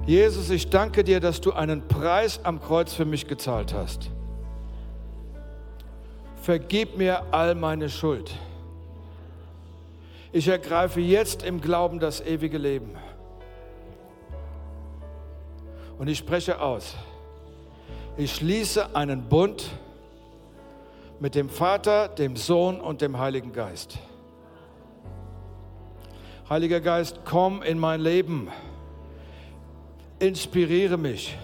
Jesus, 0.06 0.50
ich 0.50 0.70
danke 0.70 1.04
dir, 1.04 1.20
dass 1.20 1.40
du 1.40 1.54
einen 1.54 1.88
Preis 1.88 2.42
am 2.44 2.62
Kreuz 2.62 2.94
für 2.94 3.06
mich 3.06 3.28
gezahlt 3.28 3.74
hast 3.74 4.12
vergib 6.46 6.96
mir 6.96 7.24
all 7.34 7.56
meine 7.56 7.90
Schuld. 7.90 8.32
Ich 10.32 10.48
ergreife 10.48 11.02
jetzt 11.02 11.42
im 11.42 11.60
Glauben 11.60 12.00
das 12.00 12.22
ewige 12.22 12.60
Leben. 12.60 12.96
Und 15.98 16.08
ich 16.08 16.20
spreche 16.20 16.62
aus. 16.62 16.96
Ich 18.16 18.36
schließe 18.36 18.96
einen 18.96 19.24
Bund 19.28 19.72
mit 21.20 21.34
dem 21.34 21.50
Vater, 21.50 22.10
dem 22.10 22.36
Sohn 22.36 22.80
und 22.80 23.02
dem 23.02 23.18
Heiligen 23.18 23.52
Geist. 23.52 23.98
Heiliger 26.48 26.80
Geist, 26.80 27.22
komm 27.26 27.64
in 27.64 27.80
mein 27.80 28.02
Leben. 28.02 28.50
Inspiriere 30.20 30.98
mich. 30.98 31.36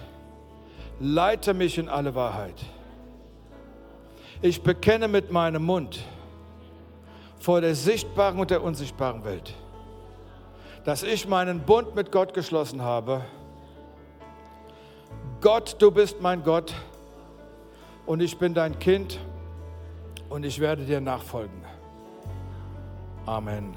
Leite 1.00 1.54
mich 1.54 1.76
in 1.76 1.88
alle 1.88 2.14
Wahrheit. 2.14 2.54
Ich 4.44 4.60
bekenne 4.60 5.06
mit 5.06 5.30
meinem 5.30 5.64
Mund 5.64 6.00
vor 7.38 7.60
der 7.60 7.76
sichtbaren 7.76 8.40
und 8.40 8.50
der 8.50 8.60
unsichtbaren 8.64 9.24
Welt, 9.24 9.54
dass 10.84 11.04
ich 11.04 11.28
meinen 11.28 11.60
Bund 11.60 11.94
mit 11.94 12.10
Gott 12.10 12.34
geschlossen 12.34 12.82
habe, 12.82 13.24
Gott, 15.40 15.76
du 15.78 15.92
bist 15.92 16.20
mein 16.20 16.42
Gott 16.42 16.74
und 18.04 18.20
ich 18.20 18.36
bin 18.36 18.52
dein 18.52 18.78
Kind 18.80 19.20
und 20.28 20.44
ich 20.44 20.58
werde 20.58 20.84
dir 20.84 21.00
nachfolgen. 21.00 21.64
Amen. 23.26 23.76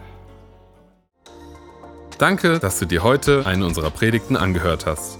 Danke, 2.17 2.57
dass 2.57 2.79
du 2.79 2.85
dir 2.85 3.03
heute 3.03 3.45
eine 3.45 3.65
unserer 3.65 3.91
Predigten 3.91 4.35
angehört 4.35 4.87
hast. 4.87 5.19